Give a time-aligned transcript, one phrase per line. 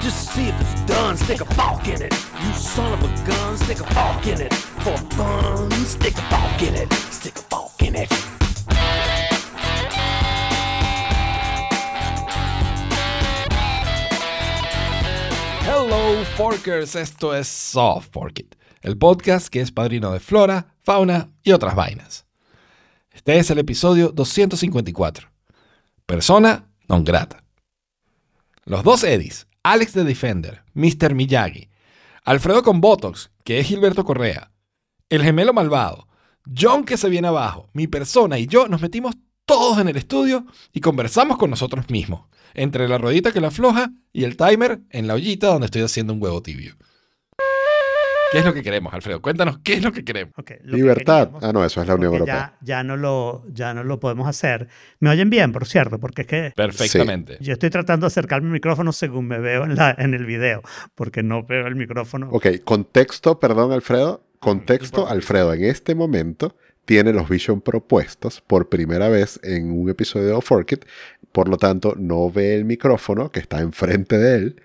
[0.00, 2.12] Just see if it's done, stick a in it.
[2.42, 4.52] You son of a gun, stick a in it.
[4.52, 6.92] For fun, stick a in it.
[7.10, 8.12] Stick a in it.
[15.64, 21.30] Hello Forkers, esto es Soft Fork It, el podcast que es padrino de flora, fauna
[21.44, 22.26] y otras vainas.
[23.12, 25.28] Este es el episodio 254.
[26.06, 27.47] Persona non grata.
[28.68, 31.14] Los dos Eddies, Alex de Defender, Mr.
[31.14, 31.70] Miyagi,
[32.22, 34.52] Alfredo con Botox, que es Gilberto Correa,
[35.08, 36.06] el gemelo malvado,
[36.54, 39.14] John que se viene abajo, mi persona y yo nos metimos
[39.46, 43.90] todos en el estudio y conversamos con nosotros mismos, entre la ruedita que la afloja
[44.12, 46.76] y el timer en la ollita donde estoy haciendo un huevo tibio.
[48.32, 49.22] ¿Qué es lo que queremos, Alfredo?
[49.22, 50.34] Cuéntanos, ¿qué es lo que queremos?
[50.36, 51.24] Ok, lo que Libertad.
[51.28, 52.56] queríamos, Ah, no, eso es la Unión Europea.
[52.60, 54.68] ya, ya, no lo, ya no lo podemos hacer.
[55.00, 57.38] Me oyen bien, por cierto, porque es que Perfectamente.
[57.40, 60.62] yo estoy tratando de acercarme al micrófono según me veo en, la, en el video,
[60.94, 62.28] porque no veo el micrófono.
[62.30, 64.22] Ok, contexto, perdón, Alfredo.
[64.40, 65.08] Contexto.
[65.08, 70.40] Alfredo en este momento tiene los Vision propuestos por primera vez en un episodio de
[70.40, 70.84] Forkit.
[71.32, 74.62] Por lo tanto, no ve el micrófono que está enfrente de él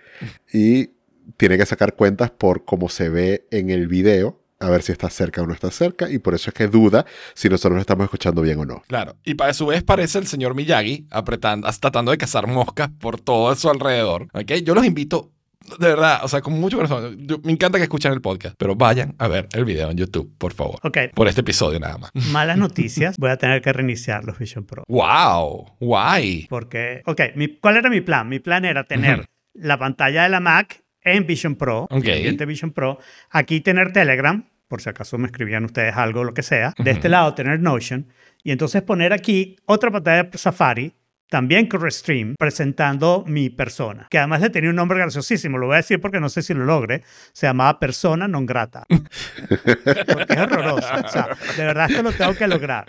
[0.53, 0.91] y
[1.37, 5.09] tiene que sacar cuentas por cómo se ve en el video, a ver si está
[5.09, 8.05] cerca o no está cerca, y por eso es que duda si nosotros lo estamos
[8.05, 8.81] escuchando bien o no.
[8.87, 9.15] Claro.
[9.25, 13.49] Y a su vez parece el señor Miyagi apretando, tratando de cazar moscas por todo
[13.49, 14.27] a su alrededor.
[14.33, 14.51] ¿ok?
[14.63, 15.31] Yo los invito,
[15.79, 17.17] de verdad, o sea, con mucho corazón.
[17.27, 20.33] Yo- me encanta que escuchen el podcast, pero vayan a ver el video en YouTube,
[20.37, 20.79] por favor.
[20.83, 22.11] Ok, Por este episodio nada más.
[22.31, 23.17] malas noticias.
[23.17, 24.83] Voy a tener que reiniciar los Vision Pro.
[24.87, 25.75] ¡Wow!
[25.81, 26.47] ¡Guay!
[26.49, 28.29] Porque, ok, mi- ¿cuál era mi plan?
[28.29, 29.27] Mi plan era tener Ujú.
[29.55, 32.03] la pantalla de la Mac en Vision Pro, Ok.
[32.05, 36.33] el ambiente Vision Pro, aquí tener Telegram, por si acaso me escribían ustedes algo, lo
[36.33, 36.73] que sea.
[36.77, 36.97] De Ujú.
[36.97, 38.07] este lado tener Notion
[38.43, 40.93] y entonces poner aquí otra pantalla de Safari,
[41.29, 45.73] también con Restream, presentando mi persona, que además le tenía un nombre graciosísimo, lo voy
[45.75, 48.83] a decir porque no sé si lo logre, se llamaba Persona Non Grata.
[48.89, 50.87] Porque es horroroso.
[51.03, 52.85] O sea, de verdad esto lo tengo que lograr.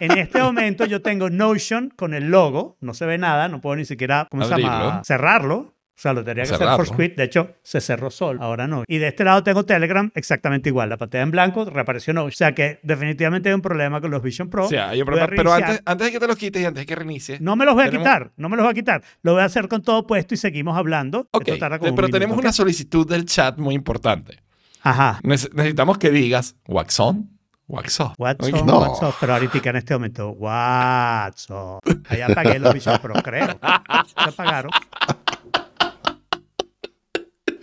[0.00, 3.76] En este momento yo tengo Notion con el logo, no se ve nada, no puedo
[3.76, 5.02] ni siquiera, ¿cómo se llama?
[5.04, 5.73] Cerrarlo.
[5.96, 6.84] O sea, lo tendría que hacer Cerrarlo.
[6.84, 7.16] for quit.
[7.16, 8.42] De hecho, se cerró solo.
[8.42, 8.82] Ahora no.
[8.88, 10.88] Y de este lado tengo Telegram exactamente igual.
[10.88, 12.28] La pantalla en blanco reapareció Notion.
[12.28, 14.66] O sea que definitivamente hay un problema con los Vision Pro.
[14.66, 16.80] O sea, hay un problema, pero antes, antes de que te los quites y antes
[16.82, 17.40] de que reinicies.
[17.40, 18.32] No me los voy a quitar.
[18.36, 19.02] No me los voy a quitar.
[19.22, 21.28] Lo voy a hacer con todo puesto y seguimos hablando.
[21.30, 24.42] Ok, Esto tarda te- como pero un tenemos minuto, una solicitud del chat muy importante.
[24.82, 25.20] Ajá.
[25.22, 27.30] Nece- necesitamos que digas wax on,
[27.68, 28.14] wax off.
[28.18, 28.80] What's on, No.
[28.80, 31.80] what's off, pero ahorita en este momento, what's off.
[32.08, 33.46] Ahí apagué los Vision Pro, creo.
[34.06, 34.70] Se apagaron.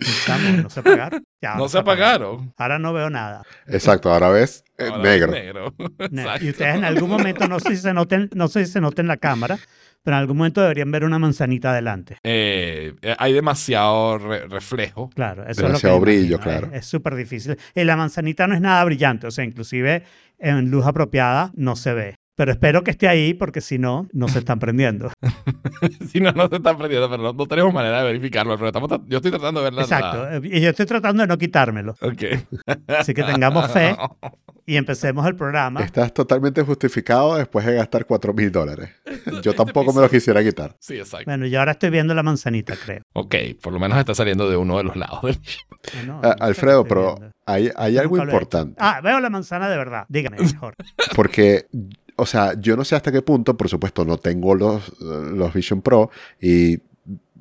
[0.08, 1.24] Estamos, no se apagaron.
[1.40, 2.52] Ya, No se apagaron.
[2.56, 3.42] Ahora no veo nada.
[3.66, 5.32] Exacto, ahora ves eh, Ahora negro.
[5.32, 5.74] negro.
[6.10, 6.44] Ne- Exacto.
[6.44, 9.02] Y ustedes en algún momento, no sé si se noten, no sé si se nota
[9.02, 9.58] en la cámara,
[10.04, 12.18] pero en algún momento deberían ver una manzanita adelante.
[12.24, 15.10] Eh, eh, hay demasiado re- reflejo.
[15.10, 16.66] Claro, eso es lo que Demasiado brillo, imagino, claro.
[16.72, 17.56] Es es súper difícil.
[17.74, 20.02] Y la manzanita no es nada brillante, o sea, inclusive
[20.38, 22.14] en luz apropiada no se ve.
[22.42, 25.12] Pero espero que esté ahí porque si no, no se están prendiendo.
[26.10, 28.56] si no, no se están prendiendo, pero no, no tenemos manera de verificarlo.
[28.56, 29.82] Pero estamos yo estoy tratando de verla.
[29.82, 30.28] Exacto.
[30.42, 31.94] Y yo estoy tratando de no quitármelo.
[32.00, 32.24] Ok.
[32.88, 33.94] Así que tengamos fe
[34.66, 35.82] y empecemos el programa.
[35.84, 38.90] Estás totalmente justificado después de gastar 4 mil dólares.
[39.40, 40.74] Yo tampoco me lo quisiera quitar.
[40.80, 41.26] Sí, exacto.
[41.26, 43.02] Bueno, y ahora estoy viendo la manzanita, creo.
[43.12, 45.20] Ok, por lo menos está saliendo de uno de los lados.
[45.22, 45.38] del-
[46.08, 47.34] no, Ah, no Alfredo, pero viendo.
[47.46, 48.74] hay, hay algo he importante.
[48.80, 50.06] Ah, veo la manzana de verdad.
[50.08, 50.74] Dígame mejor.
[51.14, 51.66] Porque,
[52.16, 55.82] o sea, yo no sé hasta qué punto, por supuesto, no tengo los, los Vision
[55.82, 56.78] Pro y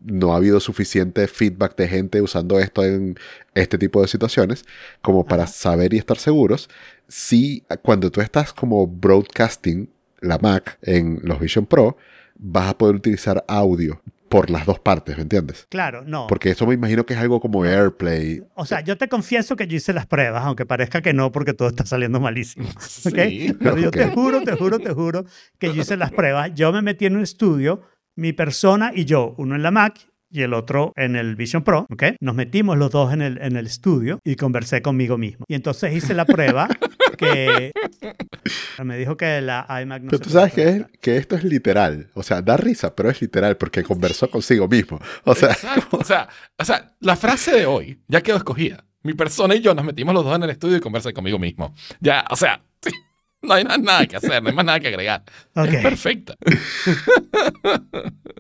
[0.04, 3.18] no ha habido suficiente feedback de gente usando esto en
[3.54, 4.66] este tipo de situaciones
[5.02, 5.52] como para Ajá.
[5.52, 6.70] saber y estar seguros
[7.08, 9.90] si cuando tú estás como broadcasting
[10.22, 11.98] la Mac en los Vision Pro,
[12.36, 15.68] vas a poder utilizar audio por las dos partes, ¿me entiendes?
[15.70, 16.28] Claro, no.
[16.28, 18.42] Porque eso me imagino que es algo como AirPlay.
[18.56, 21.54] O sea, yo te confieso que yo hice las pruebas, aunque parezca que no, porque
[21.54, 22.70] todo está saliendo malísimo.
[23.06, 23.20] ¿ok?
[23.28, 23.54] Sí.
[23.60, 25.26] Pero yo te juro, te juro, te juro
[25.60, 26.52] que yo hice las pruebas.
[26.56, 27.82] Yo me metí en un estudio,
[28.16, 30.00] mi persona y yo, uno en la Mac
[30.32, 32.04] y el otro en el Vision Pro, ¿ok?
[32.20, 35.46] Nos metimos los dos en el, en el estudio y conversé conmigo mismo.
[35.48, 36.68] Y entonces hice la prueba
[37.18, 37.72] que
[38.84, 41.44] me dijo que la iMac no Pero se tú sabes que, es- que esto es
[41.44, 42.10] literal.
[42.14, 45.00] O sea, da risa, pero es literal porque conversó consigo mismo.
[45.26, 45.56] O sea.
[45.92, 48.86] O sea, o sea, la frase de hoy ya quedó escogida.
[49.04, 51.74] Mi persona y yo nos metimos los dos en el estudio y conversé conmigo mismo.
[52.00, 52.62] Ya, o sea,
[53.48, 55.24] no hay na- nada que hacer, no hay más nada que agregar.
[55.56, 55.68] Ok.
[55.68, 56.36] Es perfecta.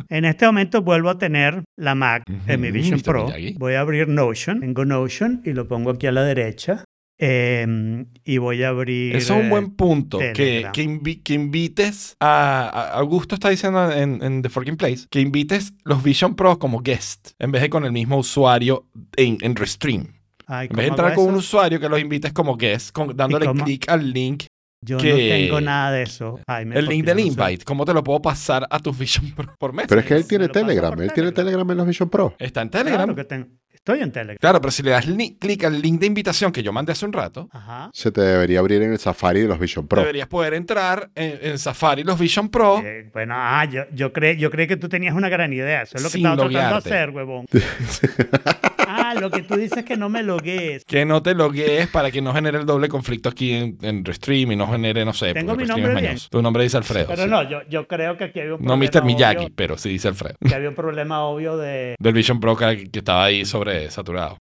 [0.09, 2.99] En este momento vuelvo a tener la Mac en mi Vision.
[2.99, 3.25] Pro.
[3.25, 3.53] Miyagi.
[3.57, 4.59] Voy a abrir Notion.
[4.59, 6.83] Tengo Notion y lo pongo aquí a la derecha.
[7.17, 9.15] Eh, y voy a abrir.
[9.15, 10.17] Eso es un eh, buen punto.
[10.19, 15.05] Que, que, invi- que invites a, a- Augusto está diciendo en, en The Forking Place
[15.09, 19.37] que invites los Vision Pro como guest en vez de con el mismo usuario en,
[19.41, 20.07] en Restream.
[20.47, 23.15] Ay, En vez de ¿cómo entrar con un usuario que los invites como guest, con-
[23.15, 24.43] dándole clic al link,
[24.83, 26.39] Yo no tengo nada de eso.
[26.47, 27.27] Jaime, el porque link del no sé.
[27.27, 27.65] invite.
[27.65, 29.85] ¿Cómo te lo puedo pasar a tus Vision Pro por mes?
[29.87, 30.99] Pero es que él Me tiene Telegram.
[30.99, 31.69] Él tiene Telegram.
[31.69, 32.35] En los Vision Pro.
[32.39, 32.97] Está en Telegram.
[33.03, 33.47] Claro que tengo.
[33.73, 34.37] Estoy en Telegram.
[34.39, 37.03] Claro, pero si le das li- clic al link de invitación que yo mandé hace
[37.05, 37.89] un rato, Ajá.
[37.93, 40.01] Se te debería abrir en el Safari de los Vision Pro.
[40.01, 42.79] deberías poder entrar en, en Safari los Vision Pro.
[42.85, 45.81] Eh, bueno, ah, yo, yo, creí, yo creí que tú tenías una gran idea.
[45.83, 46.89] Eso es lo que Sin estaba tratando de loguearte.
[46.89, 47.45] hacer, huevón.
[48.87, 50.83] ah, lo que tú dices es que no me loguees.
[50.85, 54.51] Que no te loguees para que no genere el doble conflicto aquí en, en Restream
[54.51, 55.33] y no genere, no sé.
[55.33, 56.19] Tengo porque mi Restream nombre bien.
[56.29, 57.07] Tu nombre dice Alfredo.
[57.09, 57.29] Pero sí.
[57.29, 58.91] no, yo, yo creo que aquí había un No problema.
[59.01, 59.03] Mr.
[59.05, 60.35] Miyagi, obvio- pero sí dice Alfredo.
[60.47, 61.95] que había un problema obvio de.
[61.99, 64.37] Del Vision Pro que, que estaba ahí sobresaturado.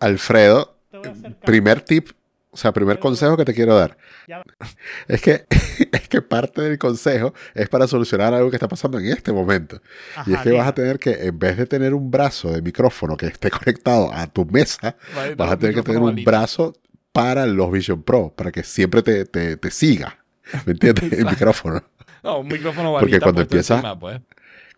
[0.00, 1.40] Alfredo, Te voy a hacer caso.
[1.44, 2.08] primer tip,
[2.50, 3.96] o sea, primer consejo que te quiero dar.
[5.08, 5.46] Es que,
[5.92, 9.80] es que parte del consejo es para solucionar algo que está pasando en este momento.
[10.26, 12.60] y es Ajá, que vas a tener que, en vez de tener un brazo de
[12.62, 14.96] micrófono que esté conectado a tu mesa,
[15.36, 16.74] vas a tener que tener un brazo
[17.12, 20.18] para los Vision Pro, para que siempre te, te, te siga.
[20.66, 21.12] ¿Me entiendes?
[21.12, 21.82] El micrófono.
[22.22, 24.20] No, un micrófono Porque cuando puesto empieza- encima, pues.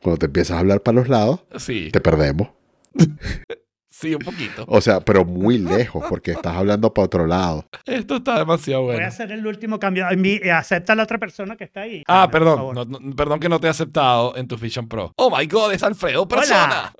[0.02, 2.48] Cuando te empiezas a hablar para los lados, Sí, te perdemos.
[4.00, 4.64] Sí, un poquito.
[4.68, 7.64] O sea, pero muy lejos, porque estás hablando para otro lado.
[7.86, 9.08] Esto está demasiado Voy a bueno.
[9.08, 10.06] hacer el último cambio.
[10.10, 12.02] Eh, Acepta a la otra persona que está ahí.
[12.08, 12.74] Ah, perdón.
[12.74, 15.12] no- no- perdón que no te he aceptado en tu Vision Pro.
[15.16, 16.92] Oh my God, es Alfredo persona.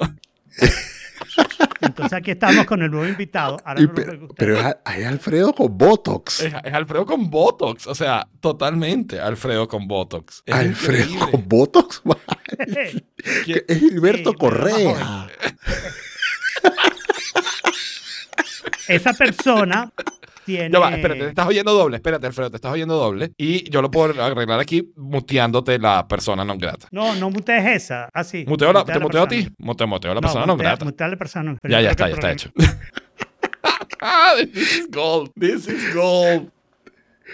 [1.82, 3.56] Entonces aquí estamos con el nuevo invitado.
[3.64, 4.35] Ahora no pe- nos gusta.
[4.38, 6.41] pero es, Alfredo con Botox.
[6.41, 7.87] Es, es Alfredo con Botox.
[7.87, 10.43] O sea, totalmente Alfredo con Botox.
[10.47, 11.31] Es Alfredo increíble.
[11.31, 12.02] con Botox.
[13.67, 15.29] Es Gilberto Sí, pero Correa.
[18.89, 19.91] Esa persona
[20.45, 20.71] tiene.
[20.71, 21.97] Ya va, espérate, te estás oyendo doble.
[21.97, 23.33] Espérate, Alfredo, te estás oyendo doble.
[23.37, 26.89] Y yo lo puedo arreglar aquí muteándote la persona no grata.
[26.91, 28.09] No, no mutees esa.
[28.12, 28.45] Así.
[28.49, 29.49] ¿Muteo la- ¿Te la muteo a ti?
[29.59, 30.85] Muteo, muteo a la persona no mutea- grata.
[30.85, 31.57] mutea a la persona.
[31.62, 32.51] Ya, yo ya creo está, ya está hecho.
[34.53, 35.31] this is gold.
[35.39, 36.51] This is gold.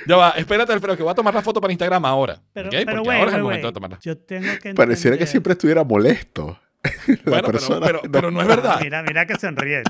[0.07, 2.39] Ya va, espérate, Alfredo, que voy a tomar la foto para Instagram ahora.
[2.53, 3.99] Pero, ahora es el momento de tomarla.
[4.03, 6.59] Yo tengo que Pareciera que siempre estuviera molesto.
[7.07, 7.87] La Bueno, pero, persona.
[7.87, 8.79] pero, pero no es verdad.
[8.83, 9.83] Mira, mira que sonríe.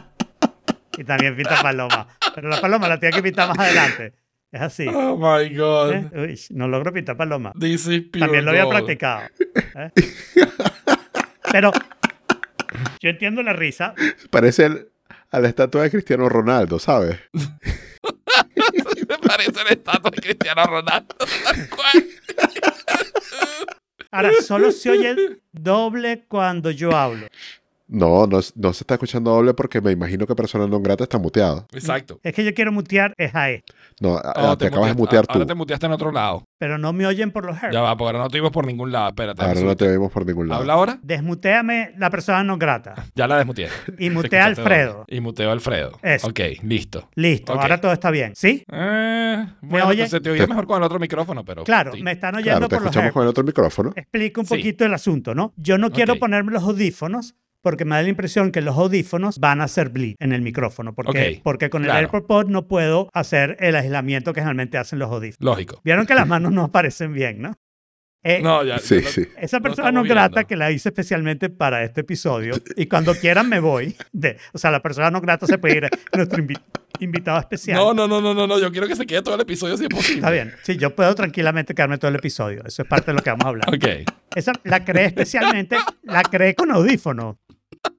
[0.99, 2.09] Y también pinta paloma.
[2.35, 4.15] Pero la paloma la tiene que pintar más adelante.
[4.53, 4.87] Es así.
[4.89, 5.93] Oh my God.
[5.93, 6.11] ¿eh?
[6.15, 7.53] Uy, no logro pintar paloma.
[7.59, 8.77] This is pure También lo había gold.
[8.77, 9.23] practicado.
[9.75, 9.91] ¿eh?
[11.53, 11.73] Pero
[13.01, 13.95] yo entiendo la risa.
[14.31, 14.89] Parece el-
[15.31, 17.19] a la estatua de Cristiano Ronaldo, ¿sabes?
[17.33, 21.15] Me parece la estatua de Cristiano Ronaldo.
[24.11, 27.27] Ahora, solo se oye doble cuando yo hablo.
[27.89, 31.19] No, no, no se está escuchando doble porque me imagino que persona no grata está
[31.19, 31.67] muteado.
[31.73, 32.19] Exacto.
[32.25, 33.63] Es que yo quiero mutear es a E,
[34.01, 35.33] No, a- Oh, te, acabas de mutear muteaste- tú.
[35.35, 36.45] Ahora te muteaste en otro lado.
[36.59, 37.73] pero no me oyen por los hertz.
[37.75, 39.09] Ya va, porque ahora no te vimos por ningún lado.
[39.09, 39.43] Espérate.
[39.43, 40.61] Ahora no te vemos por ningún lado.
[40.63, 40.99] ¿Habla ahora?
[41.03, 42.95] Desmuteame la persona no grata.
[43.15, 43.69] Ya la desmuteé.
[43.99, 44.93] Y Te mutea a Alfredo.
[44.93, 45.05] doble.
[45.17, 45.99] Y muteo a Alfredo.
[46.03, 46.27] Eso.
[46.29, 47.09] Ok, listo.
[47.15, 47.61] Listo, Ok.
[47.63, 48.33] ahora todo está bien.
[48.35, 48.65] ¿Sí?
[48.73, 50.07] Eh, bueno, oye?
[50.09, 51.63] se te oye mejor con el otro micrófono, pero.
[51.65, 52.03] Claro, sí.
[52.03, 53.15] me están oyendo Claro, te por los escuchamos hertz.
[53.15, 53.93] con el otro micrófono.
[53.95, 54.57] Explico un Sí.
[54.57, 55.53] poquito el asunto, ¿no?
[55.57, 56.19] Yo no quiero Ok.
[56.21, 60.15] ponerme los audífonos porque me da la impresión que los audífonos van a hacer bleed
[60.21, 60.95] en el micrófono.
[60.95, 62.01] Porque, Ok, porque con el claro.
[62.01, 65.45] AirPod Pod no puedo hacer el aislamiento que generalmente hacen los audífonos.
[65.55, 65.81] Lógico.
[65.85, 67.55] Vieron que las manos no aparecen bien, ¿no?
[68.23, 68.79] Eh, No, ya.
[68.81, 69.25] Sí, lo- sí.
[69.39, 72.55] Esa persona no grata que la hice especialmente para este episodio.
[72.77, 73.95] Y cuando quieran me voy.
[74.13, 76.61] De, o sea, la persona no grata se puede ir a nuestro invi-
[76.99, 77.77] invitado especial.
[77.79, 78.59] No, no, no, no, no, no.
[78.59, 80.17] Yo quiero que se quede todo el episodio si es posible.
[80.17, 80.53] Está bien.
[80.65, 82.63] Sí, yo puedo tranquilamente quedarme todo el episodio.
[82.67, 83.69] Eso es parte de lo que vamos a hablar.
[83.73, 84.11] Ok.
[84.35, 87.39] Esa la creé especialmente, la creé con audífono.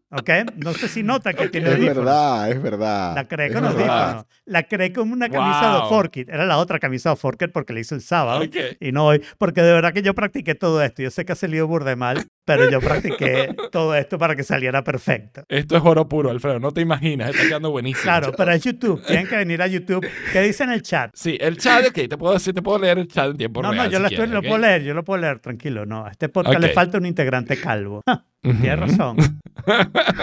[0.09, 0.29] ¿Ok?
[0.55, 1.99] No sé si nota que tiene Es audífono.
[2.01, 3.15] verdad, es verdad.
[3.15, 4.01] La creé con verdad.
[4.09, 4.27] audífono.
[4.45, 5.89] La creé con una camisa de Wow.
[5.89, 6.29] Forkit.
[6.29, 8.41] Era la otra camisa de Forkit porque la hice el sábado.
[8.43, 8.55] Ok.
[8.79, 9.21] Y no hoy.
[9.37, 11.01] Porque de verdad que yo practiqué todo esto.
[11.01, 14.43] Yo sé que ha salido burda de mal, pero yo practiqué todo esto para que
[14.43, 15.43] saliera perfecto.
[15.49, 16.59] Esto es oro puro, Alfredo.
[16.59, 17.31] No te imaginas.
[17.31, 18.03] Está quedando buenísimo.
[18.03, 19.03] Claro, pero es YouTube.
[19.05, 20.07] Tienen que venir a YouTube.
[20.31, 21.11] ¿Qué dice en el chat?
[21.15, 23.71] Sí, el chat, ok, te puedo decir, te puedo leer el chat en tiempo No,
[23.73, 23.85] real.
[23.85, 24.45] no, yo si lo, estoy- quieres, lo ¿ok?
[24.47, 25.85] puedo leer, yo lo puedo leer, tranquilo.
[25.85, 26.73] No, a este podcast le Ok.
[26.73, 28.03] falta un integrante calvo.
[28.41, 29.17] Tienes razón.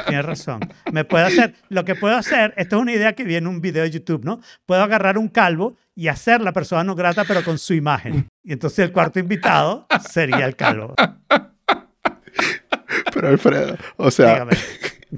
[0.07, 0.61] Tienes razón.
[0.93, 3.61] Me puedo hacer, lo que puedo hacer, esto es una idea que viene en un
[3.61, 4.41] video de YouTube, ¿no?
[4.67, 8.29] Puedo agarrar un calvo y hacer la persona no grata, pero con su imagen.
[8.43, 10.95] Y entonces el cuarto invitado sería el calvo.
[13.13, 14.47] Pero Alfredo, o sea,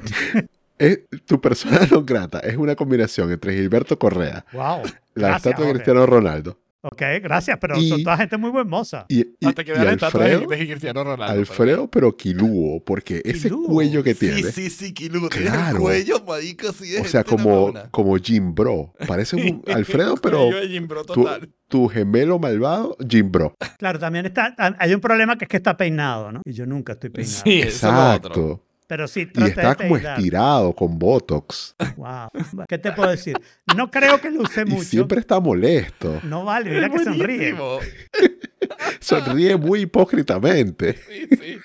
[0.79, 4.83] es- tu persona no grata es una combinación entre Gilberto Correa, Wow.
[5.15, 5.73] la Gracias, estatua de.
[5.73, 9.07] Cristiano Ronaldo Ok, gracias, pero Y- son toda gente muy buen moza.
[9.09, 11.33] Y, y- Hasta que y vean Alfredo, de Cristiano Ronaldo.
[11.41, 13.67] Alfredo, pero quilúo, porque ese Quilúo.
[13.69, 14.43] cuello que tiene.
[14.45, 15.29] Sí, sí, sí, Kilu.
[15.29, 15.79] Tiene el Claro.
[15.81, 18.95] cuello, marico, así de o sea, como, como Jim Bro.
[19.07, 21.49] Parece un Alfredo, pero Cuello de Jim Bro tu, total.
[21.69, 23.55] tu gemelo malvado, Jim Bro.
[23.79, 26.43] Claro, también está, hay un problema que es que está peinado, ¿no?
[26.45, 27.43] Y yo nunca estoy peinado.
[27.45, 28.31] Sí, eso es lo otro.
[28.31, 28.63] Exacto.
[28.89, 31.75] Pero sí, Y trate está de como estirado, con Botox.
[31.97, 32.29] Wow.
[32.69, 33.37] ¿Qué te puedo decir?
[33.77, 34.85] No creo que lo use Y mucho.
[34.85, 36.21] siempre está molesto.
[36.23, 37.53] No vale, mira Es que sonríe.
[37.53, 37.79] buenísimo.
[39.01, 40.95] Sonríe muy hipócritamente.
[41.09, 41.59] Sí, sí.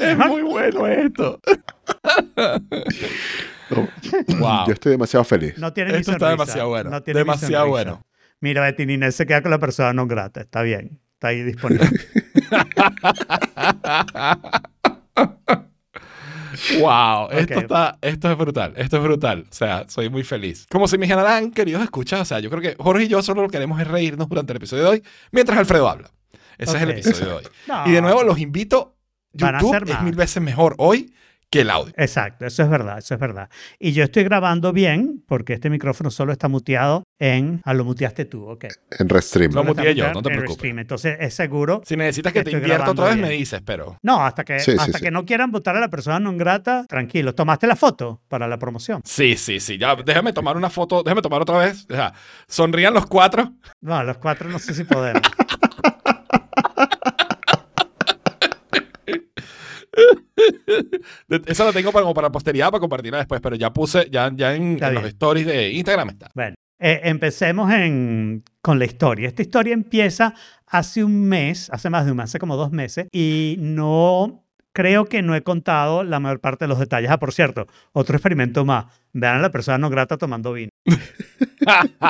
[0.00, 1.40] es muy bueno esto.
[3.70, 3.88] No,
[4.38, 4.66] Wow.
[4.66, 5.56] Yo estoy demasiado feliz.
[5.58, 6.90] No tiene Esto está demasiado bueno.
[6.90, 8.02] No tiene demasiado bueno.
[8.40, 10.40] Mira, Betty Ninel se queda con la persona no grata.
[10.40, 11.00] Está bien.
[11.14, 11.88] Está ahí disponible.
[16.80, 19.46] Wow, esto, está, esto es brutal, esto es brutal.
[19.50, 20.66] O sea, soy muy feliz.
[20.70, 23.42] Como se me generan queridos escuchas, o sea, yo creo que Jorge y yo solo
[23.42, 25.02] lo que queremos es reírnos durante el episodio de hoy,
[25.32, 26.10] mientras Alfredo habla.
[26.58, 27.44] Ese es el episodio de hoy.
[27.66, 27.86] No.
[27.86, 28.96] Y de nuevo los invito,
[29.32, 31.14] YouTube es mil veces mejor hoy
[31.50, 31.92] que el audio.
[31.96, 33.50] Exacto, eso es verdad, eso es verdad.
[33.80, 37.60] Y yo estoy grabando bien porque este micrófono solo está muteado en...
[37.64, 38.66] Ah, lo muteaste tú, ok.
[38.98, 39.52] En Restream.
[39.52, 40.48] Lo muteé yo, no te en preocupes.
[40.48, 40.78] Restream.
[40.78, 41.82] Entonces es seguro...
[41.84, 43.28] Si necesitas que te Estoy invierta otra vez, bien.
[43.28, 43.98] me dices, pero...
[44.02, 45.04] No, hasta que, Sí, sí, hasta sí.
[45.04, 47.34] que no quieran votar a la persona no grata, tranquilo.
[47.34, 49.02] ¿Tomaste la foto para la promoción?
[49.04, 49.76] Sí, sí, sí.
[49.76, 51.84] Ya, déjame tomar una foto, déjame tomar otra vez.
[51.90, 52.12] O sea,
[52.46, 53.52] sonrían los cuatro.
[53.80, 55.20] No, los cuatro no sé si podemos.
[59.06, 59.26] De-
[61.46, 64.54] Esa la tengo para, como para posteridad, para compartirla después, pero ya puse, ya, ya
[64.54, 66.30] en, los stories de Instagram está.
[66.34, 69.28] Bueno, eh, empecemos en- con la historia.
[69.28, 70.34] Esta historia empieza
[70.66, 75.04] hace un mes, hace más de un mes, hace como dos meses, y no creo
[75.06, 77.10] que no he contado la mayor parte de los detalles.
[77.10, 78.86] Ah, por cierto, otro experimento más.
[79.12, 80.70] Vean a la persona no grata tomando vino.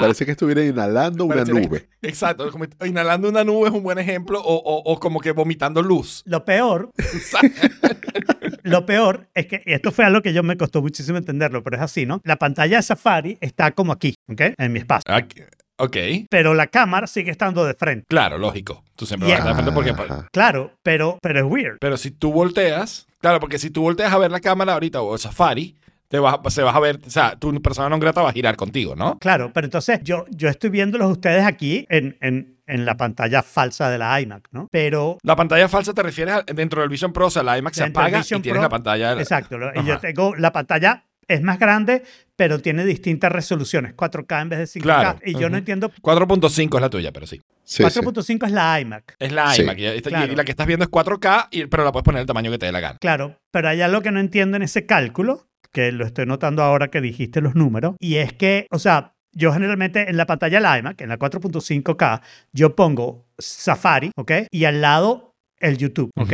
[0.00, 1.88] Parece que estuviera inhalando una que- nube.
[2.02, 5.82] Exacto, como inhalando una nube es un buen ejemplo, o, o- o como que vomitando
[5.82, 6.22] luz.
[6.26, 6.90] Lo peor,
[8.62, 11.76] lo peor es que, y esto fue algo que yo me costó muchísimo entenderlo, pero
[11.76, 12.20] es así, ¿no?
[12.24, 14.40] La pantalla de Safari está como aquí, ¿ok?
[14.58, 15.12] En mi espacio.
[15.14, 15.42] Aquí-
[15.78, 15.96] Ok,
[16.30, 18.04] Pero la cámara sigue estando de frente.
[18.08, 18.84] claro, lógico.
[18.96, 20.26] Tú siempre Y- vas a estar de frente porque...
[20.32, 21.78] Claro, pero, pero es weird.
[21.80, 25.14] Pero si tú volteas, claro, porque si tú volteas a ver la cámara ahorita o
[25.14, 25.76] el Safari,
[26.08, 28.32] te vas, a- se vas a ver, o sea, tu persona no grata va a
[28.32, 29.18] girar contigo, ¿no?
[29.18, 33.88] Claro, pero entonces yo, yo estoy viéndolos ustedes aquí en, en, en la pantalla falsa
[33.90, 34.68] de la iMac, ¿no?
[34.70, 37.72] Pero La pantalla falsa te refieres a- dentro del Vision Pro, o sea, la iMac
[37.72, 39.12] se apaga y tienes Pro, la pantalla.
[39.14, 39.88] exacto, lo- y Ajá.
[39.88, 42.02] yo tengo la pantalla es más grande,
[42.36, 44.82] pero tiene distintas resoluciones, 4K en vez de 5K.
[44.82, 45.18] Claro.
[45.24, 47.40] Y yo no entiendo, 4.5 es la tuya, pero sí.
[47.64, 47.82] Sí, sí.
[48.00, 49.14] 4.5 es la iMac.
[49.18, 49.62] Es la Sí.
[49.62, 49.78] iMac.
[49.78, 50.34] Y, esta- y Claro.
[50.34, 52.66] la que estás viendo es 4K, y- pero la puedes poner el tamaño que te
[52.66, 52.98] dé la gana.
[52.98, 56.88] Claro, pero hay algo que no entiendo en ese cálculo, que lo estoy notando ahora
[56.88, 60.62] que dijiste los números, y es que, o sea, yo generalmente en la pantalla de
[60.62, 62.20] la iMac, en la 4.5K,
[62.52, 64.32] yo pongo Safari, ¿ok?
[64.50, 65.31] Y al lado
[65.62, 66.32] el YouTube, ¿ok?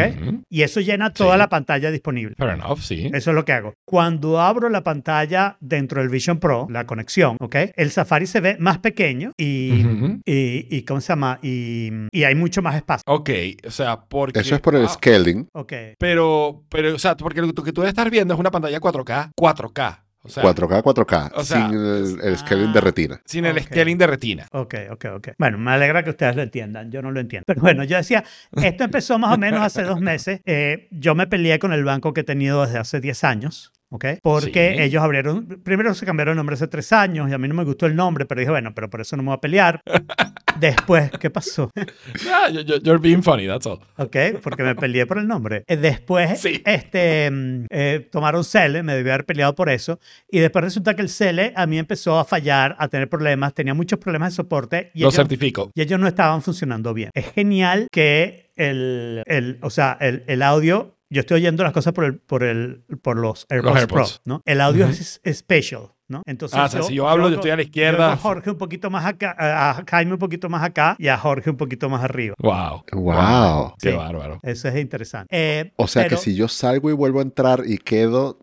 [0.50, 1.38] Y eso llena toda Sí.
[1.38, 2.34] la pantalla disponible.
[2.36, 3.10] Fair enough, sí.
[3.12, 3.74] Eso es lo que hago.
[3.86, 7.56] Cuando abro la pantalla dentro del Vision Pro, la conexión, ¿ok?
[7.76, 10.20] El Safari se ve más pequeño y, Ujú.
[10.24, 11.38] y, y ¿cómo se llama?
[11.42, 13.02] Y, y hay mucho más espacio.
[13.06, 13.30] Ok,
[13.66, 14.40] o sea, porque...
[14.40, 15.48] Eso es por el ah, scaling.
[15.52, 15.72] Ok.
[15.98, 19.30] Pero, pero, o sea, porque lo que tú debes estar viendo es una pantalla 4K,
[19.38, 20.04] 4K.
[20.28, 21.32] O sea, 4K, 4K.
[21.34, 22.82] o sea, sin el, el scaling de Ah.
[22.82, 23.20] retina.
[23.24, 23.62] sin el Ok.
[23.64, 24.46] scaling de retina.
[24.52, 25.28] Ok, ok, ok.
[25.38, 26.90] Bueno, me alegra que ustedes lo entiendan.
[26.90, 27.44] Yo no lo entiendo.
[27.46, 28.22] Pero bueno, yo decía,
[28.62, 30.40] esto empezó más o menos hace dos meses.
[30.46, 33.72] Eh, yo me peleé con el banco que he tenido desde hace 10 años.
[33.90, 34.04] ¿Ok?
[34.22, 34.82] Porque Sí.
[34.82, 37.64] ellos abrieron, primero se cambiaron el nombre hace tres años y a mí no me
[37.64, 39.80] gustó el nombre, pero dije, bueno, pero por eso no me voy a pelear.
[40.60, 41.70] Después, ¿qué pasó?
[42.30, 43.78] Ah, you- you- you're being funny, that's all.
[43.96, 44.16] ¿Ok?
[44.42, 45.62] Porque me peleé por el nombre.
[45.66, 46.62] Eh, Después, Sí.
[46.66, 49.98] este, mm, eh, tomaron Cele, me debí haber peleado por eso.
[50.30, 53.74] Y después resulta que el Cele a mí empezó a fallar, a tener problemas, tenía
[53.74, 54.90] muchos problemas de soporte.
[54.94, 55.70] Y Lo ellos, certifico.
[55.74, 57.10] y ellos no estaban funcionando bien.
[57.14, 61.92] Es genial que el, el o sea, el, el audio, yo estoy oyendo las cosas
[61.92, 64.12] por, el, por, el, por los AirPods, AirPods.
[64.18, 64.42] Pro, ¿no?
[64.44, 66.22] El audio es special, ¿no?
[66.26, 67.98] Entonces, Ah, o sea, si yo hablo, yo estoy a la izquierda.
[68.08, 71.18] yo a Jorge un poquito más acá, a Jaime un poquito más acá y a
[71.18, 72.34] Jorge un poquito más arriba.
[72.38, 72.84] Wow.
[72.92, 73.74] Wow.
[73.80, 73.96] Qué Sí.
[73.96, 74.38] bárbaro.
[74.42, 75.28] Eso es interesante.
[75.30, 78.38] Eh, O sea pero- que si yo salgo y vuelvo a entrar y quedo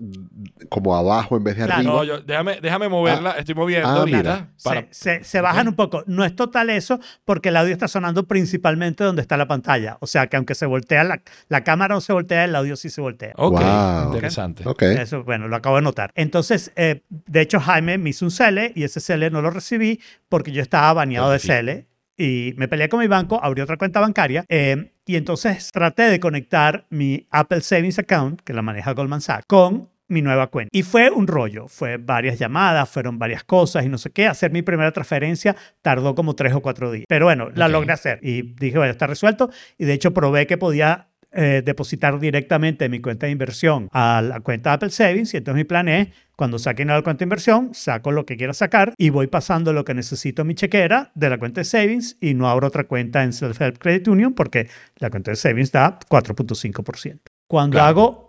[0.69, 1.79] como abajo en vez de Claro.
[1.79, 1.93] arriba.
[1.93, 3.31] No, yo, déjame, déjame moverla.
[3.31, 4.17] Estoy moviendo ah, ahorita.
[4.17, 4.49] mira.
[4.63, 6.03] para- Se, se- se bajan un poco.
[6.07, 9.97] No es total eso, porque el audio está sonando principalmente donde está la pantalla.
[10.01, 12.89] O sea que aunque se voltea la, la cámara no se voltea, el audio sí
[12.89, 13.33] se voltea.
[13.37, 14.13] Ok, Wow.
[14.13, 14.63] interesante.
[14.67, 14.81] Ok.
[14.83, 16.11] Eso, bueno, lo acabo de notar.
[16.15, 19.99] Entonces, eh, de hecho, Jaime me hizo un CL y ese CL no lo recibí
[20.29, 21.39] porque yo estaba baneado de.
[21.39, 21.85] CL
[22.17, 26.19] y me peleé con mi banco, abrí otra cuenta bancaria eh, y entonces traté de
[26.19, 30.69] conectar mi Apple Savings Account, que la maneja Goldman Sachs, con mi nueva cuenta.
[30.71, 34.27] Y fue un rollo, fue varias llamadas, fueron varias cosas y no sé qué.
[34.27, 37.05] Hacer mi primera transferencia tardó como tres o cuatro días.
[37.09, 37.71] Pero bueno, la Ok.
[37.71, 39.49] logré hacer y dije, bueno, está resuelto.
[39.79, 44.21] Y de hecho probé que podía eh, depositar directamente de mi cuenta de inversión a
[44.21, 45.33] la cuenta Apple Savings.
[45.33, 48.53] Y entonces mi plan es, cuando saquen la cuenta de inversión, saco lo que quiera
[48.53, 52.17] sacar y voy pasando lo que necesito en mi chequera de la cuenta de Savings
[52.21, 55.99] y no abro otra cuenta en Self-Help Credit Union porque la cuenta de Savings da
[56.09, 57.19] 4.5%.
[57.47, 57.87] Cuando Claro.
[57.87, 58.24] hago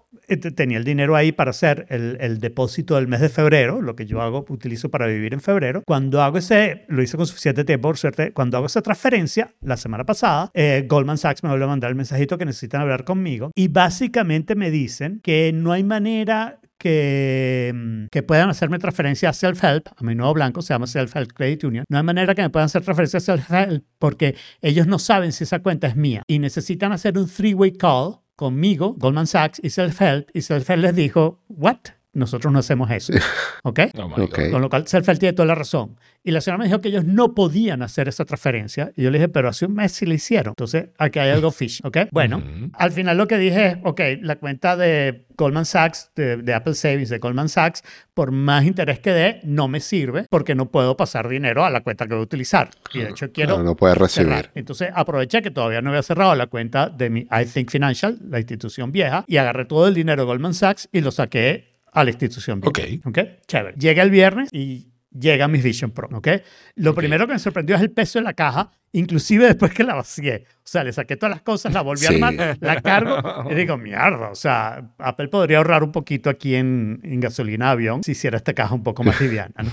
[0.54, 4.06] tenía el dinero ahí para hacer el, el depósito del mes de febrero, lo que
[4.06, 5.82] yo hago, utilizo para vivir en febrero.
[5.87, 9.76] Cuando hago ese, lo hice con suficiente tiempo, por suerte, cuando hago esa transferencia, la
[9.76, 13.50] semana pasada, eh, Goldman Sachs me vuelve a mandar el mensajito que necesitan hablar conmigo
[13.54, 19.32] y básicamente me dicen que no hay manera que, mm, que puedan hacerme transferencia a
[19.32, 21.85] Self-Help, a mi nuevo blanco, se llama Self-Help Credit Union.
[21.88, 25.44] No hay manera que me puedan hacer transferencia a Self-Help porque ellos no saben si
[25.44, 30.31] esa cuenta es mía y necesitan hacer un three-way call conmigo, Goldman Sachs y Self-Help,
[30.35, 31.96] y Self-Help les dijo, ¿what?
[32.16, 33.12] Nosotros no hacemos eso.
[33.62, 33.80] ¿Ok?
[33.99, 34.38] Oh my Ok.
[34.38, 34.50] God.
[34.50, 35.96] Con lo cual, Self-Help tiene toda la razón.
[36.25, 38.90] Y la señora me dijo que ellos no podían hacer esa transferencia.
[38.96, 40.52] Y yo le dije, pero hace un mes sí la hicieron.
[40.52, 41.99] Entonces, aquí hay algo fish, ¿ok?
[42.11, 42.70] Bueno, Ujú.
[42.73, 46.75] al final lo que dije es, ok, la cuenta de Goldman Sachs, de, de Apple
[46.75, 47.82] Savings de Goldman Sachs,
[48.14, 51.82] por más interés que dé, no me sirve porque no puedo pasar dinero a la
[51.82, 52.70] cuenta que voy a utilizar.
[52.94, 54.28] Y de hecho quiero Claro, no puedes recibir.
[54.30, 54.50] cerrar.
[54.54, 58.38] Entonces aproveché que todavía no había cerrado la cuenta de mi I Think Financial, la
[58.38, 62.11] institución vieja, y agarré todo el dinero de Goldman Sachs y lo saqué a la
[62.11, 62.71] institución vieja.
[63.00, 63.07] Ok.
[63.07, 63.75] Ok, chévere.
[63.76, 66.29] Llega el viernes y llega mi Vision Pro, ¿ok?
[66.75, 66.97] Lo Ok.
[66.99, 70.45] primero que me sorprendió es el peso de la caja, inclusive después que la vacié.
[70.59, 72.15] O sea, le saqué todas las cosas, la volví a Sí.
[72.17, 77.00] armar, la cargo y digo, mierda, o sea, Apple podría ahorrar un poquito aquí en,
[77.03, 79.55] en gasolina de avión si hiciera esta caja un poco más liviana.
[79.62, 79.71] ¿no?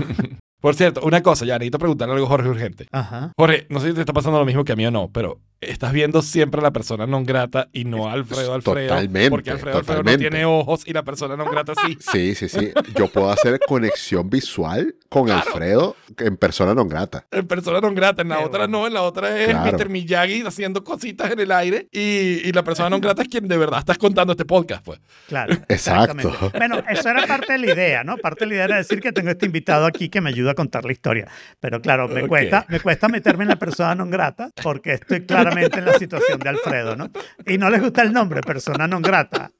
[0.63, 2.87] Por cierto, una cosa, ya necesito preguntarle algo a Jorge urgente.
[2.93, 3.33] Ajá.
[3.35, 5.41] Jorge, no sé si te está pasando lo mismo que a mí o no, pero
[5.59, 8.87] estás viendo siempre a la persona non grata y no a Alfredo Alfredo.
[8.87, 10.29] Totalmente, Porque Alfredo Alfredo no totalmente.
[10.29, 11.97] tiene ojos y la persona non grata sí.
[12.11, 12.71] Sí, sí, sí.
[12.95, 17.25] Yo puedo hacer conexión visual con Alfredo en persona non grata.
[17.31, 18.79] En persona non grata, en la Qué otra bueno.
[18.79, 19.77] no, en la otra es Claro.
[19.77, 19.87] Mr.
[19.89, 23.55] Miyagi haciendo cositas en el aire y, y la persona non grata es quien de
[23.57, 24.99] verdad estás contando este podcast, pues.
[25.27, 25.53] Claro.
[25.69, 26.11] Exacto.
[26.27, 26.57] exactamente.
[26.57, 28.17] Bueno, eso era parte de la idea, ¿no?
[28.17, 30.55] Parte de la idea era decir que tengo este invitado aquí que me ayuda a
[30.55, 31.27] contar la historia.
[31.59, 32.27] Pero claro, me, Ok.
[32.29, 36.39] cuesta, me cuesta meterme en la persona non grata porque estoy claramente en la situación
[36.39, 37.09] de Alfredo, ¿no?
[37.45, 39.51] Y no les gusta el nombre, persona non grata.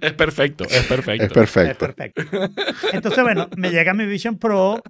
[0.00, 1.24] Es perfecto, es perfecto.
[1.26, 1.70] Es perfecto.
[1.70, 2.22] Es perfecto.
[2.92, 4.80] Entonces, bueno, me llega mi Vision Pro,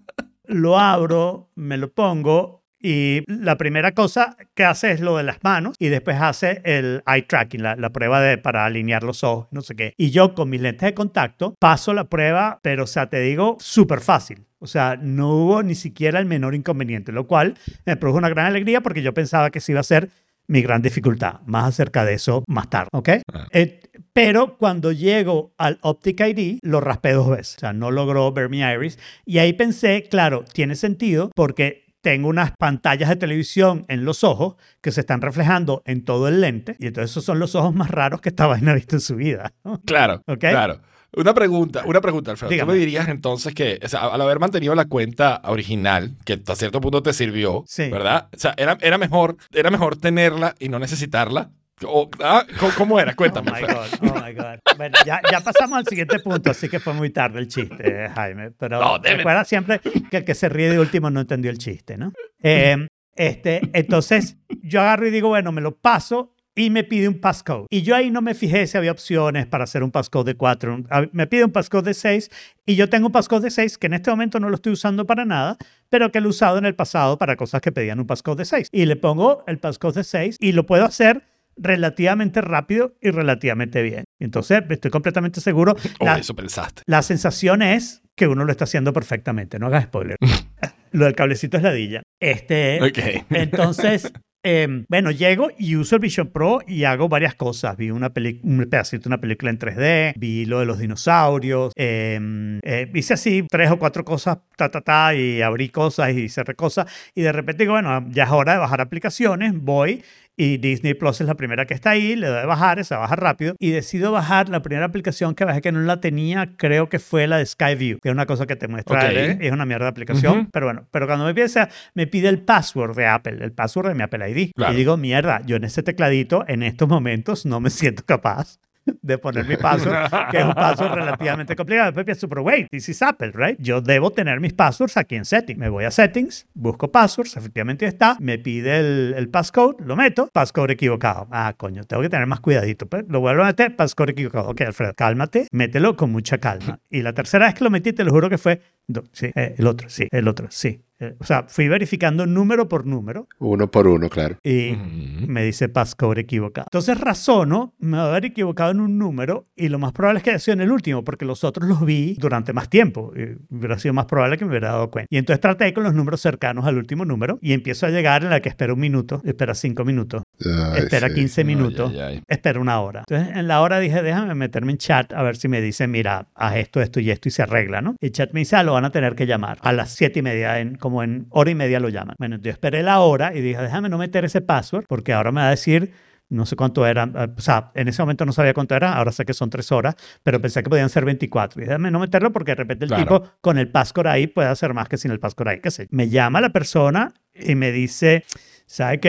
[0.47, 5.43] lo abro, me lo pongo y la primera cosa que hace es lo de las
[5.43, 9.49] manos y después hace el eye tracking, la, la prueba de, para alinear los ojos,
[9.51, 9.95] no sé qué.
[9.97, 13.57] Y yo con mis lentes de contacto paso la prueba, pero o sea, te digo,
[13.59, 14.47] súper fácil.
[14.61, 17.55] O sea, no hubo ni siquiera el menor inconveniente, lo cual
[17.87, 20.11] me produjo una gran alegría porque yo pensaba que se iba a ser
[20.47, 21.41] mi gran dificultad.
[21.47, 23.09] Más acerca de eso más tarde, ¿ok?
[23.33, 23.47] Ah.
[23.53, 23.81] Eh,
[24.13, 27.57] pero cuando llego al Optic ID, lo raspé dos veces.
[27.57, 28.99] O sea, no logró ver mi iris.
[29.25, 34.55] Y ahí pensé, claro, tiene sentido porque tengo unas pantallas de televisión en los ojos
[34.81, 36.77] que se están reflejando en todo el lente.
[36.79, 39.17] Y entonces esos son los ojos más raros que esta vaina ha visto en su
[39.17, 39.53] vida.
[39.85, 40.39] Claro, Ok.
[40.41, 40.81] claro.
[41.17, 42.51] Una pregunta, una pregunta, Alfredo.
[42.51, 42.73] Dígame.
[42.73, 46.55] ¿Tú me dirías entonces que, o sea, al haber mantenido la cuenta original, que hasta
[46.55, 47.89] cierto punto te sirvió, Sí.
[47.91, 48.29] ¿verdad?
[48.35, 51.51] O sea, era, era, mejor, era mejor tenerla y no necesitarla.
[51.87, 52.45] O, ah,
[52.77, 53.15] ¿cómo, era?
[53.15, 53.81] Cuéntame, Oh my Alfredo.
[54.03, 54.59] God, oh my God.
[54.77, 58.51] Bueno, ya, ya pasamos al siguiente punto, así que fue muy tarde el chiste, Jaime.
[58.51, 61.97] Pero No, recuerda siempre que el que se ríe de último no entendió el chiste,
[61.97, 62.13] ¿no?
[62.43, 67.21] Eh, este, entonces, yo agarro y digo, bueno, me lo paso y me pide un
[67.21, 67.67] passcode.
[67.71, 70.85] Y yo ahí no me fijé si había opciones para hacer un passcode de 4.
[71.13, 72.31] Me pide un passcode de 6
[72.67, 75.07] y yo tengo un passcode de 6 que en este momento no lo estoy usando
[75.07, 75.57] para nada,
[75.89, 78.45] pero que lo he usado en el pasado para cosas que pedían un passcode de
[78.45, 78.69] 6.
[78.73, 81.23] Y le pongo el passcode de 6 y lo puedo hacer
[81.57, 84.05] relativamente rápido y relativamente bien.
[84.21, 85.77] Entonces, estoy completamente seguro.
[86.01, 86.83] Oh, La- eso pensaste.
[86.87, 89.59] la sensación es que uno lo está haciendo perfectamente.
[89.59, 90.17] No hagas spoiler.
[90.93, 92.03] lo del cablecito es ladilla.
[92.21, 93.25] Este, Ok.
[93.31, 94.13] entonces,
[94.45, 97.77] eh, bueno, llego y uso el Vision Pro y hago varias cosas.
[97.77, 102.61] Vi una un pedacito de una película en 3D, vi lo de los dinosaurios, eh,
[102.63, 106.55] eh, hice así tres o cuatro cosas, ta, ta, ta, y abrí cosas y cerré
[106.55, 106.87] cosas.
[107.15, 110.03] Y de repente digo, bueno, ya es hora de bajar aplicaciones, voy.
[110.41, 113.17] Y Disney Plus es la primera que está ahí, le doy a bajar, se baja
[113.17, 113.57] rápido.
[113.59, 117.27] Y decido bajar la primera aplicación que bajé que no la tenía, creo que fue
[117.27, 119.11] la de Skyview, que es una cosa que te muestra, Ok.
[119.11, 120.49] el- es una mierda de aplicación.
[120.53, 123.95] Pero bueno, pero cuando me empieza, me pide el password de Apple, el password de
[123.97, 124.53] mi Apple ID.
[124.55, 124.73] Claro.
[124.73, 128.61] Y digo, mierda, yo en ese tecladito, en estos momentos, no me siento capaz
[129.03, 131.87] de poner mi password, que es un password relativamente complicado.
[131.87, 133.59] Después pienso, pero wait, this is Apple, right?
[133.61, 135.59] Yo debo tener mis passwords aquí en Settings.
[135.59, 140.29] Me voy a Settings, busco passwords, efectivamente está, me pide el, el passcode, lo meto,
[140.33, 141.27] passcode equivocado.
[141.31, 142.87] Ah, coño, tengo que tener más cuidadito.
[142.87, 144.49] Pues, lo vuelvo a meter, passcode equivocado.
[144.51, 146.81] Ok, Alfredo, cálmate, mételo con mucha calma.
[146.91, 149.55] Y la tercera vez que lo metí, te lo juro que fue, do- sí, eh,
[149.59, 150.83] el otro, sí, el otro, sí.
[151.01, 154.37] Eh, o sea, fui verificando número por número Uno por uno, claro.
[154.43, 155.27] y Ujú.
[155.29, 156.67] me dice passcode equivocado.
[156.69, 160.25] Entonces razono, me va a haber equivocado en un número y lo más probable es
[160.25, 163.13] que haya sido en el último, porque los otros los vi durante más tiempo.
[163.17, 165.07] Y hubiera sido más probable que me hubiera dado cuenta.
[165.11, 168.31] Y entonces traté con los números cercanos al último número y empiezo a llegar en
[168.31, 171.15] la que espera un minuto, espera cinco minutos, Ay, espera sí.
[171.15, 172.23] 15 Ay, minutos, ay, ay.
[172.27, 173.05] espera una hora.
[173.09, 176.27] Entonces en la hora dije, déjame meterme en chat a ver si me dice, mira,
[176.35, 177.95] haz esto, esto y esto y se arregla, ¿no?
[178.01, 180.19] Y el chat me dice, ah, lo van a tener que llamar a las siete
[180.21, 182.17] y media, en, como en hora y media lo llaman.
[182.19, 185.41] Bueno, yo esperé la hora y dije, déjame no meter ese password porque ahora me
[185.43, 185.93] va a decir
[186.31, 189.13] no sé cuánto era, eh, o sea, en ese momento no sabía cuánto era, ahora
[189.13, 191.63] sé que son tres horas, pero pensé que podían ser 24.
[191.63, 193.23] Y déjame no meterlo porque de repente el Claro.
[193.23, 195.89] tipo con el passcode ahí puede hacer más que sin el passcode ahí, qué sé.
[195.91, 198.25] Me llama la persona y me dice,
[198.67, 199.01] ¿sabe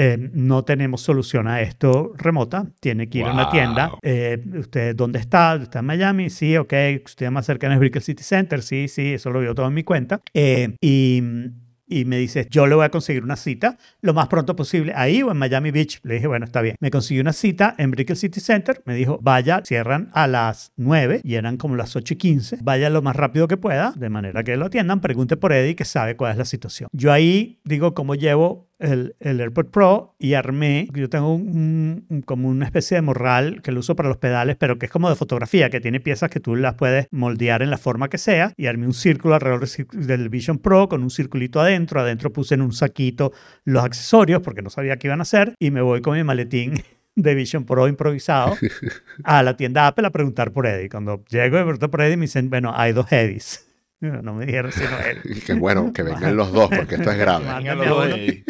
[0.00, 2.66] que no tenemos solución a esto remota?
[2.80, 3.92] Tiene que ir a una tienda.
[4.00, 5.56] Eh, ¿Usted dónde está?
[5.56, 6.30] ¿Está en Miami?
[6.30, 6.72] Sí, ok.
[7.04, 8.62] ¿Usted más cercano es Brickell City Center?
[8.62, 10.22] Sí, sí, eso lo vio todo en mi cuenta.
[10.32, 11.22] Eh, y
[11.90, 15.22] y me dice, yo le voy a conseguir una cita lo más pronto posible ahí
[15.22, 15.98] o en Miami Beach.
[16.04, 16.76] Le dije, bueno, está bien.
[16.78, 18.80] Me consiguió una cita en Brickell City Center.
[18.86, 22.58] Me dijo, vaya, cierran a las 9 y eran como las 8 y 15.
[22.62, 25.00] Vaya lo más rápido que pueda, de manera que lo atiendan.
[25.00, 26.88] Pregunte por Eddie, que sabe cuál es la situación.
[26.92, 32.22] Yo ahí digo cómo llevo el, el AirPod Pro y armé, yo tengo un, un-
[32.22, 35.08] como una especie de morral que lo uso para los pedales, pero que es como
[35.08, 38.52] de fotografía, que tiene piezas que tú las puedes moldear en la forma que sea
[38.56, 42.62] y armé un círculo alrededor del Vision Pro con un circulito adentro, adentro puse en
[42.62, 43.32] un saquito
[43.64, 46.74] los accesorios porque no sabía qué iban a hacer y me voy con mi maletín
[47.16, 48.56] de Vision Pro improvisado
[49.24, 50.88] a la tienda Apple a preguntar por Eddie.
[50.88, 53.66] Cuando llego y pregunto por Eddie me dicen, bueno, hay dos Eddies.
[54.00, 55.20] No me dijeron sino Eddie.
[55.36, 58.44] Y que bueno, que vengan los dos, porque esto es grave.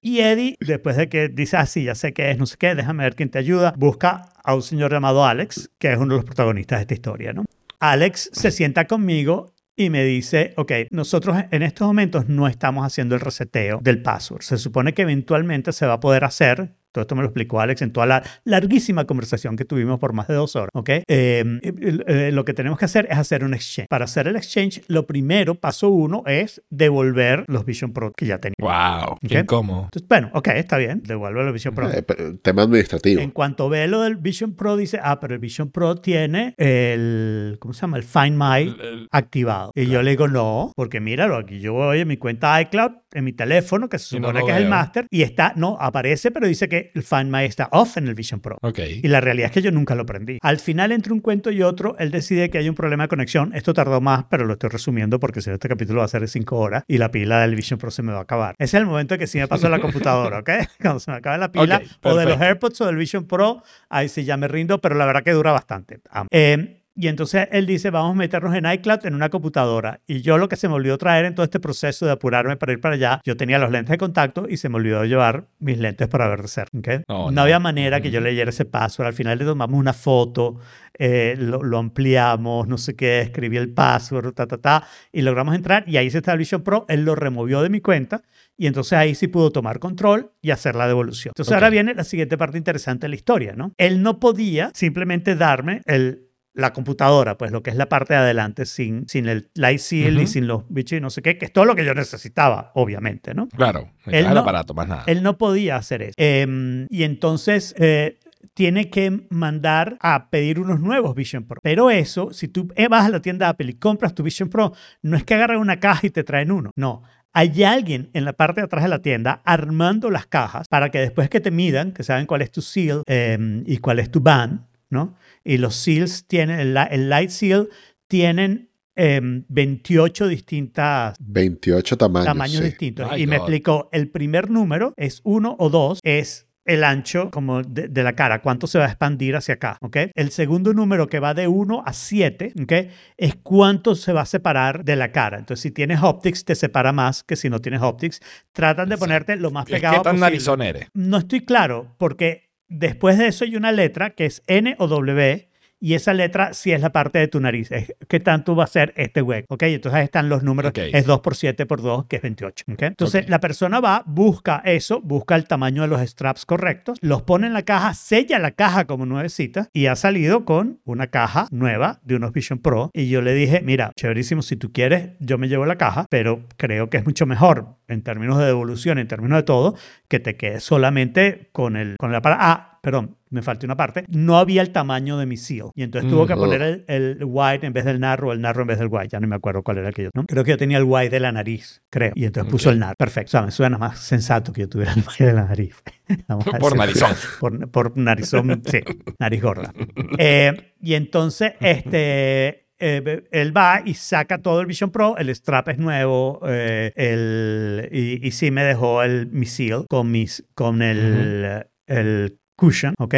[0.00, 2.74] Y Eddie, después de que dice, ah, sí, ya sé qué es, no sé qué,
[2.74, 6.16] déjame ver quién te ayuda, busca a un señor llamado Alex, que es uno de
[6.16, 7.44] los protagonistas de esta historia, ¿no?
[7.78, 13.14] Alex se sienta conmigo y me dice, ok, nosotros en estos momentos no estamos haciendo
[13.14, 14.42] el reseteo del password.
[14.42, 16.74] Se supone que eventualmente se va a poder hacer.
[16.92, 20.28] Todo esto me lo explicó Alex en toda la larguísima conversación que tuvimos por más
[20.28, 20.88] de dos horas, ¿ok?
[20.90, 21.62] Eh, eh,
[22.06, 23.88] eh, lo que tenemos que hacer es hacer un exchange.
[23.88, 28.38] Para hacer el exchange, lo primero, paso uno, es devolver los Vision Pro que ya
[28.38, 28.54] tenía.
[28.60, 29.42] Wow, qué Ok.
[29.44, 29.82] incómodo.
[29.84, 31.90] Entonces, bueno, ok, está bien, devuelve el Vision Pro.
[31.90, 33.20] Eh, pero, tema administrativo.
[33.20, 37.56] En cuanto ve lo del Vision Pro, dice, ah, pero el Vision Pro tiene el,
[37.60, 37.96] ¿cómo se llama?
[37.96, 39.72] El Find My El- el- activado.
[39.74, 43.24] Y yo le digo, no, porque míralo, aquí yo voy en mi cuenta iCloud, en
[43.24, 46.46] mi teléfono, que se no supone que es el master, y está, no, aparece, pero
[46.46, 48.58] dice que el Find My está off en el Vision Pro.
[48.62, 48.80] Ok.
[49.02, 50.38] Y la realidad es que yo nunca lo prendí.
[50.42, 53.52] Al final, entre un cuento y otro, él decide que hay un problema de conexión.
[53.54, 56.22] Esto tardó más, pero lo estoy resumiendo porque si no, este capítulo va a ser
[56.22, 58.54] de 5 horas y la pila del Vision Pro se me va a acabar.
[58.58, 60.50] Ese es el momento que sí me pasó la computadora, ¿ok?
[60.80, 62.40] Cuando se me acabe la pila, Ok, o de los.
[62.40, 65.52] AirPods o del Vision Pro, ahí sí ya me rindo, pero la verdad que dura
[65.52, 66.00] bastante.
[66.30, 70.00] Eh, y entonces él dice, vamos a meternos en iCloud en una computadora.
[70.06, 72.72] Y yo lo que se me olvidó traer en todo este proceso de apurarme para
[72.72, 75.78] ir para allá, yo tenía los lentes de contacto y se me olvidó llevar mis
[75.78, 76.76] lentes para ver de cerca.
[76.78, 76.88] ¿ok?
[77.08, 77.40] Oh, no, no.
[77.42, 79.06] había manera que yo leyera ese password.
[79.08, 80.58] Al final le tomamos una foto,
[80.98, 85.54] eh, lo, lo ampliamos, no sé qué, escribí el password, ta, ta, ta, y logramos
[85.54, 85.84] entrar.
[85.86, 86.84] Y ahí se está el Vision Pro.
[86.88, 88.22] Él lo removió de mi cuenta
[88.56, 91.32] y entonces ahí sí pudo tomar control y hacer la devolución.
[91.34, 91.54] Entonces Ok.
[91.54, 93.72] ahora viene la siguiente parte interesante de la historia, ¿no?
[93.78, 98.20] Él no podía simplemente darme el la computadora, pues lo que es la parte de
[98.20, 101.46] adelante sin, sin el light seal y sin los bichos y no sé qué, que
[101.46, 103.48] es todo lo que yo necesitaba, obviamente, ¿no?
[103.48, 105.04] Claro, Él el no- aparato, más nada.
[105.06, 106.14] Él no podía hacer eso.
[106.18, 108.18] Em, y entonces eh,
[108.54, 111.58] tiene que mandar a pedir unos nuevos Vision Pro.
[111.62, 114.74] Pero eso, si tú eh, vas a la tienda Apple y compras tu Vision Pro,
[115.00, 116.70] no es que agarran una caja y te traen uno.
[116.76, 117.02] No.
[117.32, 120.98] Hay alguien en la parte de atrás de la tienda armando las cajas para que
[120.98, 124.20] después que te midan, que saben cuál es tu seal em, y cuál es tu
[124.20, 125.16] band, ¿no?
[125.42, 127.68] Y los seals tienen, el, el light seal
[128.06, 132.26] tienen em, 28 distintas 28 tamaños.
[132.26, 132.64] tamaños sí.
[132.64, 133.10] distintos.
[133.10, 133.42] My y me God.
[133.42, 138.12] explicó, el primer número es uno o dos, es el ancho como de, de la
[138.14, 139.96] cara, cuánto se va a expandir hacia acá, ¿ok?
[140.14, 142.72] El segundo número que va de 1 a 7, ¿ok?
[143.16, 145.38] Es cuánto se va a separar de la cara.
[145.38, 148.20] Entonces, si tienes optics, te separa más que si no tienes optics.
[148.52, 150.20] Tratan de ponerte lo más ¿Qué pegado tan posible.
[150.20, 150.88] narizón eres?
[150.94, 155.48] No estoy claro, porque después de eso hay una letra que es N o W
[155.82, 157.72] y esa letra sí es la parte de tu nariz.
[157.72, 159.64] Es qué tanto va a ser este hueco, ¿ok?
[159.64, 160.70] Entonces están los números.
[160.70, 160.78] Ok.
[160.92, 162.82] Es 2 por 7 por 2, que es 28, ¿ok?
[162.82, 167.48] Entonces la persona va, busca eso, busca el tamaño de los straps correctos, los pone
[167.48, 171.98] en la caja, sella la caja como nuevecita y ha salido con una caja nueva
[172.04, 172.90] de unos Vision Pro.
[172.94, 176.46] Y yo le dije, mira, chéverísimo, si tú quieres, yo me llevo la caja, pero
[176.56, 179.74] creo que es mucho mejor en términos de devolución, en términos de todo,
[180.06, 182.40] que te quedes solamente con el, con el aparato.
[182.44, 184.04] Ah, perdón, me falta una parte.
[184.08, 185.70] No había el tamaño de mi seal.
[185.74, 186.28] Y entonces tuvo Mm.
[186.28, 189.08] que poner el, el wide en vez del narrow, el narrow en vez del wide.
[189.08, 190.24] Ya no me acuerdo cuál era el que yo, ¿no?
[190.26, 192.12] Creo que yo tenía el wide de la nariz, creo.
[192.14, 192.72] Y entonces puso Ok.
[192.74, 192.96] el narrow.
[192.98, 193.28] Perfecto.
[193.28, 195.82] O sea, me suena más sensato que yo tuviera el wide de la nariz.
[196.60, 197.12] Por narizón.
[197.40, 198.80] Por, por narizón, sí,
[199.18, 199.72] nariz gorda.
[200.18, 205.68] Eh, y entonces, este, eh, él va y saca todo el Vision Pro, el strap
[205.68, 210.82] es nuevo, eh, el, y, y sí me dejó el mi seal con, mis, con
[210.82, 213.14] el, el cushion, ¿ok?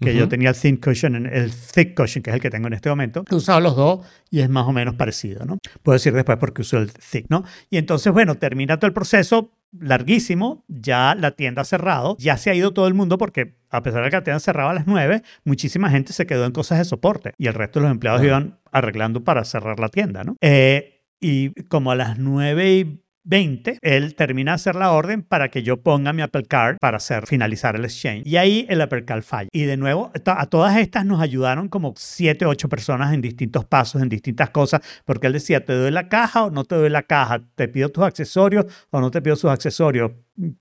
[0.00, 0.28] Que yo Ujú.
[0.30, 3.24] tenía el thin cushion, el thick cushion, que es el que tengo en este momento.
[3.30, 5.58] He usado los dos y es más o menos parecido, ¿no?
[5.82, 7.44] Puedo decir después porque uso el thick, ¿no?
[7.70, 12.50] Y entonces, bueno, termina todo el proceso, larguísimo, ya la tienda ha cerrado, ya se
[12.50, 14.86] ha ido todo el mundo porque a pesar de que la tienda cerraba a las
[14.86, 18.20] 9, muchísima gente se quedó en cosas de soporte y el resto de los empleados
[18.20, 18.26] Ajá.
[18.28, 20.36] iban arreglando para cerrar la tienda, ¿no?
[20.40, 25.48] Eh, y como a las 9 y 20, él termina de hacer la orden para
[25.48, 28.22] que yo ponga mi Apple Card para hacer, finalizar el exchange.
[28.26, 29.48] Y ahí el Apple Card falla.
[29.52, 34.02] Y de nuevo, a todas estas nos ayudaron como 7, 8 personas en distintos pasos,
[34.02, 37.02] en distintas cosas, porque él decía, ¿te doy la caja o no te doy la
[37.02, 37.40] caja?
[37.54, 40.12] ¿Te pido tus accesorios o no te pido sus accesorios?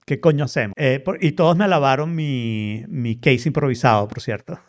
[0.05, 0.73] ¿Qué coño hacemos?
[0.77, 4.59] Eh, por- y todos me alabaron mi, mi case improvisado, por cierto.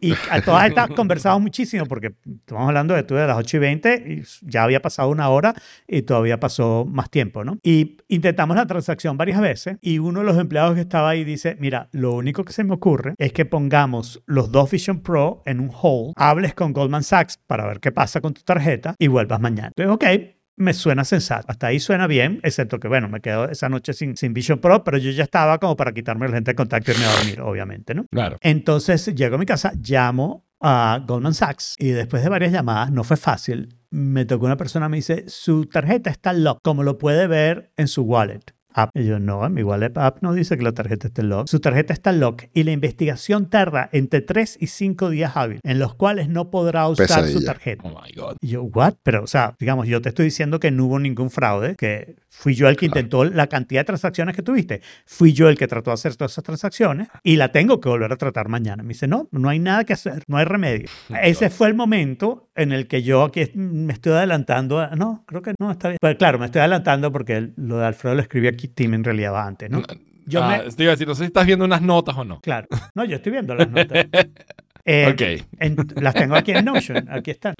[0.00, 3.60] Y a todas estas conversamos muchísimo porque estamos hablando de tú de las 8 y
[3.60, 5.54] 20 y ya había pasado una hora
[5.86, 7.58] y todavía pasó más tiempo, ¿no?
[7.62, 11.56] Y intentamos la transacción varias veces y uno de los empleados que estaba ahí dice,
[11.60, 15.60] mira, lo único que se me ocurre es que pongamos los dos Vision Pro en
[15.60, 19.40] un hold, hables con Goldman Sachs para ver qué pasa con tu tarjeta y vuelvas
[19.40, 19.72] mañana.
[19.76, 21.46] Entonces, ok, me suena sensato.
[21.48, 24.82] Hasta ahí suena bien, excepto que, bueno, me quedo esa noche sin, sin Vision Pro,
[24.84, 27.40] pero yo ya estaba como para quitarme la gente de contacto y irme a dormir,
[27.40, 28.06] obviamente, ¿no?
[28.10, 28.36] Claro.
[28.40, 33.04] Entonces llego a mi casa, llamo a Goldman Sachs y después de varias llamadas, no
[33.04, 37.26] fue fácil, me tocó una persona, me dice, su tarjeta está lock, como lo puede
[37.26, 38.55] ver en su wallet.
[38.76, 38.90] App.
[38.94, 41.48] Y yo, no, en mi wallet app no dice que la tarjeta esté lock.
[41.48, 45.78] Su tarjeta está lock y la investigación tarda entre 3 y 5 días hábiles, en
[45.78, 47.46] los cuales no podrá usar su Pesadilla.
[47.46, 47.82] tarjeta.
[47.88, 48.36] Oh my God.
[48.40, 48.94] Y yo, ¿what?
[49.02, 52.54] Pero, o sea, digamos, yo te estoy diciendo que no hubo ningún fraude, que fui
[52.54, 54.82] yo el que intentó la cantidad de transacciones que tuviste.
[55.06, 58.12] Fui yo el que trató de hacer todas esas transacciones y la tengo que volver
[58.12, 58.82] a tratar mañana.
[58.82, 60.86] Me dice, no, no hay nada que hacer, no hay remedio.
[61.22, 64.80] Ese fue el momento en el que yo aquí me estoy adelantando.
[64.80, 65.98] a- no, creo que no, está bien.
[66.00, 69.32] Pero claro, me estoy adelantando porque lo de Alfredo lo escribí aquí, Tim, en realidad
[69.32, 69.82] va antes, ¿no?
[70.26, 72.24] Yo Ah, me- te iba a decir, no sé si estás viendo unas notas o
[72.24, 72.40] no.
[72.40, 72.66] Claro.
[72.94, 74.06] No, yo estoy viendo las notas.
[74.88, 75.46] Eh, Ok.
[75.58, 77.54] en- las tengo aquí en Notion, aquí están.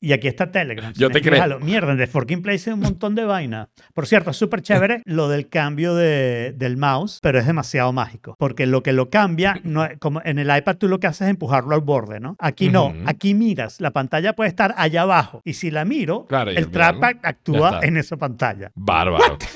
[0.00, 0.92] Y aquí está Telegram.
[0.94, 1.60] Yo te creo.
[1.60, 3.68] Mierda, de Forking Place hay un montón de vaina.
[3.94, 8.34] Por cierto, es súper chévere lo del cambio de, del mouse, pero es demasiado mágico.
[8.38, 11.30] Porque lo que lo cambia, no, como en el iPad tú lo que haces es
[11.30, 12.34] empujarlo al borde, ¿no?
[12.40, 12.98] Aquí no, Ujú.
[13.06, 15.40] aquí miras, la pantalla puede estar allá abajo.
[15.44, 18.72] Y si la miro, Claro, el trackpad actúa en esa pantalla.
[18.74, 19.38] Bárbaro.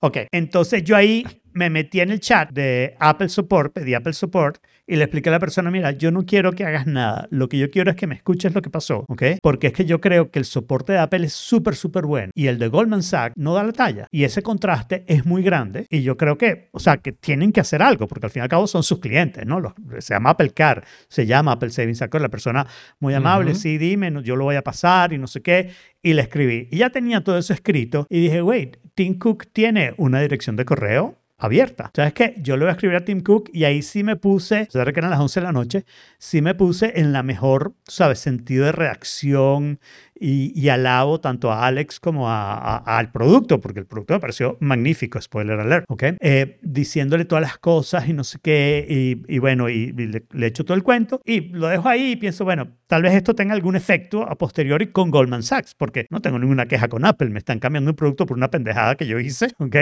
[0.00, 4.58] Ok, entonces yo ahí me metí en el chat de Apple Support, pedí Apple Support
[4.88, 7.58] y le expliqué a la persona, mira, yo no quiero que hagas nada, lo que
[7.58, 9.22] yo quiero es que me escuches lo que pasó, ¿ok?
[9.42, 12.46] Porque es que yo creo que el soporte de Apple es súper, súper bueno y
[12.46, 16.02] el de Goldman Sachs no da la talla y ese contraste es muy grande y
[16.02, 18.48] yo creo que, o sea, que tienen que hacer algo porque al fin y al
[18.48, 19.60] cabo son sus clientes, ¿no?
[19.60, 22.66] Los- se llama Apple Car, se llama Apple Savings Account, la persona
[22.98, 23.60] muy amable, Ujú.
[23.60, 25.70] sí, dime, yo lo voy a pasar y no sé qué,
[26.02, 26.68] y le escribí.
[26.70, 30.64] Y ya tenía todo eso escrito y dije, wait, Tim Cook tiene una dirección de
[30.64, 31.90] correo abierta.
[31.94, 32.34] ¿Sabes qué?
[32.38, 34.84] Yo le voy a escribir a Tim Cook y ahí sí me puse, o sea,
[34.84, 35.84] que eran las 11 de la noche,
[36.18, 38.18] sí me puse en la mejor, ¿sabes?
[38.18, 39.80] Sentido de reacción
[40.20, 44.20] y, y alabo tanto a Alex como a- a- al producto, porque el producto me
[44.20, 46.02] pareció magnífico, spoiler alert, ¿ok?
[46.20, 50.24] Eh, diciéndole todas las cosas y no sé qué, y, y bueno, y, y le,
[50.32, 53.34] le echo todo el cuento y lo dejo ahí y pienso, bueno, tal vez esto
[53.34, 57.30] tenga algún efecto a posteriori con Goldman Sachs, porque no tengo ninguna queja con Apple,
[57.30, 59.76] me están cambiando un producto por una pendejada que yo hice, ¿ok?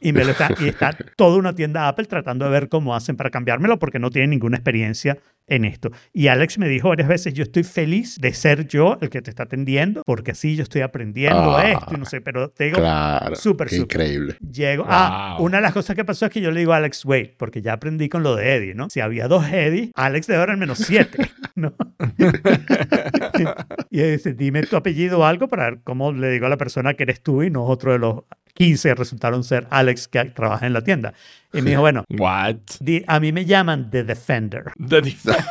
[0.00, 3.16] Y, me lo está, y está toda una tienda Apple tratando de ver cómo hacen
[3.16, 5.90] para cambiármelo porque no tienen ninguna experiencia en esto.
[6.12, 9.30] Y Alex me dijo varias veces, yo estoy feliz de ser yo el que te
[9.30, 12.78] está atendiendo, porque así yo estoy aprendiendo Ah, esto y no sé, pero te digo,
[12.78, 13.34] Claro.
[13.36, 13.82] súper, súper.
[13.82, 14.36] increíble.
[14.40, 14.84] Llego.
[14.88, 15.46] Ah, Wow.
[15.46, 17.60] una de las cosas que pasó es que yo le digo a Alex, wait, porque
[17.62, 18.88] ya aprendí con lo de Eddie, ¿no?
[18.90, 21.18] Si había dos Eddie, Alex debe haber al menos siete,
[21.54, 21.74] ¿no?
[23.90, 26.56] y él dice, dime tu apellido o algo para ver cómo le digo a la
[26.56, 28.20] persona que eres tú y no otro de los
[28.54, 31.14] 15 resultaron ser Alex que trabaja en la tienda.
[31.52, 32.56] Y me dijo, bueno, What?
[32.80, 34.72] di- a mí me llaman The Defender.
[34.78, 35.44] The Defender.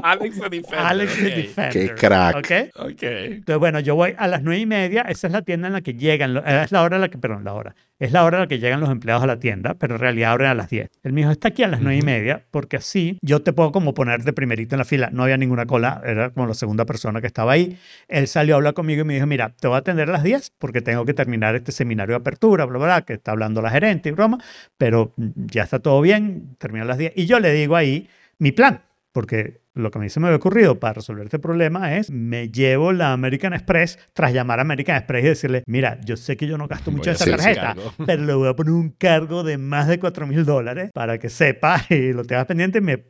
[0.03, 0.79] Alex the Defender.
[0.79, 1.35] Alex the ok.
[1.35, 1.71] Defender.
[1.71, 2.35] Qué crack.
[2.37, 2.51] ¿ok?
[2.91, 3.03] Ok.
[3.03, 5.81] Entonces, bueno, yo voy a las nueve y media, esa es la tienda en la
[5.81, 8.37] que llegan, eh, es la hora en la que, perdón, la hora, es la hora
[8.37, 10.69] en la que llegan los empleados a la tienda, pero en realidad abren a las
[10.69, 10.89] 10.
[11.03, 13.71] Él me dijo, está aquí a las nueve y media, porque así yo te puedo
[13.71, 15.09] como poner de primerito en la fila.
[15.11, 17.77] No había ninguna cola, era como la segunda persona que estaba ahí.
[18.07, 20.23] Él salió a hablar conmigo y me dijo, mira, te voy a atender a las
[20.23, 23.61] 10 porque tengo que terminar este seminario de apertura, bla, bla, bla, que está hablando
[23.61, 24.43] la gerente y broma,
[24.77, 27.13] pero ya está todo bien, termina a las 10.
[27.15, 28.07] Y yo le digo ahí
[28.39, 28.81] mi plan,
[29.11, 32.49] porque lo que a mí se me había ocurrido para resolver este problema es me
[32.49, 36.47] llevo la American Express tras llamar a American Express y decirle, mira, yo sé que
[36.47, 37.93] yo no gasto mucho a esta hacer ese tarjeta, cargo".
[38.05, 41.29] pero le voy a poner un cargo de más de 4 mil dólares para que
[41.29, 42.81] sepas y lo tengas pendiente.
[42.81, 43.03] Me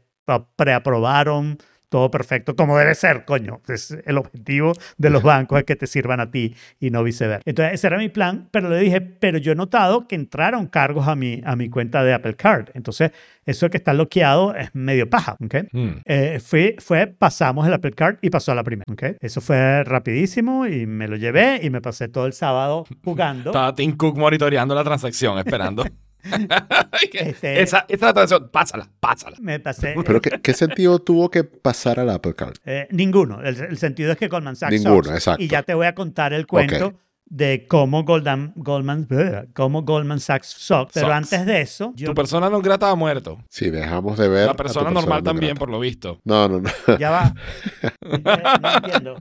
[0.55, 1.57] preaprobaron
[1.91, 3.59] todo perfecto, como debe ser, coño.
[3.67, 7.43] Es el objetivo de los bancos es que te sirvan a ti y no viceversa.
[7.45, 11.09] Entonces, ese era mi plan, pero le dije, pero yo he notado que entraron cargos
[11.09, 12.69] a mi, a mi cuenta de Apple Card.
[12.75, 13.11] Entonces,
[13.45, 15.55] eso que está bloqueado es medio paja, ¿ok?
[15.73, 15.89] Hmm.
[16.05, 19.17] Eh, fue, fue, pasamos el Apple Card y pasó a la primera, ¿ok?
[19.19, 23.49] Eso fue rapidísimo y me lo llevé y me pasé todo el sábado jugando.
[23.49, 25.83] Estaba Tim Cook monitoreando la transacción, esperando.
[27.13, 28.49] Este- esa, esa es la transacción.
[28.51, 29.37] Pásala, pásala.
[29.39, 29.95] Me pasé...
[30.05, 32.55] Pero ¿qué, qué sentido tuvo que pasar al Apple Card?
[32.65, 33.41] Eh, ninguno.
[33.41, 34.71] El, el sentido es que Goldman Sachs.
[34.73, 35.15] Ninguno, sucks.
[35.15, 35.43] exacto.
[35.43, 36.95] Y ya te voy a contar el cuento Ok.
[37.25, 39.07] de cómo Goldman, Goldman,
[39.53, 40.93] cómo Goldman Sachs sucks.
[40.93, 41.15] Pero Sucks.
[41.17, 43.39] antes de eso, yo Tu persona no grata ha muerto.
[43.49, 44.45] Si dejamos de ver.
[44.45, 45.59] La a tu persona normal no también, grata.
[45.59, 46.19] por lo visto.
[46.23, 46.97] No, no, no.
[46.97, 47.33] ya va.
[47.81, 47.89] Eh,
[48.61, 49.15] no entiendo.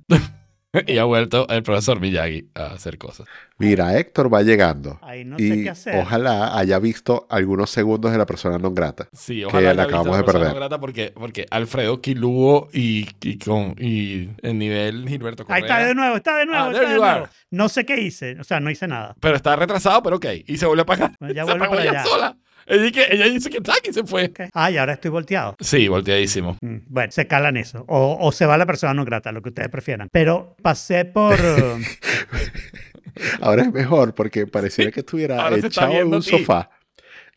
[0.86, 3.26] y ha vuelto el profesor Miyagi a hacer cosas.
[3.58, 4.98] Mira, Héctor va llegando.
[5.02, 5.96] Ahí no sé y qué hacer.
[5.96, 9.08] ojalá haya visto algunos segundos de la persona no grata.
[9.12, 10.54] Sí, Que ojalá la haya acabamos visto de la persona perder.
[10.54, 15.76] no grata porque, porque Alfredo Quilugo y, y con y el nivel Gilberto Ahí Correa.
[15.78, 17.28] está de nuevo, está de nuevo, Ah, está de nuevo.
[17.50, 19.14] No sé qué hice, o sea, no hice nada.
[19.20, 20.26] Pero está retrasado, pero ok.
[20.46, 21.12] Y se vuelve a pagar.
[21.18, 22.04] Bueno, ya se vuelve apagó para allá.
[22.04, 22.36] sola.
[22.70, 24.32] Ella, dice que- ella dice que está y se fue.
[24.54, 25.56] Ah, y ahora estoy volteado.
[25.60, 26.56] Sí, volteadísimo.
[26.60, 27.84] Mm, Bueno, se calan eso.
[27.88, 30.08] O, o se va la persona no grata, lo que ustedes prefieran.
[30.12, 31.36] Pero pasé por.
[33.40, 36.70] Ahora es mejor porque pareciera que estuviera Ahora echado en un sofá.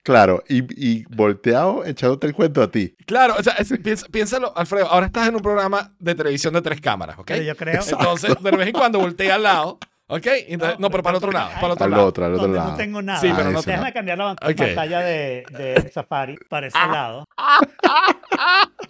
[0.03, 2.93] Claro, y, y volteado echándote el cuento a ti.
[3.05, 6.61] Claro, o sea, es- piensa- piénsalo, Alfredo, ahora estás en un programa de televisión de
[6.61, 7.27] tres cámaras, ¿ok?
[7.27, 9.79] Pero yo creo- Entonces, de vez en cuando voltea al lado,
[10.15, 10.27] ¿ok?
[10.47, 12.05] Entonces, no, pero para el otro lado, para el otro Al lado.
[12.05, 12.71] otro, al otro donde lado.
[12.71, 13.19] no tengo nada.
[13.19, 17.25] Sí, pero Ah, no Déjame cambiar la pantalla de, de Safari para ese lado.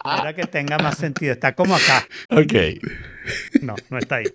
[0.02, 1.32] Para que tenga más sentido.
[1.32, 2.06] Está como acá.
[2.30, 2.52] Ok.
[3.62, 4.26] No, no está ahí.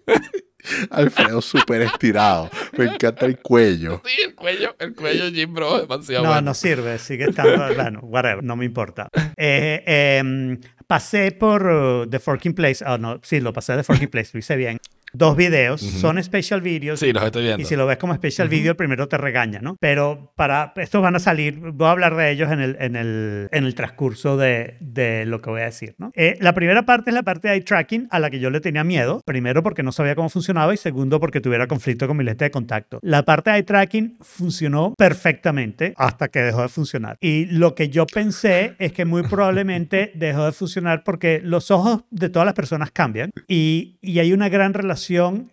[0.91, 2.49] Alfredo súper estirado.
[2.78, 4.02] Me encanta el cuello.
[4.06, 6.41] Sí, el cuello, el cuello Jim Bro, demasiado No, bueno.
[6.41, 6.97] no sirve.
[6.99, 7.73] Sigue estando.
[7.75, 8.43] Bueno, whatever.
[8.43, 9.08] No me importa.
[9.38, 9.84] Eh,
[10.19, 12.84] em, pasé por uh, The Forking Place.
[12.86, 14.32] Ah, no, sí, lo pasé de Forking Place.
[14.34, 14.80] Lo hice bien.
[15.13, 15.81] Dos videos.
[15.81, 16.99] Son special videos.
[16.99, 17.61] Sí, los estoy viendo.
[17.61, 19.75] Y si lo ves como special video, el primero te regaña, ¿no?
[19.79, 23.49] Pero para estos van a salir, voy a hablar de ellos en el, en el,
[23.51, 26.11] en el transcurso de, de lo que voy a decir, ¿no?
[26.15, 28.61] Eh, la primera parte es la parte de eye tracking a la que yo le
[28.61, 29.21] tenía miedo.
[29.25, 32.51] Primero porque no sabía cómo funcionaba y segundo porque tuviera conflicto con mi lente de
[32.51, 32.99] contacto.
[33.01, 37.17] La parte de eye tracking funcionó perfectamente hasta que dejó de funcionar.
[37.19, 42.03] Y lo que yo pensé es que muy probablemente dejó de funcionar porque los ojos
[42.11, 44.98] de todas las personas cambian y, y hay una gran relación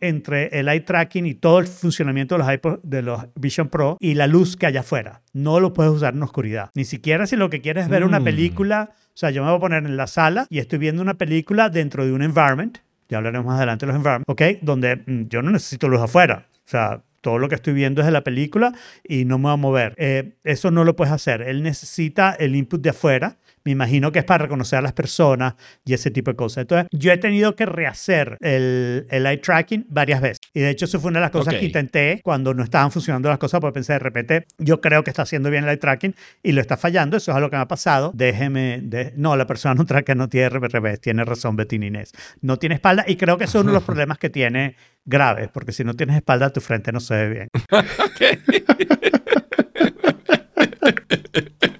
[0.01, 3.97] entre el eye tracking y todo el funcionamiento de los, iPod- de los Vision Pro
[4.01, 5.23] y la luz que hay afuera.
[5.33, 6.71] No lo puedes usar en oscuridad.
[6.75, 8.25] Ni siquiera si lo que quieres es ver una Mm.
[8.25, 8.91] película.
[8.93, 11.69] O sea, yo me voy a poner en la sala y estoy viendo una película
[11.71, 12.79] dentro de un environment.
[13.09, 14.43] Ya hablaremos más adelante de los environments, ¿ok?
[14.63, 16.47] Donde mm, yo no necesito luz afuera.
[16.53, 19.53] O sea, todo lo que estoy viendo es de la película y no me voy
[19.53, 19.95] a mover.
[19.97, 21.43] Eh, eso no lo puedes hacer.
[21.43, 23.37] Él necesita el input de afuera.
[23.67, 26.63] Me imagino que es para reconocer a las personas y ese tipo de cosas.
[26.63, 30.39] Entonces, yo he tenido que rehacer el, el eye tracking varias veces.
[30.55, 31.61] Y de hecho, eso fue una de las cosas Ok.
[31.61, 35.11] que intenté cuando no estaban funcionando las cosas, porque pensé de repente, yo creo que
[35.11, 37.17] está haciendo bien el eye tracking y lo está fallando.
[37.17, 38.13] Eso es algo que me ha pasado.
[38.15, 38.81] Déjeme.
[38.83, 41.01] de- no, la persona no traca no tiene revés.
[41.01, 42.13] Tiene razón, Betty Inés.
[42.41, 45.49] No tiene espalda y creo que eso es uno de los problemas que tiene graves,
[45.53, 47.49] porque si no tienes espalda, tu frente no se ve bien.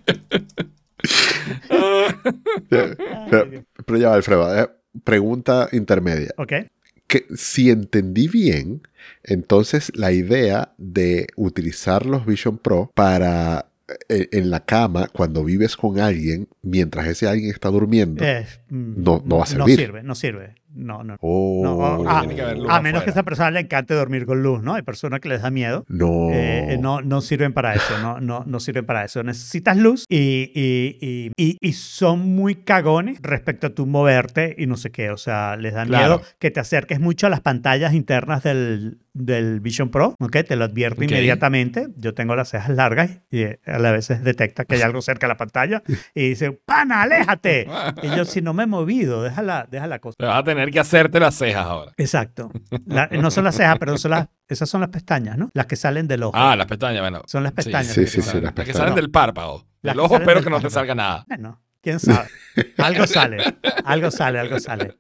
[2.69, 4.63] Pero, ya va, Alfredo.
[4.63, 4.69] eh,
[5.05, 6.33] pregunta intermedia.
[6.37, 6.53] ¿Ok?
[7.07, 8.83] Que si entendí bien,
[9.23, 13.67] entonces la idea de utilizar los Vision Pro para
[14.09, 18.25] eh, en la cama cuando vives con alguien mientras ese alguien está durmiendo
[18.69, 19.77] No- no va a No servir.
[19.77, 20.55] sirve, no sirve.
[20.75, 21.17] No, no.
[21.21, 23.13] Oh, No, ah, que haber luz a menos que a afuera.
[23.13, 24.75] esa persona le encante dormir con luz, ¿no?
[24.75, 25.85] Hay personas que les da miedo.
[25.89, 26.31] no.
[26.33, 29.23] Eh, eh, no, no sirven para eso, no, no, no sirven para eso.
[29.23, 34.77] Necesitas luz y, y, y, y- son muy cagones respecto a tu moverte y no
[34.77, 35.11] sé qué.
[35.11, 36.17] O sea, les da Claro.
[36.19, 40.37] miedo que te acerques mucho a las pantallas internas del, del Vision Pro, ¿ok?
[40.47, 41.11] Te lo advierto Ok.
[41.11, 41.87] inmediatamente.
[41.97, 45.33] Yo tengo las cejas largas y eh, a veces detecta que hay algo cerca de
[45.33, 45.83] la pantalla
[46.15, 47.67] y dice, pana, aléjate.
[48.03, 50.17] Y yo, si no me he movido, déjala, déjala cosa.
[50.19, 51.93] Te vas a tener que hacerte las cejas ahora.
[51.97, 52.51] Exacto.
[52.87, 55.49] La- no son las cejas, pero son las, esas son las pestañas, ¿no?
[55.55, 56.33] Las que salen del ojo.
[56.37, 57.23] Ah, las pestañas, bueno.
[57.27, 57.93] Son las pestañas.
[57.93, 58.43] Sí, sí, sí, salen.
[58.45, 59.65] las Las que salen del párpado.
[59.83, 61.25] Las Del ojo espero que no te salga nada.
[61.29, 62.29] Bueno, quién sabe.
[62.79, 63.37] Algo sale,
[63.85, 64.97] algo sale, algo sale.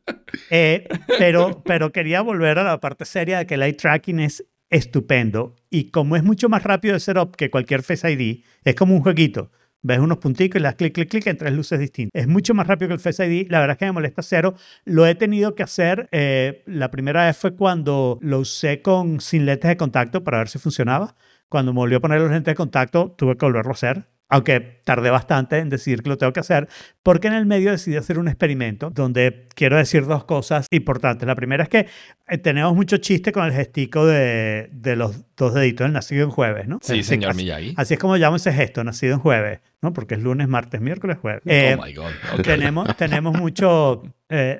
[0.51, 0.87] Eh,
[1.19, 5.57] pero, pero quería volver a la parte seria de que el eye tracking es estupendo
[5.71, 9.03] y como es mucho más rápido de setup que cualquier Face ID, es como un
[9.03, 9.51] jueguito.
[9.83, 12.20] Ves unos punticos y le clic, clic, clic en tres luces distintas.
[12.20, 13.49] Es mucho más rápido que el Face ID.
[13.51, 14.55] La verdad es que me molesta cero.
[14.85, 16.09] Lo he tenido que hacer.
[16.12, 20.49] eh, la primera vez fue cuando lo usé con sin lentes de contacto para ver
[20.49, 21.14] si funcionaba.
[21.49, 24.16] Cuando me volvió a poner los lentes de contacto, tuve que volverlo a hacer.
[24.29, 26.68] Aunque tardé bastante en decidir que lo tengo que hacer,
[27.05, 31.27] porque en el medio decidí hacer un experimento donde quiero decir dos cosas importantes.
[31.29, 31.87] La primera es que
[32.29, 36.31] eh, tenemos mucho chiste con el gestico de, de los dos deditos del nacido en
[36.31, 36.81] jueves, ¿no?
[36.83, 37.74] Sí, Así- señor así- Miyagi.
[37.77, 39.93] Así es como llamo ese gesto, nacido en jueves, ¿no?
[39.93, 41.43] Porque es lunes, martes, miércoles, jueves.
[41.47, 42.11] Eh, oh my God.
[42.43, 44.59] Tenemos, tenemos mucho, eh,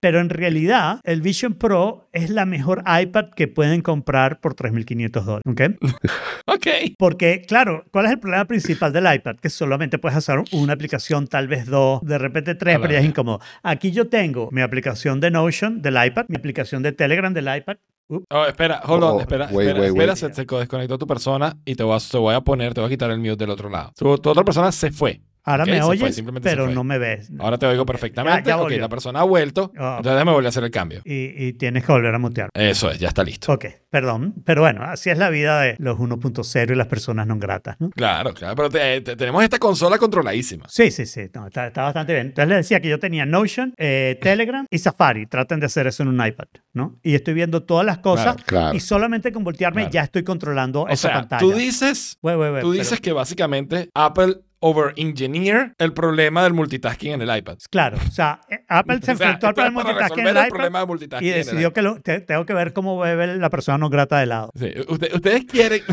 [0.00, 5.22] pero en realidad el Vision Pro es la mejor iPad que pueden comprar por 3.500
[5.22, 5.60] dólares, ¿ok?
[6.48, 6.66] Ok.
[6.98, 9.36] Porque, claro, ¿cuál es el problema principal del iPad?
[9.36, 13.04] Que solamente puedes hacer una aplicación, tal vez dos, de repente tres, pero ya es
[13.04, 13.40] incómodo.
[13.62, 17.76] Aquí yo tengo mi aplicación de Notion del iPad, mi aplicación de Telegram del iPad.
[18.08, 20.16] Oh, espera, hold on, Oh, espera, wait, espera, wait, espera, wait.
[20.16, 22.86] Se, se desconectó tu persona y te voy, a, te voy a poner, te voy
[22.86, 23.90] a quitar el mute del otro lado.
[23.96, 25.20] Tu, tu otra persona se fue.
[25.46, 27.30] Ahora me fue, oyes, pero no me ves.
[27.38, 28.50] Ahora te oigo perfectamente.
[28.50, 29.72] Ya, ya ok, la persona ha vuelto.
[29.78, 29.94] Ah.
[29.98, 31.02] Entonces déjame volver a hacer el cambio.
[31.04, 32.50] y, y tienes que volver a mutear.
[32.52, 33.52] Eso es, ya está listo.
[33.52, 33.66] Ok,
[34.00, 34.34] perdón.
[34.44, 37.88] Pero bueno, así es la vida de los 1.0 y las personas no gratas, ¿no?
[37.90, 40.66] Claro, claro, pero te- te- tenemos esta consola controladísima.
[40.68, 42.26] Sí, sí, sí, no, está, está bastante bien.
[42.26, 45.26] Entonces les decía que yo tenía Notion, eh, Telegram y Safari.
[45.26, 46.98] Traten de hacer eso en un iPad, ¿no?
[47.02, 48.76] Y estoy viendo todas las cosas Claro, claro.
[48.76, 49.92] y solamente con voltearme Claro.
[49.92, 51.40] ya estoy controlando O esa sea, pantalla.
[51.40, 57.36] tú dices, tú pero- dices que básicamente Apple over-engineer el problema del multitasking en el
[57.36, 57.58] iPad.
[57.70, 60.36] Claro, o sea, eh, Apple se O sea, enfrentó al problema para multitasking en el
[60.36, 62.72] el iPad problema de multitasking y en el decidió que lo, te- tengo que ver
[62.72, 64.52] cómo bebe la persona no grata de lado.
[64.56, 65.82] Sí, usted- ustedes quieren...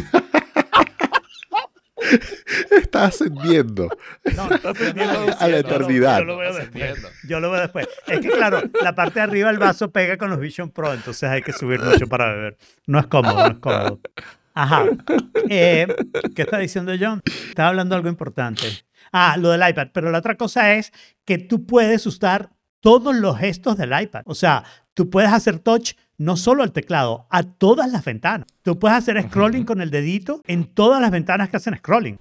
[2.72, 3.88] Está ascendiendo.
[4.36, 4.58] No, no,
[5.39, 6.20] A la eternidad.
[6.20, 6.68] Yo lo veo después.
[6.84, 7.10] Ascendiendo.
[7.28, 7.88] Yo lo veo después.
[8.08, 11.30] Es que, claro, la parte de arriba del vaso pega con los Vision Pro, entonces
[11.30, 12.58] hay que subir mucho para beber.
[12.88, 14.00] No es cómodo, no es cómodo.
[14.54, 14.86] Ajá.
[15.50, 15.88] Eh,
[16.36, 17.22] ¿Qué está diciendo John?
[17.48, 18.68] Estaba hablando de algo importante.
[19.12, 19.88] Ah, lo del iPad.
[19.94, 20.91] Pero la otra cosa es
[21.26, 22.50] que tú puedes usar
[22.82, 24.24] todos los gestos del iPad.
[24.26, 24.64] O sea,
[24.94, 28.47] tú puedes hacer touch no solo al teclado, a todas las ventanas.
[28.61, 32.18] Tú puedes hacer scrolling con el dedito en todas las ventanas que hacen scrolling.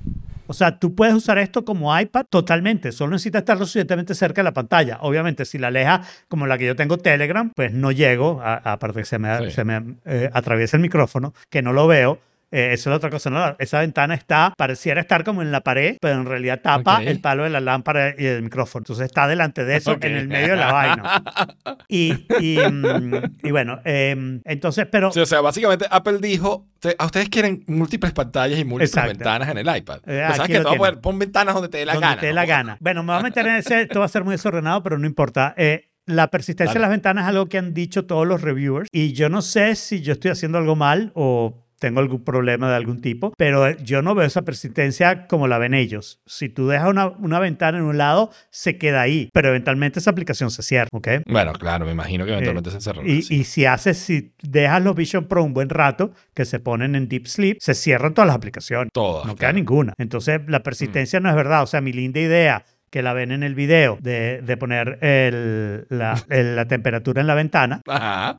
[0.48, 2.92] O sea, tú puedes usar esto como iPad totalmente.
[2.92, 4.98] Solo necesitas estar lo suficientemente cerca de la pantalla.
[5.00, 9.04] Obviamente, si la alejas como la que yo tengo Telegram, pues no llego, aparte que
[9.06, 9.50] se me, Sí.
[9.52, 12.18] se me eh, atraviesa el micrófono, que no lo veo.
[12.52, 13.30] Eh, eso es la otra cosa.
[13.30, 13.56] ¿no?
[13.58, 17.06] Esa ventana está, pareciera estar como en la pared, pero en realidad tapa Ok.
[17.06, 18.82] el palo de la lámpara y el micrófono.
[18.82, 20.04] Entonces está delante de eso, Ok.
[20.04, 21.24] en el medio de la vaina.
[21.88, 25.12] Y, y, mm, y bueno, em, entonces, pero...
[25.12, 29.08] Sí, o sea, básicamente Apple dijo, "Te- a ustedes quieren múltiples pantallas y múltiples Exacto.
[29.10, 29.98] ventanas en el iPad.
[30.06, 32.20] Eh, Pues sabes que te poner, pon ventanas donde te dé la donde gana.
[32.20, 32.36] te dé ¿no?
[32.36, 32.76] la gana.
[32.80, 35.06] Bueno, me voy a meter en ese, esto va a ser muy desordenado, pero no
[35.06, 35.54] importa.
[35.56, 36.78] Eh, la persistencia Dale.
[36.80, 39.76] de las ventanas es algo que han dicho todos los reviewers y yo no sé
[39.76, 43.76] si yo estoy haciendo algo mal o tengo algún problema de algún tipo, pero eh,
[43.82, 46.20] yo no veo esa persistencia como la ven ellos.
[46.26, 50.12] Si tú dejas una, una ventana en un lado, se queda ahí, pero eventualmente esa
[50.12, 51.08] aplicación se cierra, ¿ok?
[51.26, 53.02] Bueno, claro, me imagino que eventualmente Eh, se cerró.
[53.04, 53.34] Y, sí.
[53.40, 57.08] y si haces, si dejas los Vision Pro un buen rato, que se ponen en
[57.08, 58.88] deep sleep, se cierran todas las aplicaciones.
[58.92, 59.54] Todas, No queda claro.
[59.56, 59.92] ninguna.
[59.98, 61.64] Entonces, la persistencia no es verdad.
[61.64, 65.86] O sea, mi linda idea que la ven en el video de, de poner el-
[65.88, 67.80] la, el- la temperatura en la ventana.
[67.88, 68.36] Ajá.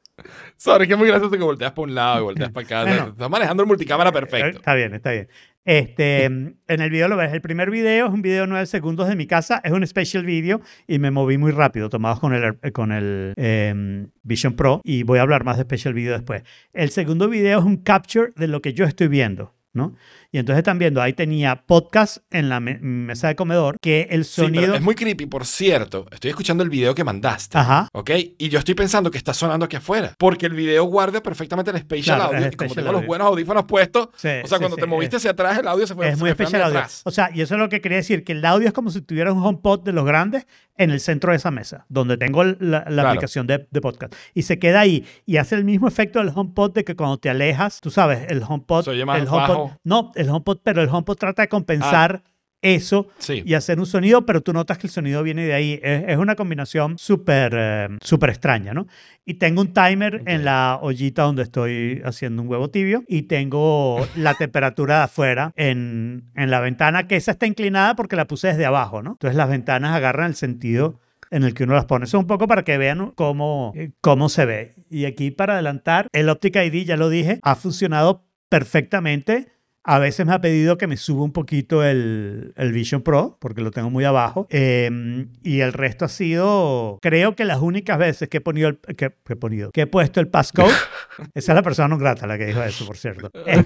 [0.57, 2.83] Sorry, que es muy gracioso que volteas para un lado y volteas para acá.
[2.83, 3.07] Bueno.
[3.09, 4.59] Estás manejando el multicámara Eh, perfecto.
[4.59, 5.27] Está bien, está bien.
[5.65, 7.33] Este, en el video lo ves.
[7.33, 9.59] El primer video es un video de 9 segundos de mi casa.
[9.63, 14.09] Es un special video y me moví muy rápido, tomados con el, con el em,
[14.21, 14.81] Vision Pro.
[14.83, 16.43] Y voy a hablar más de special video después.
[16.73, 19.55] El segundo video es un capture de lo que yo estoy viendo.
[19.75, 19.95] ¿no?
[20.33, 24.25] Y entonces están viendo, ahí tenía podcast en la me- mesa de comedor, que el
[24.25, 24.73] Sí, pero sonido...
[24.75, 26.07] es muy creepy, por cierto.
[26.11, 27.55] Estoy escuchando el video que mandaste.
[27.55, 27.87] Ajá.
[27.93, 28.09] ¿Ok?
[28.39, 30.15] Y yo estoy pensando que está sonando aquí afuera.
[30.17, 32.47] Porque el video guarda perfectamente el spatial Claro, audio.
[32.47, 35.17] Y como spatial tengo los buenos audífonos puestos, Sí, o sea, sí, cuando te moviste
[35.17, 36.65] hacia atrás, el audio se fue es muy hacia audio.
[36.65, 37.01] atrás.
[37.05, 39.01] O sea, y eso es lo que quería decir, que el audio es como si
[39.01, 42.55] tuviera un HomePod de los grandes en el centro de esa mesa, donde tengo la,
[42.59, 43.09] la Claro.
[43.09, 44.15] aplicación de, de podcast.
[44.33, 47.29] Y se queda ahí y hace el mismo efecto del HomePod de que cuando te
[47.29, 48.85] alejas, tú sabes, el HomePod...
[48.85, 49.77] Se oye más el HomePod bajo.
[49.83, 52.23] no, el HomePod, pero el HomePod trata de compensar
[52.65, 53.43] eso Sí.
[53.45, 55.79] y hacer un sonido, pero tú notas que el sonido viene de ahí.
[55.83, 58.87] Es, es una combinación súper eh, súper extraña, ¿no?
[59.25, 63.99] Y tengo un timer en la ollita donde estoy haciendo un huevo tibio y tengo
[64.15, 68.47] la temperatura de afuera en, en la ventana, que esa está inclinada porque la puse
[68.47, 69.11] desde abajo, ¿no?
[69.11, 71.01] Entonces las ventanas agarran el sentido
[71.31, 72.05] en el que uno las pone.
[72.05, 74.75] Eso es un poco para que vean cómo, eh, cómo se ve.
[74.89, 79.51] Y aquí para adelantar, el Optic ID, ya lo dije, ha funcionado perfectamente.
[79.85, 83.61] A veces me ha pedido que me suba un poquito el, el Vision Pro, porque
[83.61, 84.47] lo tengo muy abajo.
[84.49, 88.77] Eh, y el resto ha sido, creo que las únicas veces que he, ponido el-
[88.79, 90.71] que, que he, ponido, que he puesto el passcode,
[91.33, 93.29] esa es la persona no grata la que dijo eso, por cierto.
[93.45, 93.65] Eh,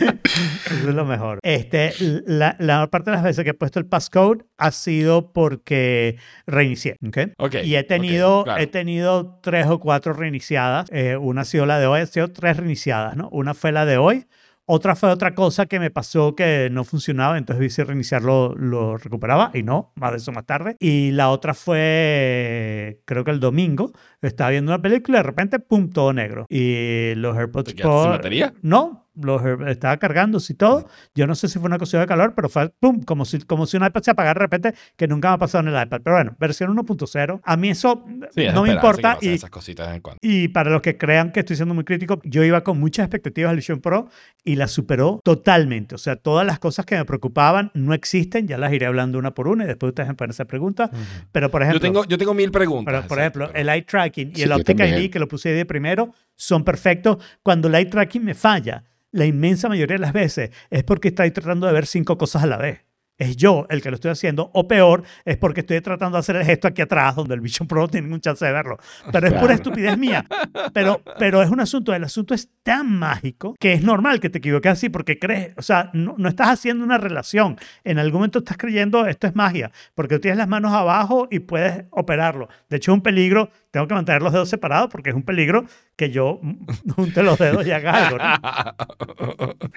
[0.00, 1.38] Eso es lo mejor.
[1.42, 1.92] Este,
[2.26, 6.96] la, la parte de las veces que he puesto el passcode ha sido porque reinicié.
[7.06, 7.18] ¿ok?
[7.38, 8.62] Ok, Y he tenido, ok, claro.
[8.62, 10.88] he tenido tres o cuatro reiniciadas.
[10.92, 13.28] Eh, una ha sido la de hoy, ha sido tres reiniciadas, ¿no?
[13.30, 14.26] Una fue la de hoy.
[14.72, 18.96] Otra fue otra cosa que me pasó que no funcionaba, entonces vi si reiniciarlo lo
[18.98, 20.76] recuperaba y no, más de eso más tarde.
[20.78, 23.90] Y la otra fue, creo que el domingo,
[24.22, 26.46] estaba viendo una película y de repente, pum, todo negro.
[26.48, 28.54] Y los AirPods ¿Te sin batería?
[28.62, 30.88] No, los estaba cargando y todo.
[31.14, 33.66] Yo no sé si fue una cosa de calor, pero fue pum, como si, como
[33.66, 36.00] si un iPad se apagara de repente, que nunca me ha pasado en el iPad.
[36.02, 37.40] Pero bueno, versión 1.0.
[37.44, 38.04] A mí eso
[38.34, 39.18] Sí, es no me importa.
[39.20, 40.18] Y, esas cositas en cuando.
[40.22, 43.50] y para los que crean que estoy siendo muy crítico, yo iba con muchas expectativas
[43.50, 44.08] al Vision Pro
[44.44, 45.94] y la superó totalmente.
[45.94, 49.32] O sea, todas las cosas que me preocupaban no existen, ya las iré hablando una
[49.34, 50.90] por una y después ustedes me pueden hacer preguntas.
[51.32, 52.92] Pero por ejemplo, Yo tengo, yo tengo mil preguntas.
[52.94, 54.80] pero, por ejemplo, pero- el eye tracking y Sí, el Optic.
[54.80, 57.18] ID, que lo puse de primero, son perfectos.
[57.42, 61.30] Cuando el eye tracking me falla, la inmensa mayoría de las veces es porque estoy
[61.32, 62.86] tratando de ver cinco cosas a la vez.
[63.20, 66.36] Es yo el que lo estoy haciendo, o peor, es porque estoy tratando de hacer
[66.36, 68.78] el gesto aquí atrás, donde el Vision Pro no tiene ningún chance de verlo.
[69.12, 70.24] Pero es pura estupidez mía.
[70.72, 74.38] Pero, pero es un asunto, el asunto es tan mágico que es normal que te
[74.38, 77.58] equivoques así, porque crees, o sea, no, no estás haciendo una relación.
[77.84, 81.40] En algún momento estás creyendo esto es magia, porque tú tienes las manos abajo y
[81.40, 82.48] puedes operarlo.
[82.70, 85.66] De hecho, es un peligro, tengo que mantener los dedos separados porque es un peligro
[85.94, 86.40] que yo
[86.96, 88.18] junte los dedos y haga algo.
[88.18, 89.56] ¿no?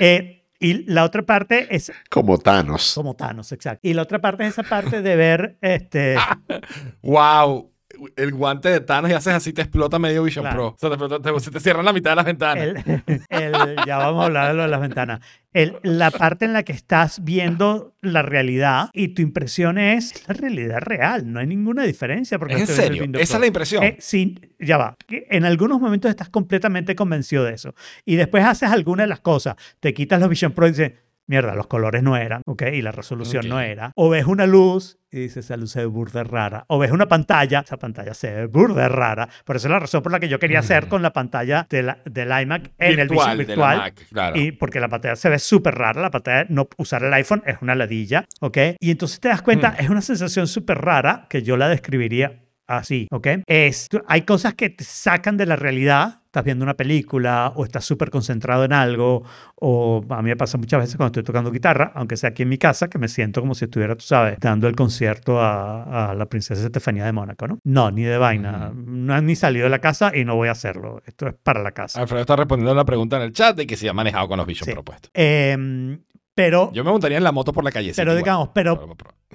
[0.00, 2.94] Eh, y la otra parte es Como Thanos.
[2.94, 3.86] como Thanos, exacto.
[3.88, 6.16] Y la otra parte es esa parte de ver este.
[7.02, 7.72] ¡Wow!
[8.16, 10.76] El guante de Thanos y haces así, te explota medio Vision Claro.
[10.78, 10.88] Pro.
[10.90, 12.64] O sea, te, te- te cierran la mitad de las ventanas.
[12.64, 15.20] el- el- ya vamos a hablar de lo de las ventanas.
[15.52, 20.34] El- la parte en la que estás viendo la realidad y tu impresión es la
[20.34, 21.32] realidad real.
[21.32, 22.38] No hay ninguna diferencia.
[22.38, 23.04] Porque ¿Es en serio?
[23.14, 23.82] Esa es la impresión.
[23.82, 24.96] Eh, sí, ya va.
[25.08, 27.74] En algunos momentos estás completamente convencido de eso.
[28.04, 29.56] Y después haces alguna de las cosas.
[29.80, 30.92] Te quitas los Vision Pro y dices,
[31.28, 32.62] mierda, los colores no eran, ¿ok?
[32.72, 33.50] Y la resolución Ok.
[33.50, 33.92] no era.
[33.94, 36.64] O ves una luz y dices, esa luz se ve burda rara.
[36.68, 39.28] O ves una pantalla, esa pantalla se ve burda rara.
[39.44, 41.82] Por eso es la razón por la que yo quería hacer con la pantalla de
[41.82, 43.78] la- del iMac en el Vision Virtual, de la virtual.
[43.78, 44.36] Mac, claro.
[44.38, 47.56] Y porque la pantalla se ve súper rara, la pantalla, no usar el iPhone es
[47.62, 48.58] una ladilla, ¿ok?
[48.80, 53.08] Y entonces te das cuenta, es una sensación súper rara que yo la describiría así,
[53.10, 53.28] ¿ok?
[53.46, 57.84] Es, hay cosas que te sacan de la realidad, estás viendo una película o estás
[57.84, 59.24] súper concentrado en algo,
[59.56, 62.48] o a mí me pasa muchas veces cuando estoy tocando guitarra, aunque sea aquí en
[62.48, 66.14] mi casa, que me siento como si estuviera, tú sabes, dando el concierto a, a
[66.14, 67.58] la princesa Estefanía de Mónaco, ¿no?
[67.64, 70.52] No, ni de vaina, no he ni salido de la casa y no voy a
[70.52, 72.00] hacerlo, esto es para la casa.
[72.00, 74.46] Alfredo está respondiendo la pregunta en el chat de que si ha manejado con los
[74.46, 74.72] Vision Sí.
[74.72, 75.10] propuestos.
[75.14, 75.98] Em,
[76.38, 77.92] pero Yo me montaría en la moto por la calle.
[77.96, 78.94] Pero digamos, pero-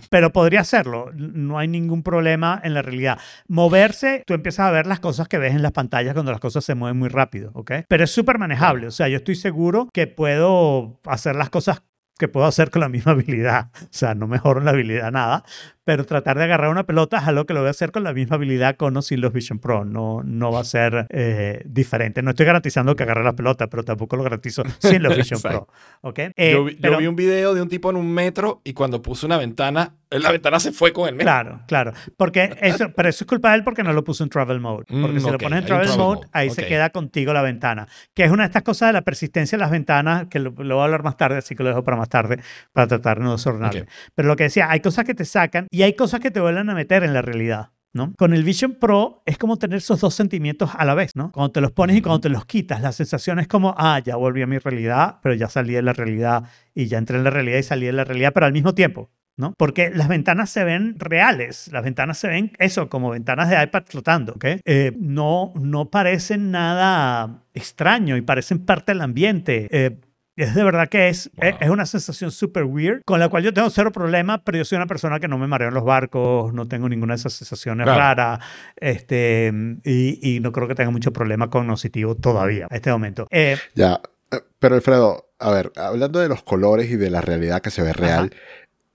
[0.09, 1.11] pero podría hacerlo.
[1.13, 3.19] No hay ningún problema en la realidad.
[3.49, 6.63] Moverse, tú empiezas a ver las cosas que ves en las pantallas cuando las cosas
[6.63, 7.71] se mueven muy rápido, ¿ok?
[7.89, 8.87] Pero es súper manejable.
[8.87, 11.83] O sea, yo estoy seguro que puedo hacer las cosas
[12.23, 13.67] que puedo hacer con la misma habilidad.
[13.81, 15.43] O sea, no mejoro la habilidad nada,
[15.83, 18.13] pero tratar de agarrar una pelota es algo que lo voy a hacer con la
[18.13, 19.83] misma habilidad con o sin los Vision Pro.
[19.83, 22.21] No, no va a ser eh, diferente.
[22.21, 25.51] No estoy garantizando que agarre la pelota, pero tampoco lo garantizo sin los Vision Pro.
[25.51, 25.73] Exacto.
[26.01, 26.19] ¿ok?
[26.37, 28.71] Eh, yo, vi, yo pero- vi un video de un tipo en un metro y
[28.73, 31.17] cuando puso una ventana, la ventana se fue con el.
[31.17, 31.93] Claro, claro.
[32.17, 34.85] Porque eso, pero eso es culpa de él porque no lo puso en travel mode.
[34.87, 37.33] Porque Mm, si lo ok, pones en travel, travel mode, mode, ahí se queda contigo
[37.33, 37.87] la ventana.
[38.13, 40.75] Que es una de estas cosas de la persistencia de las ventanas, que lo, lo
[40.75, 42.39] voy a hablar más tarde, así que lo dejo para más tarde,
[42.71, 43.81] para tratar de no desordenarme.
[43.81, 43.87] Ok.
[44.15, 46.69] Pero lo que decía, hay cosas que te sacan y hay cosas que te vuelven
[46.69, 47.71] a meter en la realidad.
[47.95, 48.11] ¿no?
[48.17, 51.31] Con el Vision Pro es como tener esos dos sentimientos a la vez, ¿no?
[51.31, 54.15] Cuando te los pones y cuando te los quitas, la sensación es como, ah, ya
[54.15, 56.43] volví a mi realidad, pero ya salí de la realidad
[56.73, 59.11] y ya entré en la realidad y salí de la realidad, pero al mismo tiempo.
[59.37, 59.53] ¿No?
[59.57, 63.83] Porque las ventanas se ven reales, las ventanas se ven eso, como ventanas de iPad
[63.87, 64.45] flotando, ¿ok?
[64.65, 69.67] Eh, no, no parecen nada extraño y parecen parte del ambiente.
[69.71, 69.97] Eh,
[70.35, 71.51] es de verdad que es, Wow.
[71.59, 74.77] es, una sensación súper weird, con la cual yo tengo cero problema, pero yo soy
[74.77, 77.85] una persona que no me mareo en los barcos, no tengo ninguna de esas sensaciones
[77.85, 77.99] Claro.
[77.99, 78.39] raras,
[78.77, 79.51] este,
[79.83, 83.27] y, y no creo que tenga mucho problema cognitivo todavía, a este momento.
[83.29, 87.61] Eh, Ya, eh, pero Alfredo, a ver, hablando de los colores y de la realidad
[87.61, 88.31] que se ve real,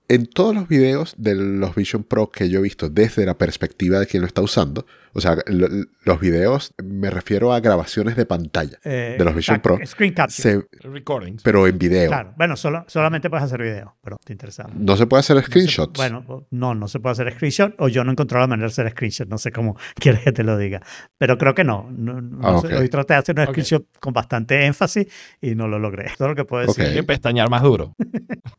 [0.09, 3.99] en todos los videos de los Vision Pro que yo he visto desde la perspectiva
[3.99, 5.67] de quien lo está usando, o sea, lo-
[6.03, 10.65] los videos, me refiero a grabaciones de pantalla eh, de los Vision Pro, Screen capture.
[10.81, 11.43] Recordings.
[11.43, 12.07] pero en video.
[12.09, 14.67] Claro, bueno, solo, solamente puedes hacer video, pero te interesa.
[14.73, 15.97] No se puede hacer No se- screenshots.
[15.97, 18.71] bueno, no, no se puede hacer screenshot o yo no he encontrado la manera de
[18.71, 19.27] hacer screenshot.
[19.27, 20.81] No sé cómo quieres que te lo diga.
[21.17, 21.89] Pero creo que no.
[21.91, 22.75] no- no Ah, sé.
[22.75, 25.07] Hoy traté de hacer un screenshot con bastante énfasis
[25.41, 26.11] y no lo logré.
[26.17, 26.83] Todo lo que puedo decir.
[26.83, 26.89] Ok.
[26.89, 27.95] Hay que pestañear más duro.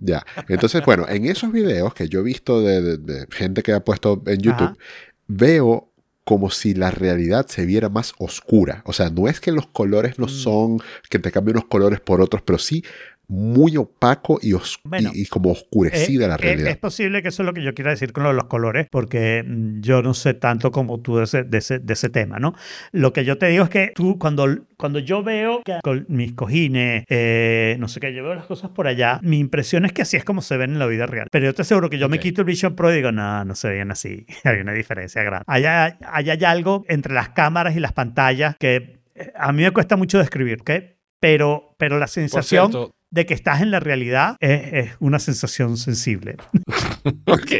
[0.02, 0.24] Ya.
[0.48, 3.80] Entonces, bueno, en esos videos que yo he visto de, de- de gente que ha
[3.84, 4.76] puesto en YouTube, Ajá.
[5.28, 5.89] veo
[6.24, 8.82] como si la realidad se viera más oscura.
[8.86, 10.28] O sea, no es que los colores no Mm.
[10.28, 12.84] son que te cambien unos colores por otros, pero sí
[13.30, 16.68] muy opaco y, os- Bueno, y, y como oscurecida Eh, la eh, realidad.
[16.70, 18.88] Es posible que eso es lo que yo quiera decir con lo de los colores,
[18.90, 22.38] porque mm, yo no sé tanto como tú de ese, de ese, de ese tema,
[22.40, 22.54] ¿no?
[22.92, 26.32] Lo que yo te digo es que tú, cuando, cuando yo veo que con mis
[26.32, 30.02] cojines, eh, no sé qué, yo veo las cosas por allá, mi impresión es que
[30.02, 31.28] así es como se ven en la vida real.
[31.30, 33.54] Pero yo te aseguro que yo me quito el Vision Pro y digo, no, no
[33.54, 34.26] se ven así.
[34.44, 35.44] Hay una diferencia grande.
[35.46, 38.98] Allá, allá hay algo entre las cámaras y las pantallas que
[39.36, 40.70] a mí me cuesta mucho describir, ¿ok?
[41.20, 45.18] Pero, pero la Por sensación cierto, de que estás en la realidad es, es una
[45.18, 46.36] sensación sensible.
[47.26, 47.52] ok.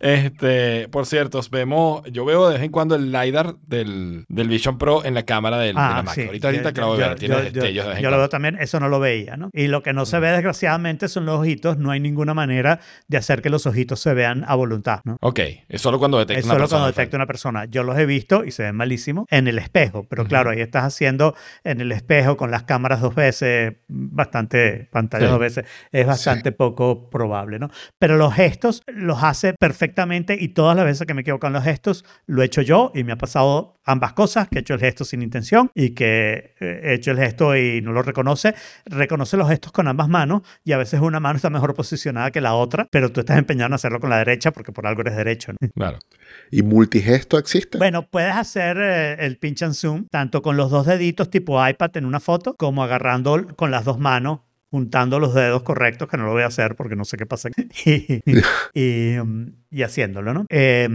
[0.00, 4.78] Este, por cierto, vemos, yo veo de vez en cuando el LiDAR del, del Vision
[4.78, 6.14] Pro en la cámara del, de la Mac.
[6.14, 6.22] sí.
[6.26, 8.02] ahorita, ahorita Yo- que lo voy a yo- ver, tiene yo- destellos de vez en
[8.02, 8.18] Yo lo cuando.
[8.18, 9.50] veo también, eso no lo veía, ¿no?
[9.52, 11.78] Y lo que no se ve, desgraciadamente, son los ojitos.
[11.78, 15.16] No hay ninguna manera de hacer que los ojitos se vean a voluntad, ¿no?
[15.20, 16.80] Ok, es solo cuando detecta Es una solo persona.
[16.80, 17.64] cuando detecta una persona.
[17.66, 20.84] Yo los he visto y se ven malísimos en el espejo, pero claro, ahí estás
[20.84, 21.34] haciendo
[21.64, 25.30] en el espejo con las cámaras dos veces, bastante pantallas Sí.
[25.30, 27.70] dos veces, es bastante poco probable, ¿no?
[27.98, 31.64] Pero los gestos los hace perfectamente y todas las veces que me equivoco en los
[31.64, 34.80] gestos lo he hecho yo y me ha pasado ambas cosas, que he hecho el
[34.80, 38.54] gesto sin intención y que eh, he hecho el gesto y no lo reconoce.
[38.84, 42.40] Reconoce los gestos con ambas manos y a veces una mano está mejor posicionada que
[42.40, 45.16] la otra, pero tú estás empeñado en hacerlo con la derecha porque por algo eres
[45.16, 45.58] derecho, ¿no?
[45.74, 45.98] Claro.
[46.50, 47.78] ¿Y multigesto existe?
[47.78, 51.96] Bueno, puedes hacer eh, el pinch and zoom tanto con los dos deditos tipo iPad
[51.96, 54.40] en una foto como agarrando con las dos manos
[54.70, 57.48] juntando los dedos correctos, que no lo voy a hacer porque no sé qué pasa,
[57.84, 58.22] y,
[58.74, 60.46] y, um, y haciéndolo, ¿no?
[60.48, 60.88] Eh,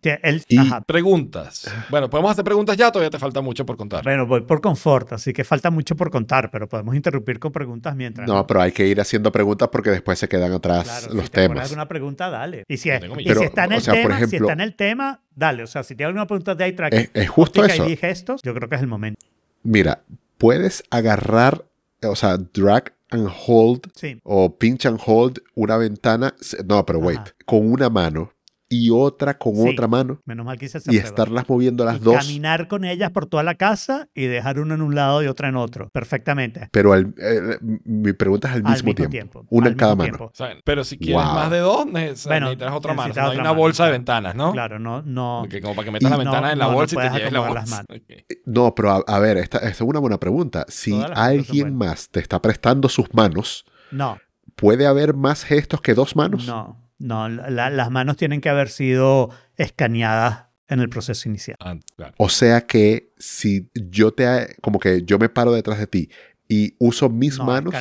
[0.00, 0.80] que el- Y- ajá.
[0.82, 1.68] Preguntas.
[1.90, 4.04] Bueno, podemos hacer preguntas ya, todavía te falta mucho por contar.
[4.04, 7.96] Bueno, voy por confort, así que falta mucho por contar, pero podemos interrumpir con preguntas
[7.96, 8.28] mientras.
[8.28, 11.30] no, pero hay que ir haciendo preguntas porque después se quedan atrás Claro, los si
[11.30, 11.64] te temas.
[11.64, 12.64] alguna pregunta, dale.
[12.68, 14.74] Y si, es- y está en el o sea, por tema, si está en el
[14.76, 15.62] tema, dale.
[15.64, 17.88] O sea, si tienes alguna pregunta de iTrack, Es, es justo eso.
[17.88, 19.18] y gestos, yo creo que es el momento.
[19.62, 20.02] Mira,
[20.38, 21.64] puedes agarrar,
[22.02, 24.20] o sea, drag and hold Sí.
[24.24, 26.34] o pinch and hold una ventana,
[26.64, 28.32] no, pero wait, con una mano
[28.72, 29.68] y otra con Sí.
[29.68, 32.84] otra mano Menos mal que hice esa y estarlas moviendo las y dos, caminar con
[32.84, 35.90] ellas por toda la casa y dejar una en un lado y otra en otro.
[35.92, 36.68] Perfectamente.
[36.72, 39.46] pero al- eh, mi pregunta es al Al mismo, mismo tiempo, tiempo.
[39.50, 40.24] una al en cada mismo mano.
[40.26, 41.34] O sea, pero si quieres Wow.
[41.34, 43.08] más de dos, neces- Bueno, necesitas otra mano.
[43.08, 44.52] necesitas No hay otra una mano, bolsa de ventanas, ¿no?
[44.52, 45.38] Claro, no, no.
[45.42, 46.96] Porque como para que metas la Y ventana no- en la no, no bolsa y
[46.96, 47.54] puedes te lleves la bolsa.
[47.54, 47.86] las manos.
[47.90, 48.38] Ok.
[48.46, 50.64] No, pero a, a ver, esta, esta es una buena pregunta.
[50.68, 54.18] Si alguien más te está prestando sus manos, No,
[54.54, 56.46] ¿puede haber más gestos que dos manos?
[56.46, 57.28] no, no.
[57.28, 61.56] la- las manos tienen que haber sido escaneadas en el proceso inicial.
[61.58, 61.74] Ah.
[62.16, 66.10] O sea que si yo te, como que yo me paro detrás de ti
[66.52, 67.72] y uso mis No, manos,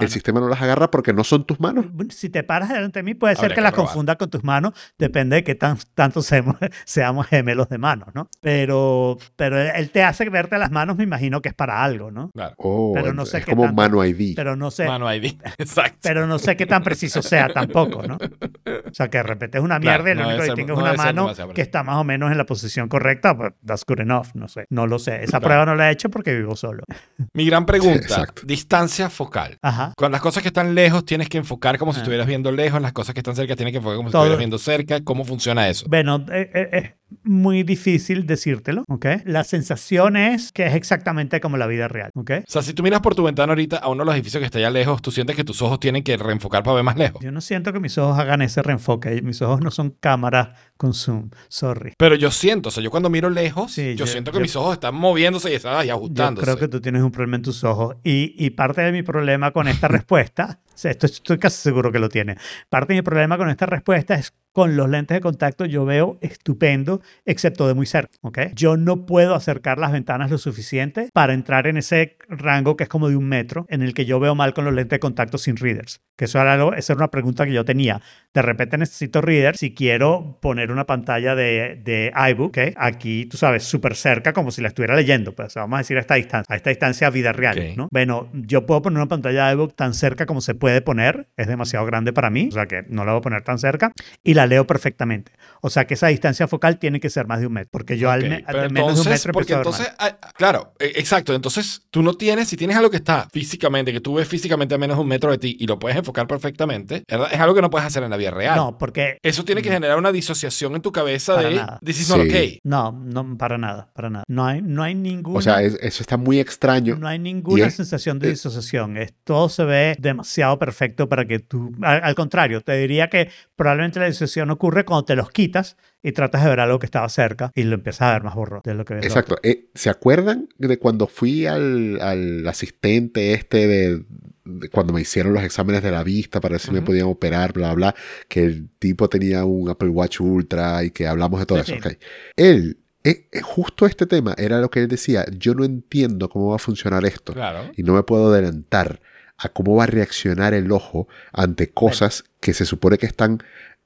[0.00, 1.86] el sistema no las agarra porque no son tus manos.
[2.10, 4.74] Si te paras delante de mí, puede ser que que las confunda con tus manos,
[4.98, 8.28] depende de qué tan, tanto seamos, seamos gemelos de manos, ¿no?
[8.42, 12.30] Pero, pero él te hace verte las manos, me imagino que es para algo, ¿no?
[12.34, 12.54] Claro.
[12.58, 14.34] Oh, Pero no sé es qué como tanto- mano ID.
[14.36, 15.36] Pero no sé, Mano ID.
[15.58, 15.98] Exacto.
[16.02, 18.16] pero no sé qué tan preciso sea tampoco, ¿no?
[18.16, 20.80] O sea, que de repente es una Claro, mierda y lo no único que tengo
[20.80, 23.84] no es una mano que está más o menos en la posición correcta, pues that's
[23.86, 24.66] good enough, no sé.
[24.68, 25.22] No lo sé.
[25.24, 25.44] Esa Claro.
[25.44, 26.84] prueba no la he hecho porque vivo solo.
[27.32, 28.17] Mi gran pregunta.
[28.20, 28.42] Exacto.
[28.46, 29.58] distancia focal.
[29.62, 29.92] Ajá.
[29.96, 32.02] Con las cosas que están lejos tienes que enfocar como si Ah.
[32.02, 34.22] estuvieras viendo lejos, las cosas que están cerca tienes que enfocar como si Todo.
[34.22, 35.00] estuvieras viendo cerca.
[35.04, 35.86] ¿Cómo funciona eso?
[35.88, 36.94] Bueno, eh, eh, eh,
[37.24, 39.06] muy difícil decírtelo, ¿ok?
[39.24, 42.30] La sensación es que es exactamente como la vida real, ¿ok?
[42.46, 44.46] O sea, si tú miras por tu ventana ahorita a uno de los edificios que
[44.46, 47.22] está allá lejos, tú sientes que tus ojos tienen que reenfocar para ver más lejos.
[47.22, 49.22] Yo no siento que mis ojos hagan ese reenfoque.
[49.22, 51.30] Mis ojos no son cámaras con zoom.
[51.48, 51.94] Sorry.
[51.96, 54.42] Pero yo siento, o sea, yo cuando miro lejos, Sí, yo, yo- siento que yo-
[54.42, 56.44] mis ojos están moviéndose y están ahí Yo ajustándose.
[56.44, 57.96] creo que tú tienes un problema en tus ojos.
[58.04, 61.98] Y, y parte de mi problema con esta respuesta, sea, esto estoy casi seguro que
[61.98, 62.36] lo tiene.
[62.68, 66.18] Parte de mi problema con esta respuesta es con los lentes de contacto yo veo
[66.20, 68.16] estupendo, excepto de muy cerca.
[68.22, 68.38] ¿ok?
[68.54, 72.88] Yo no puedo acercar las ventanas lo suficiente para entrar en ese rango que es
[72.88, 75.38] como de un metro, en el que yo veo mal con los lentes de contacto
[75.38, 76.00] sin readers.
[76.16, 78.00] Que eso era, algo- esa era una pregunta que yo tenía.
[78.34, 82.58] De repente necesito readers si quiero poner una pantalla de, de iBook, ¿ok?
[82.76, 85.34] aquí, tú sabes, súper cerca, como si la estuviera leyendo.
[85.36, 87.58] Pues vamos a decir a esta distancia, a esta distancia vida real.
[87.58, 87.76] Ok.
[87.76, 87.88] ¿no?
[87.92, 91.46] Bueno, yo puedo poner una pantalla de iBook tan cerca como se puede poner, es
[91.46, 93.92] demasiado grande para mí, o sea que no la voy a poner tan cerca,
[94.22, 95.32] y la leo perfectamente.
[95.60, 98.10] O sea que esa distancia focal tiene que ser más de un metro, porque yo
[98.10, 100.72] al, Ok, me- al menos de un entonces, metro porque empiezo a entonces, ah, claro,
[100.78, 104.28] eh, exacto, entonces tú no tienes, si tienes algo que está físicamente, que tú ves
[104.28, 107.28] físicamente a menos de un metro de ti y lo puedes enfocar perfectamente, ¿verdad?
[107.32, 108.56] es algo que no puedes hacer en la vida real.
[108.56, 111.78] No, porque Eso tiene que generar una disociación en tu cabeza Para de nada.
[111.84, 112.28] this is not Sí.
[112.28, 112.58] okay.
[112.64, 114.24] no, no para nada, para nada.
[114.28, 116.96] No hay, no hay ninguna O sea, es- eso está muy extraño.
[116.96, 118.96] No hay ninguna es- sensación de eh, disociación.
[118.96, 121.72] Es, todo se ve demasiado perfecto para que tú...
[121.82, 126.12] Al, al contrario, te diría que probablemente la disociación ocurre cuando te los quitas y
[126.12, 128.74] tratas de ver algo que estaba cerca y lo empiezas a ver más borroso de
[128.74, 129.04] lo que ves.
[129.06, 129.36] Exacto.
[129.42, 134.04] Eh, ¿Se acuerdan de cuando fui al, al asistente este de,
[134.44, 137.52] de cuando me hicieron los exámenes de la vista para ver si me podían operar,
[137.52, 137.94] bla, bla?
[138.28, 141.88] Que el tipo tenía un Apple Watch Ultra y que hablamos de todo Sí, eso.
[141.88, 141.94] sí.
[141.96, 142.02] ok.
[142.36, 145.24] Él, eh, eh, justo este tema era lo que él decía.
[145.36, 147.70] Yo no entiendo cómo va a funcionar esto Claro.
[147.76, 149.00] y no me puedo adelantar
[149.38, 153.38] a cómo va a reaccionar el ojo ante cosas que se supone que están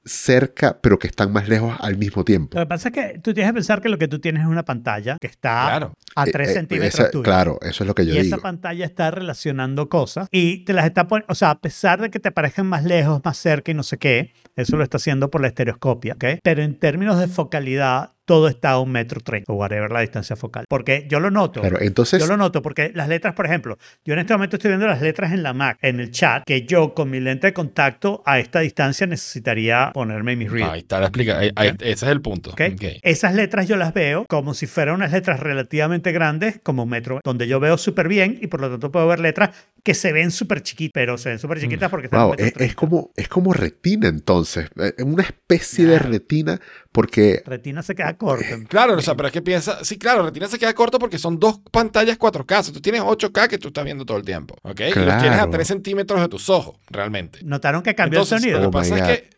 [0.05, 2.57] cerca, pero que están más lejos al mismo tiempo.
[2.57, 4.49] Lo que pasa es que tú tienes que pensar que lo que tú tienes es
[4.49, 5.93] una pantalla que está Claro.
[6.15, 7.23] a Eh, 3 eh, centímetros esa- tuyo.
[7.23, 8.35] Claro, eso es lo que yo y digo.
[8.35, 12.09] esa pantalla está relacionando cosas y te las está poniendo, o sea, a pesar de
[12.09, 15.29] que te parezcan más lejos, más cerca y no sé qué, eso lo está haciendo
[15.31, 16.25] por la estereoscopia, ¿ok?
[16.43, 20.35] Pero en términos de focalidad, todo está a un metro treinta o whatever la distancia
[20.35, 20.65] focal.
[20.69, 21.61] Porque yo lo noto.
[21.61, 24.69] Claro, entonces, Yo lo noto porque las letras, por ejemplo, yo en este momento estoy
[24.69, 27.53] viendo las letras en la Mac, en el chat, que yo con mi lente de
[27.53, 30.73] contacto a esta distancia necesitaría ponerme mis readers.
[30.73, 31.39] Ahí está la explica.
[31.39, 32.51] ahí- ahí- ese es el punto.
[32.51, 32.61] ¿ok?
[32.73, 32.83] Ok.
[33.01, 37.19] Esas letras yo las veo como si fueran unas letras relativamente grandes, como un metro,
[37.23, 39.51] donde yo veo súper bien y por lo tanto puedo ver letras
[39.83, 42.45] que se ven súper chiquitas, pero se ven súper chiquitas porque están en wow, metro
[42.63, 44.69] es, es como, es como retina entonces.
[44.77, 46.59] eh, Una especie de retina
[46.91, 47.41] porque...
[47.45, 48.45] Retina se queda corta.
[48.67, 51.39] Claro, o sea, pero es que piensa, sí, claro, Retina se queda corto porque son
[51.39, 52.59] dos pantallas 4K.
[52.59, 54.79] O sea, tú tienes 8K que tú estás viendo todo el tiempo, ¿ok?
[54.79, 55.51] Y los tienes a Claro.
[55.51, 57.39] 3 centímetros de tus ojos, realmente.
[57.43, 58.59] ¿Notaron que cambió Entonces, el sonido?
[58.59, 59.29] lo Oh que pasa my es que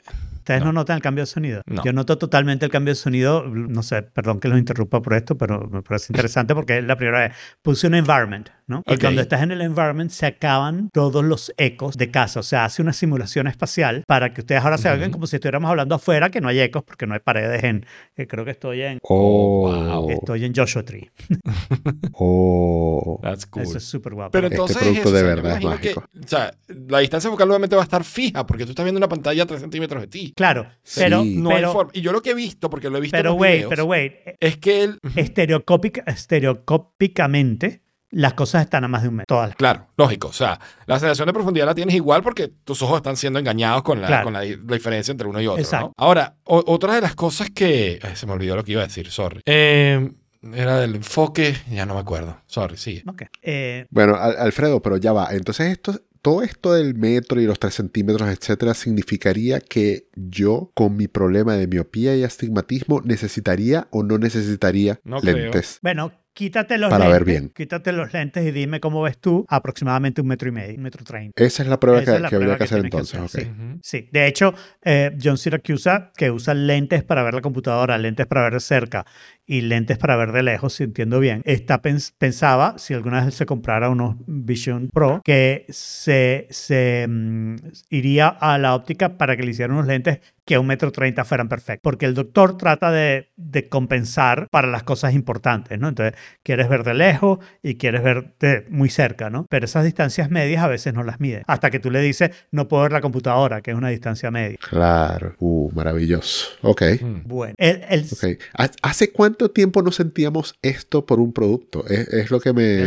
[0.46, 0.74] Ustedes no.
[0.74, 1.64] notan el cambio de sonido.
[1.66, 1.84] No.
[1.84, 3.46] Yo noto totalmente el cambio de sonido.
[3.48, 6.96] No sé, perdón que los interrumpa por esto, pero me parece interesante porque es la
[6.96, 7.32] primera vez.
[7.64, 8.84] Puse un environment, ¿no?
[8.86, 12.42] Y cuando estás en el environment se acaban todos los ecos de casa.
[12.42, 15.68] O sea, hace una simulación espacial para que ustedes ahora se hagan como si estuviéramos
[15.68, 17.88] hablando afuera, que no hay ecos porque no hay paredes en.
[18.16, 19.00] eh, creo que estoy en.
[19.02, 20.12] Oh, wow.
[20.12, 21.10] Estoy en Joshua Tree.
[22.14, 23.20] oh.
[23.24, 23.64] That's cool.
[23.64, 24.32] Eso es súper guapo.
[24.32, 27.76] Pero Este entonces producto eso, de verdad es que, o sea, la distancia focal obviamente
[27.76, 30.34] va a estar fija porque tú estás viendo una pantalla a 3 centímetros de ti.
[30.36, 31.00] Claro, Sí.
[31.04, 31.24] pero.
[31.26, 31.92] No pero, hay forma.
[31.94, 33.70] Y yo lo que he visto, porque lo he visto pero, en los wait, videos,
[33.70, 34.14] pero, wait.
[34.40, 35.00] es que él...
[35.16, 37.82] Estereocópica, estereocópicamente,
[38.12, 39.26] las cosas están a más de un metro.
[39.36, 40.28] Todas las Claro, lógico.
[40.30, 43.84] O sea, la sensación de profundidad la tienes igual porque tus ojos están siendo engañados
[43.84, 44.24] con la, Claro.
[44.26, 45.62] con la, di- la diferencia entre uno y otro.
[45.62, 45.88] Exacto.
[45.88, 45.94] ¿no?
[45.98, 48.00] Ahora, o- otra de las cosas que.
[48.02, 49.42] ay, se me olvidó lo que iba a decir, sorry.
[49.46, 50.12] Eh,
[50.54, 52.38] era del enfoque, ya no me acuerdo.
[52.46, 53.04] Sorry, sigue.
[53.08, 53.24] Ok.
[53.42, 55.28] Eh, Bueno, Al- Alfredo, pero ya va.
[55.32, 60.98] Entonces, esto, todo esto del metro y los 3 centímetros, etcétera, significaría que yo, con
[60.98, 65.36] mi problema de miopía y astigmatismo, necesitaría o no necesitaría No creo.
[65.36, 65.78] lentes.
[65.84, 67.20] bueno, quítate los Para lentes.
[67.20, 67.52] ver bien.
[67.56, 71.04] Quítate los lentes y dime cómo ves tú aproximadamente un metro y medio, un metro
[71.04, 71.44] treinta.
[71.44, 73.20] Esa es la prueba Esa que, la que habría prueba que que hacer que entonces.
[73.20, 73.48] hacer.
[73.52, 73.80] Ujú.
[73.84, 78.50] Sí, de hecho, eh, John Siracusa, que usa lentes para ver la computadora, lentes para
[78.50, 79.06] ver cerca
[79.48, 83.36] y lentes para ver de lejos, si entiendo bien, está pens- pensaba, si alguna vez
[83.36, 87.56] se comprara unos Vision Pro, que se, se mm,
[87.90, 91.26] iría a la óptica para que le hicieran unos lentes que a un metro treinta
[91.26, 91.82] fueran perfectos.
[91.82, 95.88] Porque el doctor trata de, de compensar para las cosas importantes, ¿no?
[95.90, 99.48] Entonces, quieres ver de lejos y quieres ver de muy cerca, ¿no?
[99.50, 101.42] Pero esas distancias medias a veces no las mide.
[101.48, 104.58] Hasta que tú le dices, no puedo ver la computadora, que es una distancia media.
[104.70, 105.34] Claro.
[105.40, 106.50] Uh, maravilloso.
[106.62, 106.84] Ok.
[107.02, 107.22] Mm.
[107.28, 108.40] Bueno, el, el- ok.
[108.60, 111.86] ¿Ha- ¿Hace cuánto tiempo no sentíamos esto por un producto?
[111.88, 112.84] Es, es lo que me,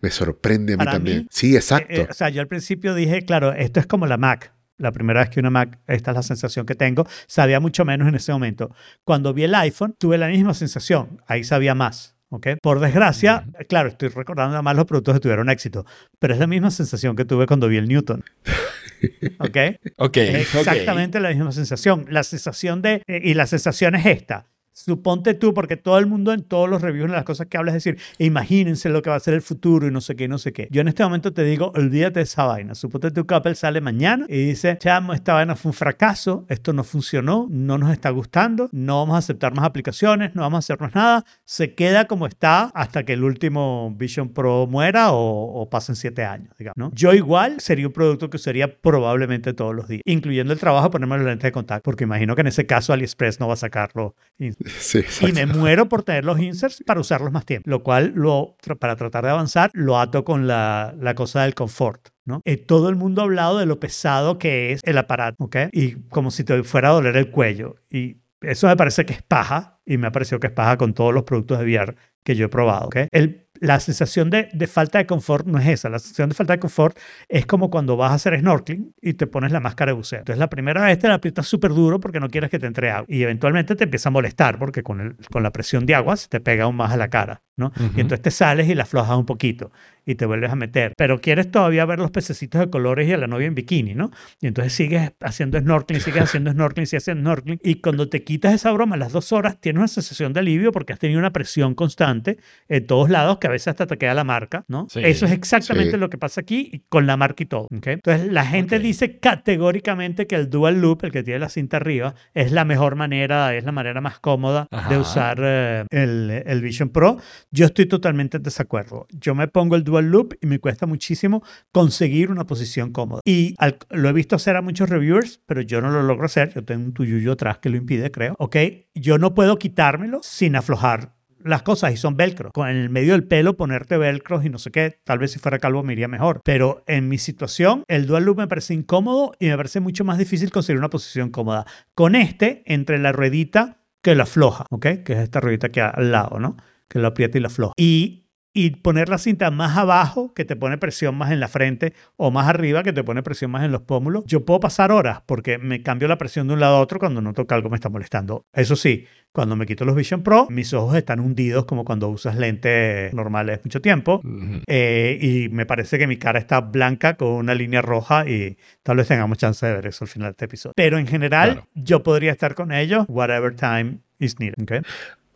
[0.00, 1.18] me sorprende a mí Para también.
[1.20, 1.92] mí, sí, exacto.
[1.92, 4.52] eh, eh, o sea, yo al principio dije, claro, esto es como la Mac.
[4.78, 8.08] la primera vez que una Mac, esta es la sensación que tengo, sabía mucho menos
[8.08, 8.74] en ese momento.
[9.04, 12.16] Cuando vi el iPhone, tuve la misma sensación, ahí sabía más.
[12.32, 12.46] ¿ok?
[12.62, 15.84] Por desgracia, claro, estoy recordando nada más los productos que tuvieron éxito,
[16.20, 18.22] pero es la misma sensación que tuve cuando vi el Newton.
[19.40, 19.56] ¿Ok?
[19.96, 20.60] Ok, Es ok.
[20.60, 22.06] exactamente la misma sensación.
[22.08, 24.46] La sensación de, eh, y la sensación es esta.
[24.72, 27.74] Suponte tú, porque todo el mundo en todos los reviews, en las cosas que hablas,
[27.74, 30.38] es decir, imagínense lo que va a ser el futuro y no sé qué, no
[30.38, 30.68] sé qué.
[30.70, 32.74] Yo en este momento te digo, olvídate de esa vaina.
[32.74, 36.72] Suponte tú que Apple sale mañana y dice, chamo, esta vaina fue un fracaso, esto
[36.72, 40.60] no funcionó, no nos está gustando, no vamos a aceptar más aplicaciones, no vamos a
[40.60, 45.68] hacernos nada, se queda como está hasta que el último Vision Pro muera o, o
[45.68, 46.76] pasen siete años, digamos.
[46.76, 46.90] ¿no?
[46.94, 50.90] Yo igual sería un producto que usaría probablemente todos los días, incluyendo el trabajo de
[50.90, 53.56] ponerme los lentes de contacto, porque imagino que en ese caso AliExpress no va a
[53.56, 54.14] sacarlo.
[54.38, 58.12] Y, Sí, y me muero por tener los inserts para usarlos más tiempo, lo cual
[58.14, 62.08] lo, para tratar de avanzar lo ato con la, la cosa del confort.
[62.24, 62.42] ¿no?
[62.44, 65.56] Eh, todo el mundo ha hablado de lo pesado que es el aparato, ¿ok?
[65.72, 67.76] Y como si te fuera a doler el cuello.
[67.90, 70.94] Y eso me parece que es paja, y me ha parecido que es paja con
[70.94, 72.96] todos los productos de VR que yo he probado, ¿ok?
[73.10, 75.88] El, la sensación de, de falta de confort no es esa.
[75.88, 76.98] La sensación de falta de confort
[77.28, 80.20] es como cuando vas a hacer snorkeling y te pones la máscara de buceo.
[80.20, 82.90] Entonces, la primera vez te la aprietas súper duro porque no quieres que te entre
[82.90, 83.06] agua.
[83.08, 86.28] Y eventualmente te empieza a molestar porque con, el, con la presión de agua se
[86.28, 87.66] te pega aún más a la cara, ¿no?
[87.66, 87.90] Ujú.
[87.96, 89.70] Y entonces te sales y la aflojas un poquito
[90.10, 90.92] y te vuelves a meter.
[90.96, 94.10] Pero quieres todavía ver los pececitos de colores y a la novia en bikini, ¿no?
[94.40, 97.60] Y entonces sigues haciendo snorkeling, sigues haciendo snorkeling, sigues haciendo snorkeling.
[97.62, 100.72] Y cuando te quitas esa broma a las dos horas, tienes una sensación de alivio
[100.72, 102.38] porque has tenido una presión constante
[102.68, 104.86] en todos lados que a veces hasta te queda la marca, ¿no?
[104.90, 105.00] Sí.
[105.04, 105.96] Eso es exactamente Sí.
[105.98, 107.68] lo que pasa aquí con la marca y todo.
[107.74, 107.86] ¿ok?
[107.86, 108.82] Entonces la gente Ok.
[108.82, 112.94] dice categóricamente que el dual loop, el que tiene la cinta arriba, es la mejor
[112.96, 114.98] manera, es la manera más cómoda de Ajá.
[114.98, 117.18] usar eh, el, el Vision Pro.
[117.50, 119.06] Yo estoy totalmente en desacuerdo.
[119.10, 121.42] Yo me pongo el dual loop y me cuesta muchísimo
[121.72, 123.20] conseguir una posición cómoda.
[123.24, 126.52] Y al- lo he visto hacer a muchos reviewers, pero yo no lo logro hacer.
[126.54, 128.34] Yo tengo un tuyuyo atrás que lo impide, creo.
[128.38, 128.56] ¿Ok?
[128.94, 132.50] Yo no puedo quitármelo sin aflojar las cosas y son velcro.
[132.52, 135.58] Con el medio del pelo ponerte velcros y no sé qué, tal vez si fuera
[135.58, 136.40] calvo me iría mejor.
[136.44, 140.18] Pero en mi situación, el dual loop me parece incómodo y me parece mucho más
[140.18, 141.64] difícil conseguir una posición cómoda.
[141.94, 144.86] Con este, entre la ruedita que la afloja, ¿ok?
[145.04, 146.56] Que es esta ruedita que al lado, ¿no?
[146.88, 147.72] Que la aprieta y la afloja.
[147.78, 151.92] Y y poner la cinta más abajo, que te pone presión más en la frente,
[152.16, 155.22] o más arriba, que te pone presión más en los pómulos, yo puedo pasar horas
[155.26, 157.76] porque me cambio la presión de un lado a otro cuando noto que algo me
[157.76, 158.44] está molestando.
[158.52, 162.36] Eso sí, cuando me quito los Vision Pro, mis ojos están hundidos como cuando usas
[162.36, 164.20] lentes normales mucho tiempo.
[164.24, 164.62] Ujú.
[164.66, 168.96] eh, y me parece que mi cara está blanca con una línea roja y tal
[168.96, 170.72] vez tengamos chance de ver eso al final de este episodio.
[170.74, 171.68] Pero en general, Claro.
[171.74, 174.54] yo podría estar con ellos whatever time is needed.
[174.60, 174.84] ¿ok?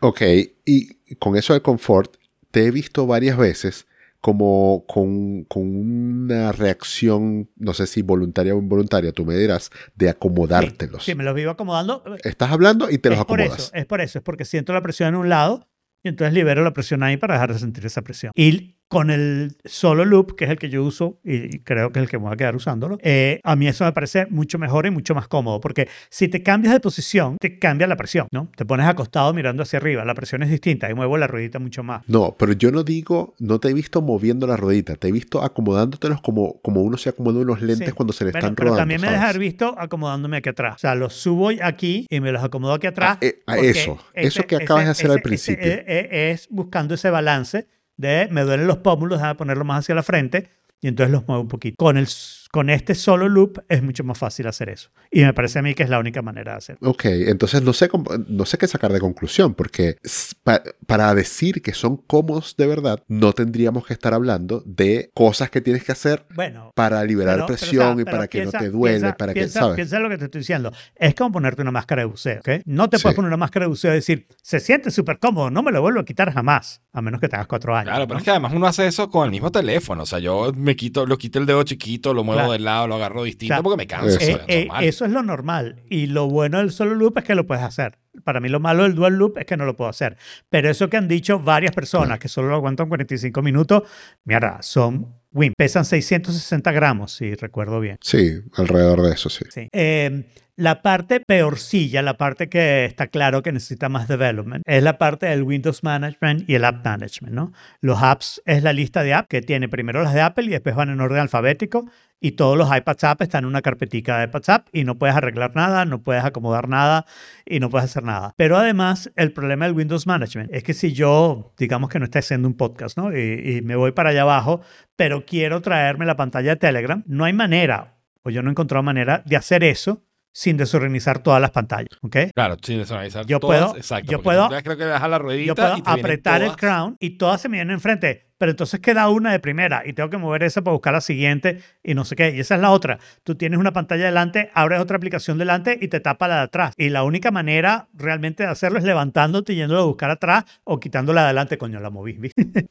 [0.00, 0.20] Ok,
[0.66, 2.16] y con eso del confort,
[2.54, 3.88] te he visto varias veces
[4.20, 10.08] como con, con una reacción, no sé si voluntaria o involuntaria, tú me dirás, de
[10.08, 11.04] acomodártelos.
[11.04, 12.04] Sí, me los vivo acomodando.
[12.22, 13.64] Estás hablando y te los es por acomodas.
[13.64, 15.68] eso, es por eso, es porque siento la presión en un lado
[16.04, 18.30] y entonces libero la presión ahí para dejar de sentir esa presión.
[18.36, 22.04] Y con el solo loop, que es el que yo uso y creo que es
[22.04, 24.86] el que me voy a quedar usándolo, eh, a mí eso me parece mucho mejor
[24.86, 28.50] y mucho más cómodo, porque si te cambias de posición, te cambia la presión, ¿no?
[28.56, 31.82] Te pones acostado mirando hacia arriba, la presión es distinta y muevo la ruedita mucho
[31.82, 32.02] más.
[32.08, 35.42] No, pero yo no digo, no te he visto moviendo la ruedita, te he visto
[35.42, 37.94] acomodándotelos como, como uno se acomoda unos lentes Sí.
[37.94, 38.80] cuando se le Bueno, están pero rodando.
[38.82, 39.20] también me ¿sabes?
[39.20, 40.76] deja haber visto acomodándome aquí atrás.
[40.76, 43.18] O sea, los subo aquí y me los acomodo aquí atrás.
[43.20, 45.64] Ah, eh, ah, porque eso, eso que acabas de hacer al principio.
[45.64, 47.66] ese, es buscando ese balance
[47.96, 50.48] de me duelen los pómulos, déjame ponerlo más hacia la frente
[50.80, 51.76] y entonces los muevo un poquito.
[51.76, 52.06] Con, el,
[52.54, 54.90] con este solo loop es mucho más fácil hacer eso.
[55.10, 56.88] Y me parece a mí que es la única manera de hacerlo.
[56.88, 59.96] Ok, entonces no sé, cómo- no sé qué sacar de conclusión, porque
[60.44, 65.50] pa- para decir que son cómodos de verdad, no tendríamos que estar hablando de cosas
[65.50, 66.70] que tienes que hacer Bueno.
[66.76, 69.16] para liberar pero- pero, o sea, presión y para que piensa- no te duele, piensa-
[69.16, 69.74] para piensa, que, ¿sabes?
[69.74, 70.72] Piensa en lo que te estoy diciendo.
[70.94, 72.48] Es como ponerte una máscara de buceo, ¿ok?
[72.66, 73.16] No te puedes Sí.
[73.16, 75.98] poner una máscara de buceo y decir, se siente súper cómodo, no me lo vuelvo
[75.98, 77.90] a quitar jamás, a menos que tengas cuatro años.
[77.90, 78.18] Claro, pero ¿no?
[78.18, 80.04] es que además uno hace eso con el mismo teléfono.
[80.04, 82.52] O sea, yo me quito, lo quito el dedo chiquito, lo muevo Claro.
[82.52, 84.18] de lado, lo agarro distinto O sea, porque me canso.
[84.20, 84.84] Eh, eh, normal.
[84.84, 85.82] eso es lo normal.
[85.88, 87.98] Y lo bueno del solo loop es que lo puedes hacer.
[88.22, 90.16] Para mí lo malo del dual loop es que no lo puedo hacer.
[90.48, 93.82] Pero eso que han dicho varias personas, que solo lo aguantan 45 minutos,
[94.24, 95.52] mierda, son win.
[95.56, 97.98] Pesan 660 gramos, si recuerdo bien.
[98.00, 99.44] Sí, alrededor de eso, sí.
[99.50, 99.68] Sí.
[99.72, 100.24] Eh,
[100.56, 105.26] la parte peorcilla, la parte que está claro que necesita más development, es la parte
[105.26, 107.52] del Windows Management y el App Management, ¿no?
[107.80, 110.76] Los apps es la lista de apps que tiene primero las de Apple y después
[110.76, 111.90] van en orden alfabético
[112.26, 115.14] y todos los iPads app están en una carpetica de iPads app y no puedes
[115.14, 117.04] arreglar nada, no puedes acomodar nada
[117.44, 118.32] y no puedes hacer nada.
[118.38, 122.20] Pero además, el problema del Windows Management es que si yo, digamos que no estoy
[122.20, 123.14] haciendo un podcast, ¿no?
[123.14, 124.62] Y, y me voy para allá abajo,
[124.96, 128.82] pero quiero traerme la pantalla de Telegram, no hay manera o yo no he encontrado
[128.82, 130.02] manera de hacer eso
[130.32, 132.16] sin desorganizar todas las pantallas, ¿ok?
[132.34, 134.10] Claro, sin desorganizar Yo todas, puedo- exacto.
[134.10, 136.96] yo puedo- creo que le das a la ruedita Yo puedo y apretar el crown
[136.98, 140.16] y todas se me vienen enfrente, pero entonces queda una de primera y tengo que
[140.16, 142.34] mover esa para buscar la siguiente y no sé qué.
[142.34, 142.98] Y esa es la otra.
[143.22, 146.74] Tú tienes una pantalla delante, abres otra aplicación delante y te tapa la de atrás.
[146.76, 150.80] Y la única manera realmente de hacerlo es levantándote y yéndolo a buscar atrás o
[150.80, 151.58] quitándola de adelante.
[151.58, 152.14] Coño, la moví.
[152.14, 152.44] ¿viste?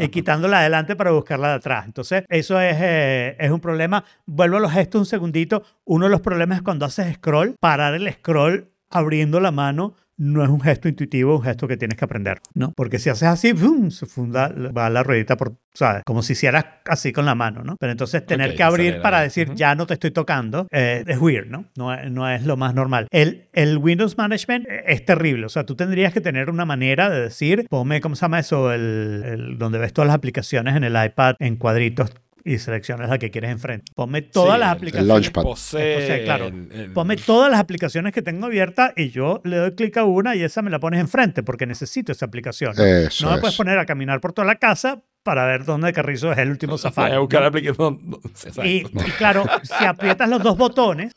[0.00, 1.86] y quitándola adelante para buscarla de atrás.
[1.86, 4.04] Entonces, eso es, eh, es un problema.
[4.26, 5.62] Vuelvo a los gestos un segundito.
[5.84, 10.42] Uno de los problemas es cuando haces scroll, parar el scroll abriendo la mano no
[10.44, 12.72] es un gesto intuitivo, es un gesto que tienes que aprender, ¿no?
[12.76, 13.90] Porque si haces así, ¡fum!
[13.90, 16.02] se funda, va la ruedita por, ¿sabes?
[16.04, 17.76] Como si hicieras así con la mano, ¿no?
[17.78, 21.46] Pero entonces tener que abrir para decir, ya no te estoy tocando, eh, es weird,
[21.48, 21.64] ¿no?
[21.76, 23.06] No, es- no es lo más normal.
[23.10, 27.20] El, el Windows Management es terrible, o sea, tú tendrías que tener una manera de
[27.22, 28.72] decir, ponme, ¿cómo se llama eso?
[28.72, 32.10] El, el- donde ves todas las aplicaciones en el iPad en cuadritos
[32.44, 33.92] y seleccionas la que quieres enfrente.
[33.94, 35.08] Ponme todas Sí, las aplicaciones.
[35.08, 35.42] Launchpad.
[35.42, 36.46] Posee, Posee, claro.
[36.48, 40.04] el- el- Ponme todas las aplicaciones que tengo abiertas y yo le doy clic a
[40.04, 42.74] una y esa me la pones enfrente porque necesito esa aplicación.
[42.76, 42.84] ¿no?
[42.84, 43.40] Eso no me es.
[43.40, 46.72] puedes poner a caminar por toda la casa para ver dónde carrizo es el último
[46.72, 47.14] Voy safari.
[47.14, 47.42] a buscar ¿no?
[47.42, 48.00] la aplicación.
[48.56, 48.64] no.
[48.64, 51.12] Y, y claro, si aprietas los dos botones,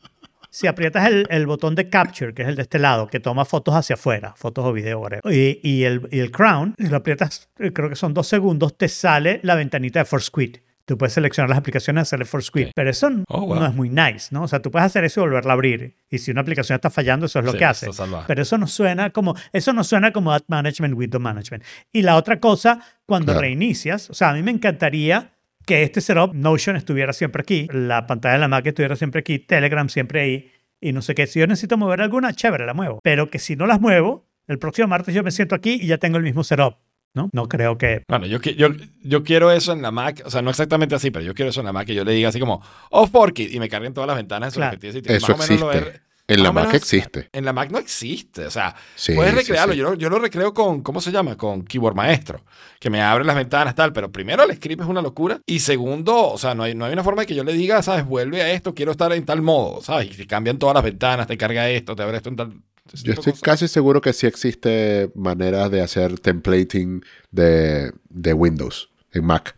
[0.49, 3.45] si aprietas el, el botón de capture, que es el de este lado, que toma
[3.45, 6.97] fotos hacia afuera, fotos o video, whatever, y, y el, y el crown, si lo
[6.97, 10.57] aprietas, creo que son dos segundos, te sale la ventanita de Force Quit.
[10.85, 12.71] Tú puedes seleccionar las aplicaciones y hacerle Force Quit, Sí.
[12.75, 13.55] pero eso Oh, wow.
[13.59, 14.43] no es muy nice, ¿no?
[14.43, 15.95] O sea, tú puedes hacer eso y volverla a abrir.
[16.09, 17.87] Y si una aplicación está fallando, eso es lo Sí, que hace.
[18.27, 21.63] Pero eso no suena como eso no suena como Ad Management, Window Management.
[21.93, 23.41] Y la otra cosa, cuando Claro.
[23.41, 25.31] reinicias, o sea, a mí me encantaría
[25.65, 29.37] que este setup Notion estuviera siempre aquí, la pantalla de la Mac estuviera siempre aquí,
[29.39, 30.51] Telegram siempre ahí
[30.81, 31.27] y no sé qué.
[31.27, 32.99] Si yo necesito mover alguna, chévere, la muevo.
[33.03, 35.99] Pero que si no las muevo, el próximo martes yo me siento aquí y ya
[35.99, 36.77] tengo el mismo setup,
[37.13, 37.29] ¿no?
[37.33, 38.69] No creo que Bueno, yo, yo,
[39.03, 41.59] yo quiero eso en la Mac, o sea, no exactamente así, pero yo quiero eso
[41.61, 44.07] en la Mac que yo le diga así como off Forkit y me carguen todas
[44.07, 44.71] las ventanas de su Claro.
[44.71, 45.15] respectiva sitio.
[45.15, 45.97] Eso Más o menos lo existe.
[45.97, 47.29] he- En más la o Mac menos- existe.
[47.33, 49.73] En la Mac no existe, o sea, Sí, puedes recrearlo.
[49.73, 49.79] sí.
[49.79, 51.35] Yo, lo, yo lo recreo con, ¿cómo se llama?
[51.35, 52.45] Con Keyboard Maestro,
[52.79, 56.29] que me abre las ventanas, tal, pero primero el script es una locura y segundo,
[56.31, 58.05] o sea, no hay, no hay una forma de que yo le diga, ¿sabes?
[58.05, 60.05] Vuelve a esto, quiero estar en tal modo, ¿sabes?
[60.13, 62.53] Y te cambian todas las ventanas, te carga esto, te abre esto en tal...
[62.93, 68.89] ese Yo estoy casi seguro que sí existe maneras de hacer templating de, de Windows
[69.11, 69.55] en Mac.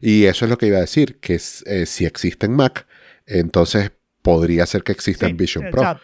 [0.00, 1.34] Y eso es lo que iba a decir, que
[1.66, 2.86] eh, si existe en Mac,
[3.26, 3.92] entonces
[4.22, 5.98] podría ser que exista Sí, en Vision Pro,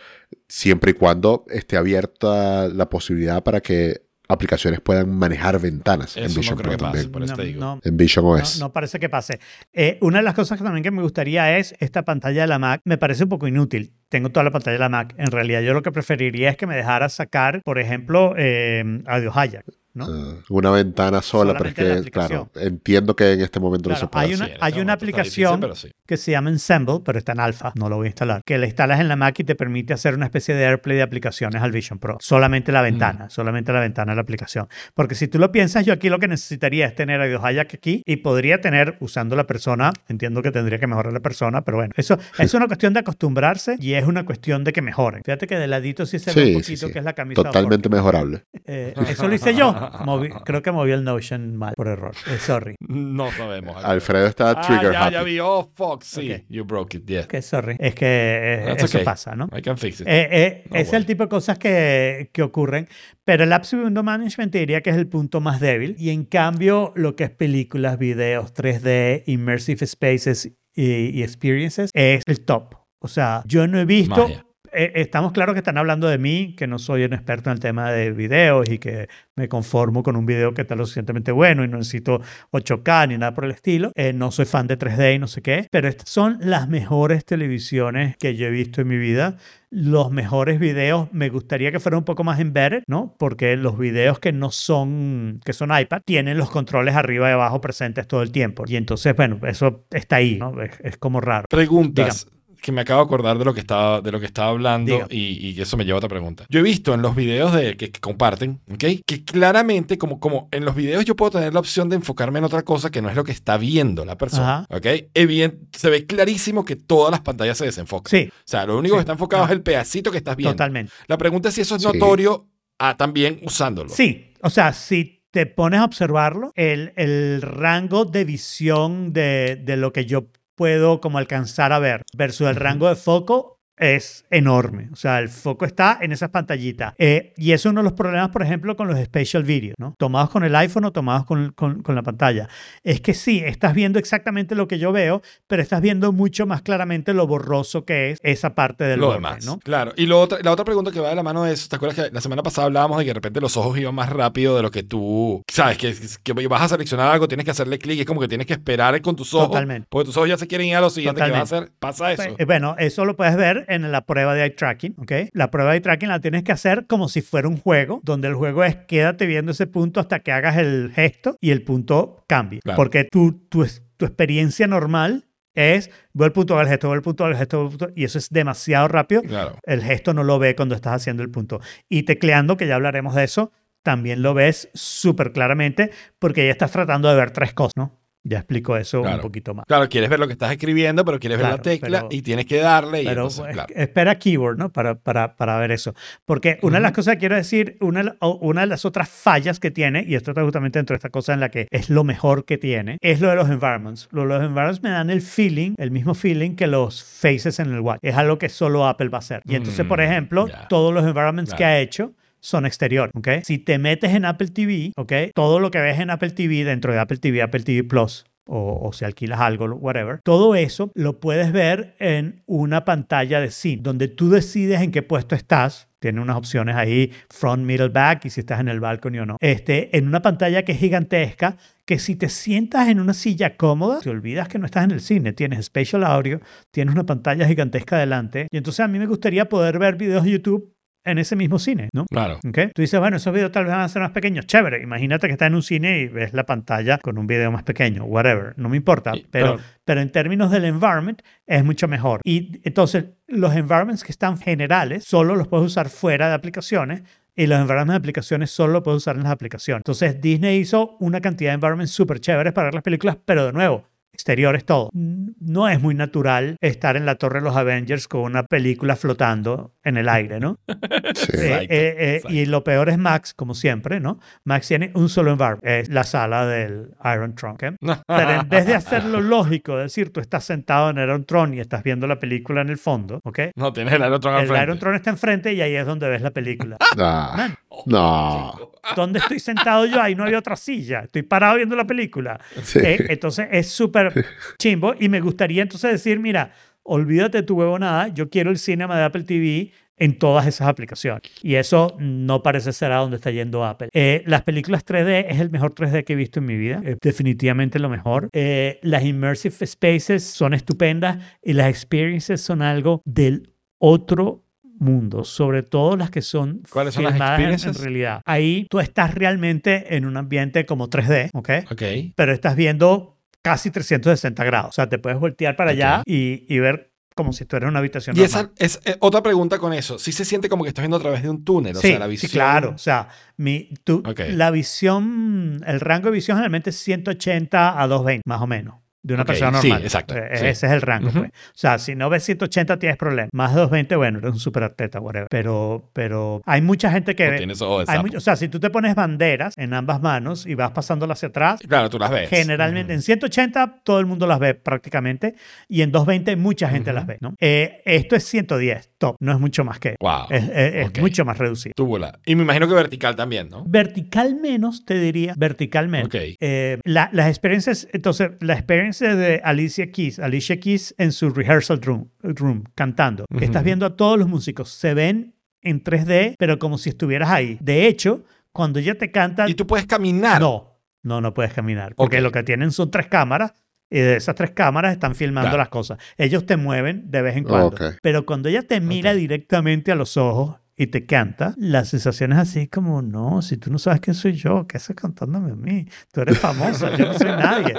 [0.48, 6.28] siempre y cuando esté abierta la posibilidad para que aplicaciones puedan manejar ventanas en no
[6.34, 7.12] Vision creo Pro que pase, también.
[7.36, 7.60] por digo.
[7.60, 8.60] no, En Vision No, OS.
[8.60, 9.40] no parece que pase.
[9.72, 12.58] Eh, una de las cosas que también que me gustaría es esta pantalla de la
[12.58, 12.80] Mac.
[12.84, 13.92] Me parece un poco inútil.
[14.10, 15.14] Tengo toda la pantalla de la Mac.
[15.16, 19.30] En realidad, yo lo que preferiría es que me dejara sacar, por ejemplo, eh, Audio
[19.30, 19.64] Hijack.
[19.92, 20.04] ¿no?
[20.08, 23.96] Ah, una ventana sola, pero es Solamente que, claro, entiendo que en este momento Claro,
[24.02, 24.46] no se puede hay hacer.
[24.46, 25.90] una, Sí, hay este una difícil, aplicación pero sí.
[26.06, 28.66] que se llama Ensemble, pero está en alfa, no lo voy a instalar, que la
[28.66, 31.72] instalas en la Mac y te permite hacer una especie de AirPlay de aplicaciones al
[31.72, 32.18] Vision Pro.
[32.20, 32.74] Solamente Mm.
[32.74, 34.68] la ventana, solamente la ventana de la aplicación.
[34.94, 38.04] Porque si tú lo piensas, yo aquí lo que necesitaría es tener Audio Hijack aquí
[38.06, 41.92] y podría tener, usando la persona, entiendo que tendría que mejorar la persona, pero bueno,
[41.96, 45.22] eso es una cuestión de acostumbrarse y es una cuestión de que mejoren.
[45.24, 46.92] Fíjate que de ladito sí se ve un Sí, sí, poquito sí.
[46.92, 48.44] que es la camisa Totalmente mejorable.
[48.66, 49.72] eh, eso lo hice yo.
[50.04, 52.12] Moví- creo que moví el Notion mal por error.
[52.30, 52.74] Eh, sorry.
[52.80, 53.82] No sabemos.
[53.84, 55.14] Alfredo está Ah, trigger ya, happy.
[55.14, 55.38] ya vi.
[55.40, 56.32] Oh, fuck, sí.
[56.32, 56.40] Ok.
[56.48, 57.26] You broke it, yeah.
[57.26, 57.76] Que sorry.
[57.78, 59.04] Es que eh, eso okay.
[59.04, 59.48] pasa, ¿no?
[59.56, 60.06] I can fix it.
[60.06, 61.06] Eh, eh, No es el worry.
[61.06, 62.88] tipo de cosas que, que ocurren.
[63.24, 65.94] Pero el Apps Window Management te diría que es el punto más débil.
[65.98, 72.22] Y en cambio, lo que es películas, videos, 3D, Immersive Spaces y, y Experiences es
[72.26, 72.74] el top.
[73.00, 74.22] O sea, yo no he visto...
[74.28, 74.44] Magia.
[74.72, 77.60] eh, estamos claros que están hablando de mí, que no soy un experto en el
[77.60, 81.64] tema de videos y que me conformo con un video que está lo suficientemente bueno
[81.64, 82.20] y no necesito
[82.52, 83.90] 8K ni nada por el estilo.
[83.96, 87.24] Eh, no soy fan de 3D y no sé qué, pero estas son las mejores
[87.24, 89.36] televisiones que yo he visto en mi vida.
[89.72, 93.14] Los mejores videos, me gustaría que fueran un poco más embedded, ¿no?
[93.18, 97.60] Porque los videos que no son, que son iPad, tienen los controles arriba y abajo
[97.60, 98.64] presentes todo el tiempo.
[98.66, 100.60] Y entonces, bueno, eso está ahí, ¿no?
[100.60, 101.46] Es, es como raro.
[101.48, 102.26] Preguntas
[102.60, 105.48] que me acabo de acordar de lo que estaba, de lo que estaba hablando y,
[105.50, 106.44] y eso me lleva a otra pregunta.
[106.48, 108.84] Yo he visto en los videos de, que, que comparten, ¿ok?
[109.06, 112.44] Que claramente, como, como en los videos yo puedo tener la opción de enfocarme en
[112.44, 114.76] otra cosa que no es lo que está viendo la persona, Ajá.
[114.76, 114.86] ¿ok?
[115.14, 118.10] Evident- se ve clarísimo que todas las pantallas se desenfocan.
[118.10, 118.98] Sí, O sea, lo único Sí.
[118.98, 119.46] que está enfocado Ah.
[119.46, 120.52] es el pedacito que estás viendo.
[120.54, 120.92] totalmente.
[121.06, 121.88] La pregunta es si eso es Sí.
[121.88, 122.46] notorio
[122.78, 123.90] ah, también usándolo.
[123.90, 129.76] Sí, o sea, si te pones a observarlo, el, el rango de visión de, de
[129.76, 130.26] lo que yo
[130.60, 134.88] puedo como alcanzar a ver versus el rango de foco es enorme.
[134.92, 136.94] O sea, el foco está en esas pantallitas.
[136.98, 139.94] Eh, y eso es uno de los problemas, por ejemplo, con los spatial videos, ¿no?
[139.98, 142.48] Tomados con el iPhone o tomados con, con, con, la pantalla.
[142.84, 146.62] Es que sí, estás viendo exactamente lo que yo veo, pero estás viendo mucho más
[146.62, 149.46] claramente lo borroso que es esa parte del lo borde, demás.
[149.46, 149.58] ¿no?
[149.58, 149.92] Claro.
[149.96, 152.14] Y lo otra- la otra pregunta que va de la mano es, ¿te acuerdas que
[152.14, 154.70] la semana pasada hablábamos de que de repente los ojos iban más rápido de lo
[154.70, 158.20] que tú, sabes, que, que vas a seleccionar algo, tienes que hacerle clic, es como
[158.20, 159.48] que tienes que esperar con tus ojos.
[159.48, 159.86] Totalmente.
[159.90, 161.72] Porque tus ojos ya se quieren ir a lo siguiente que vas a hacer.
[161.78, 162.22] Pasa eso.
[162.38, 165.12] Eh, Bueno, eso lo puedes ver en la prueba de eye tracking, ¿ok?
[165.32, 168.28] La prueba de eye tracking la tienes que hacer como si fuera un juego, donde
[168.28, 172.24] el juego es quédate viendo ese punto hasta que hagas el gesto y el punto
[172.26, 172.60] cambie.
[172.60, 172.76] Claro.
[172.76, 173.66] Porque tu, tu,
[173.96, 177.38] tu experiencia normal es veo el punto, veo el gesto, veo el punto, veo el
[177.38, 179.22] gesto, veo el punto, y eso es demasiado rápido.
[179.22, 179.58] Claro.
[179.62, 181.60] El gesto no lo ve cuando estás haciendo el punto.
[181.88, 183.52] Y tecleando, que ya hablaremos de eso,
[183.82, 187.99] también lo ves súper claramente porque ya estás tratando de ver tres cosas, ¿no?
[188.22, 189.22] Ya explico eso un Claro.
[189.22, 189.64] poquito más.
[189.66, 192.20] Claro, quieres ver lo que estás escribiendo, pero quieres ver Claro, la tecla pero- y
[192.22, 193.00] tienes que darle.
[193.02, 193.74] Y Pero entonces, pues, claro.
[193.74, 194.70] espera keyword, ¿no?
[194.70, 195.94] Para, para, para ver eso.
[196.26, 199.70] Porque una de las cosas que quiero decir, una, una de las otras fallas que
[199.70, 202.44] tiene, y esto está justamente dentro de esta cosa en la que es lo mejor
[202.44, 204.08] que tiene, es lo de los environments.
[204.12, 207.80] Lo- Los environments me dan el feeling, el mismo feeling que los faces en el
[207.80, 208.00] watch.
[208.02, 209.40] Es algo que solo Apple va a hacer.
[209.46, 210.68] Y entonces, por Mm, ejemplo, ya.
[210.68, 213.28] todos los environments que ha hecho son exterior, ¿ok?
[213.42, 215.12] Si te metes en Apple TV, ¿ok?
[215.34, 218.90] Todo lo que ves en Apple TV dentro de Apple TV, Apple TV Plus, o,
[218.92, 224.08] si alquilas algo, whatever, todo eso lo puedes ver en una pantalla de cine, donde
[224.08, 225.88] tú decides en qué puesto estás.
[226.00, 229.36] Tiene unas opciones ahí, front, middle, back, y si estás en el balcony o no.
[229.38, 234.00] Este, en una pantalla que es gigantesca, que si te sientas en una silla cómoda,
[234.00, 237.98] te olvidas que no estás en el cine, tienes spatial audio, tienes una pantalla gigantesca
[237.98, 240.74] delante, y entonces a mí me gustaría poder ver videos de YouTube
[241.04, 242.04] en ese mismo cine, ¿no?
[242.10, 242.38] Claro.
[242.46, 242.58] ¿Ok?
[242.74, 244.46] Tú dices, bueno, esos videos tal vez van a ser más pequeños.
[244.46, 244.82] Chévere.
[244.82, 248.04] Imagínate que estás en un cine y ves la pantalla con un video más pequeño.
[248.04, 248.54] Whatever.
[248.56, 249.12] No me importa.
[249.16, 252.20] Y- pero, pero- pero en términos del environment es mucho mejor.
[252.24, 257.02] Y entonces, los environments que están generales solo los puedes usar fuera de aplicaciones.
[257.36, 259.80] Y los environments de aplicaciones solo los puedes usar en las aplicaciones.
[259.80, 263.52] Entonces, Disney hizo una cantidad de environments súper chéveres para ver las películas, pero de
[263.52, 264.90] nuevo, exteriores todo.
[264.92, 269.72] No es muy natural estar en la Torre de los Avengers con una película flotando
[269.84, 270.58] en el aire, ¿no?
[271.14, 271.36] Sí.
[271.36, 274.20] Eh, eh, eh, y lo peor es Max, como siempre, ¿no?
[274.44, 277.54] Max tiene un solo environment, es la sala del Iron Throne.
[277.54, 277.96] ¿ok?
[278.06, 281.56] Pero en vez de hacerlo lógico, es decir, tú estás sentado en el Iron Throne
[281.56, 283.40] y estás viendo la película en el fondo, ¿ok?
[283.56, 284.62] No, tienes el Aerotron al El.
[284.62, 286.76] Iron Throne está enfrente y ahí es donde ves la película.
[286.98, 287.50] Ah,
[287.86, 288.70] no.
[288.96, 290.00] ¿Dónde estoy sentado yo?
[290.00, 291.00] Ahí no había otra silla.
[291.00, 292.40] Estoy parado viendo la película.
[292.62, 292.78] Sí.
[292.82, 294.26] Eh, entonces es súper
[294.58, 296.52] chimbo y me gustaría entonces decir, mira,
[296.82, 301.22] olvídate de tu huevonada, yo quiero el cinema de Apple TV en todas esas aplicaciones.
[301.42, 303.90] Y eso no parece ser a donde está yendo Apple.
[303.92, 306.82] Eh, las películas 3D es el mejor 3D que he visto en mi vida.
[307.02, 308.30] Definitivamente lo mejor.
[308.32, 314.46] Eh, las immersive spaces son estupendas y las experiences son algo del otro
[314.78, 318.22] mundo, sobre todo las que son ¿Cuáles son las filmadas en- realidad.
[318.24, 321.50] Ahí tú estás realmente en un ambiente como 3D, ¿ok?
[321.70, 321.82] Ok.
[322.16, 324.68] Pero estás viendo casi 360 grados.
[324.70, 327.80] O sea, te puedes voltear para allá y, y ver como si estuvieras en una
[327.80, 328.52] habitación Y normal.
[328.56, 329.98] esa es eh, otra pregunta con eso.
[329.98, 331.76] Sí se siente como que estás viendo a través de un túnel.
[331.76, 332.30] O sí, sea, la visión.
[332.30, 332.72] sí, claro.
[332.74, 334.20] O sea, mi, Ok.
[334.30, 338.74] la visión, el rango de visión generalmente es 180 a 220, más o menos.
[339.02, 339.84] De una Ok, persona sí, normal.
[339.84, 340.46] exacto, Eh, sí.
[340.46, 341.20] Ese es el rango, Ujú.
[341.20, 341.30] pues.
[341.30, 343.30] O sea, si no ves 180 tienes problemas.
[343.32, 345.26] Más de 220, bueno, eres un super atleta, whatever.
[345.30, 347.30] Pero, pero hay mucha gente que...
[347.30, 348.16] No tienes ojo de hay sapo.
[348.16, 351.60] o sea, si tú te pones banderas en ambas manos y vas pasándolas hacia atrás,
[351.66, 352.28] Claro, tú las ves.
[352.28, 355.34] Generalmente en 180 todo el mundo las ve prácticamente
[355.66, 356.96] y en 220 mucha gente Ujú.
[356.96, 357.16] las ve.
[357.22, 357.34] ¿no?
[357.40, 359.96] Eh, esto es 110, top, no es mucho más que.
[359.98, 360.26] Wow.
[360.30, 360.98] Es, es- es Ok.
[361.00, 361.72] mucho más reducido.
[361.74, 362.20] Túbula.
[362.26, 363.64] Y me imagino que vertical también, ¿no?
[363.66, 366.18] Vertical menos, te diría, verticalmente.
[366.18, 366.36] Ok.
[366.38, 371.80] Eh, la- las experiencias, entonces, la experiencia de Alicia Keys, Alicia Keys en su rehearsal
[371.82, 373.24] room, room cantando.
[373.34, 373.42] Ujú.
[373.42, 377.58] Estás viendo a todos los músicos, se ven en 3D, pero como si estuvieras ahí.
[377.60, 380.40] De hecho, cuando ella te canta, Y tú puedes caminar.
[380.40, 381.94] No, no, no puedes caminar.
[381.94, 383.54] Porque lo que tienen son tres cámaras
[383.90, 385.58] y de esas tres cámaras están filmando Claro.
[385.58, 385.98] las cosas.
[386.16, 387.74] Ellos te mueven de vez en cuando.
[388.00, 392.38] Pero cuando ella te mira directamente a los ojos y te canta, la sensación es
[392.38, 395.86] así como, no, si tú no sabes quién soy yo, ¿qué haces cantándome a mí?
[396.10, 397.74] Tú eres famosa, yo no soy nadie.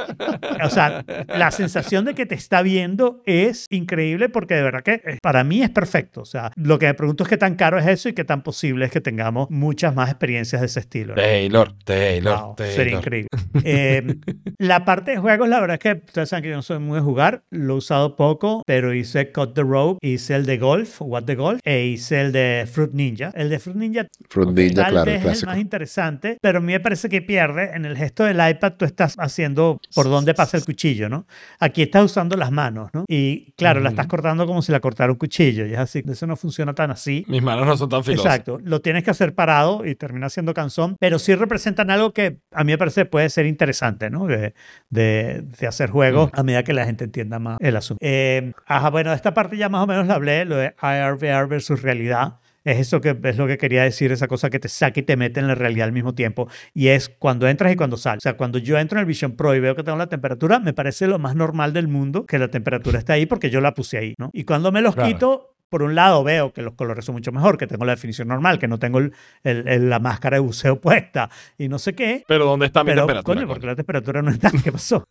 [0.64, 5.02] O sea, la sensación de que te está viendo es increíble porque de verdad que
[5.04, 6.22] eh, para mí es perfecto.
[6.22, 8.44] O sea, lo que me pregunto es qué tan caro es eso y qué tan
[8.44, 11.16] posible es que tengamos muchas más experiencias de ese estilo.
[11.16, 11.22] ¿no?
[11.24, 12.76] Taylor, Taylor, Wow, Taylor.
[12.76, 13.30] sería increíble.
[13.64, 14.16] Eh,
[14.60, 16.98] la parte de juegos, la verdad es que ustedes saben que yo no soy muy
[17.00, 21.02] de jugar, lo he usado poco, pero hice Cut the Rope, hice el de golf,
[21.02, 23.32] What the Golf, e hice el de Fruit Fruit Ninja.
[23.34, 26.62] El de Fruit Ninja Fruit Ninja, tal claro, vez es el más interesante, pero a
[26.62, 27.72] mí me parece que pierde.
[27.74, 31.26] En el gesto del iPad tú estás haciendo por dónde pasa el cuchillo, ¿no?
[31.60, 33.06] Aquí estás usando las manos, ¿no?
[33.08, 35.66] Y claro, la estás cortando como si la cortara un cuchillo.
[35.66, 37.26] Y es así, eso no funciona tan así.
[37.28, 38.26] Mis manos no son tan filosas.
[38.26, 42.40] Exacto, lo tienes que hacer parado y termina siendo canzón, pero sí representan algo que
[42.52, 44.28] a mí me parece puede ser interesante, ¿no?
[44.28, 44.54] De,
[44.90, 48.00] de, de hacer juegos a medida que la gente entienda más el asunto.
[48.06, 51.48] Eh, ajá, bueno, esta parte ya más o menos la hablé, lo de IR, VR
[51.48, 52.40] versus realidad.
[52.64, 55.18] Es eso que es lo que quería decir, esa cosa que te saca y te
[55.18, 56.48] mete en la realidad al mismo tiempo.
[56.74, 58.20] Y es cuando entras y cuando sales.
[58.20, 60.60] O sea, cuando yo entro en el Vision Pro y veo que tengo la temperatura,
[60.60, 63.74] me parece lo más normal del mundo que la temperatura está ahí porque yo la
[63.74, 64.30] puse ahí, ¿no?
[64.34, 65.10] Y cuando me los Claro.
[65.12, 68.28] quito, por un lado veo que los colores son mucho mejor, que tengo la definición
[68.28, 71.94] normal, que no tengo el- el- el- la máscara de buceo puesta y no sé
[71.96, 72.24] qué.
[72.28, 73.36] Pero ¿dónde está mi Pero, temperatura?
[73.40, 74.52] coño, porque la temperatura no está.
[74.64, 75.04] ¿Qué pasó?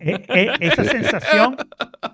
[0.00, 1.56] Eh, eh, esa sensación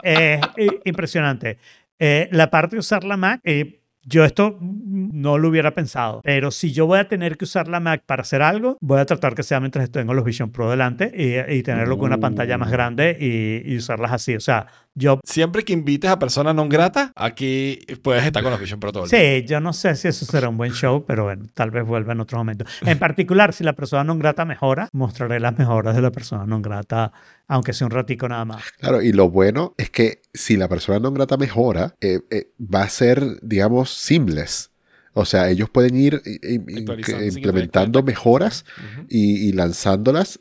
[0.03, 1.59] es eh, impresionante.
[1.99, 6.51] Eh, la parte de usar la Mac, eh, yo esto no lo hubiera pensado, pero
[6.51, 9.35] si yo voy a tener que usar la Mac para hacer algo, voy a tratar
[9.35, 12.71] que sea mientras tengo los Vision Pro delante y, y tenerlo con una pantalla más
[12.71, 14.35] grande y, y usarlas así.
[14.35, 18.61] O sea, yo Siempre que invites a personas no gratas, aquí puedes estar con los
[18.61, 19.19] Vision Pro todo el día.
[19.19, 22.13] Sí, yo no sé si eso será un buen show, pero bueno, tal vez vuelva
[22.13, 22.65] en otro momento.
[22.83, 26.61] En particular, si la persona non grata mejora, mostraré las mejoras de la persona non
[26.61, 27.13] grata,
[27.49, 28.63] aunque sea un ratico nada más.
[28.79, 32.83] Claro, y lo bueno es que si la persona no grata mejora, eh, eh, va
[32.83, 34.71] a ser, digamos, seamless.
[35.15, 38.65] O sea, ellos pueden ir implementando mejoras
[39.09, 40.41] y lanzándolas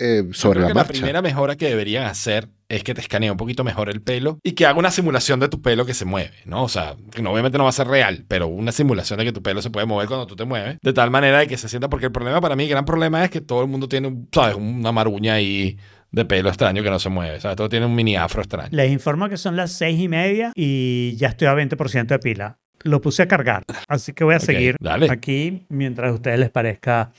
[0.00, 0.92] eh, Yo sobre creo la que marcha.
[0.92, 4.38] La primera mejora que deberían hacer es que te escanee un poquito mejor el pelo
[4.42, 6.62] y que haga una simulación de tu pelo que se mueve, ¿no?
[6.64, 9.42] O sea, no- obviamente no va a ser real, pero una simulación de que tu
[9.42, 11.88] pelo se puede mover cuando tú te mueves, de tal manera de que se sienta,
[11.90, 14.54] porque el problema para mí, el gran problema es que todo el mundo tiene, ¿sabes?
[14.56, 15.76] Una maruña ahí
[16.10, 17.56] de pelo extraño que no se mueve, ¿sabes?
[17.56, 18.68] Todo tiene un mini afro extraño.
[18.72, 22.56] Les informo que son las seis y media y ya estoy a 20% de pila.
[22.84, 25.08] Lo puse a cargar, así que voy a Ok, seguir dale.
[25.10, 27.12] aquí mientras a ustedes les parezca.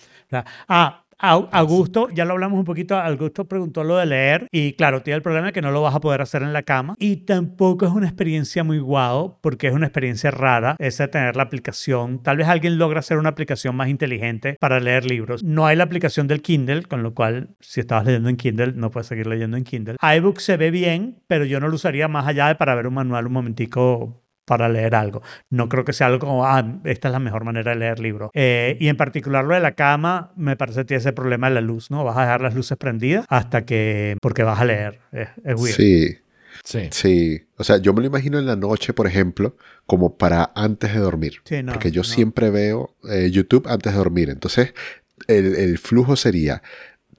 [0.68, 5.16] Ah, Augusto, ya lo hablamos un poquito, Augusto preguntó lo de leer y claro, tiene
[5.16, 7.86] el problema de que no lo vas a poder hacer en la cama y tampoco
[7.86, 12.22] es una experiencia muy guau porque es una experiencia rara esa de tener la aplicación.
[12.22, 15.44] Tal vez alguien logra hacer una aplicación más inteligente para leer libros.
[15.44, 18.92] No hay la aplicación del Kindle, con lo cual si estabas leyendo en Kindle no
[18.92, 19.96] puedes seguir leyendo en Kindle.
[20.18, 22.96] iBook se ve bien, pero yo no lo usaría más allá de para ver un
[22.96, 25.22] manual un momentico para leer algo.
[25.50, 28.30] No creo que sea algo como, ah, esta es la mejor manera de leer libros.
[28.34, 31.56] Eh, y en particular lo de la cama, me parece que tiene ese problema de
[31.56, 32.04] la luz, ¿no?
[32.04, 35.00] Vas a dejar las luces prendidas hasta que, porque vas a leer.
[35.12, 35.76] Es, es weird.
[35.76, 36.18] Sí,
[36.64, 36.88] Sí.
[36.92, 37.42] sí.
[37.58, 41.00] O sea, yo me lo imagino en la noche, por ejemplo, como para antes de
[41.00, 41.42] dormir.
[41.46, 42.04] Sí, no, porque yo no.
[42.06, 44.30] siempre veo eh, YouTube antes de dormir.
[44.30, 44.74] Entonces,
[45.28, 46.62] el, el flujo sería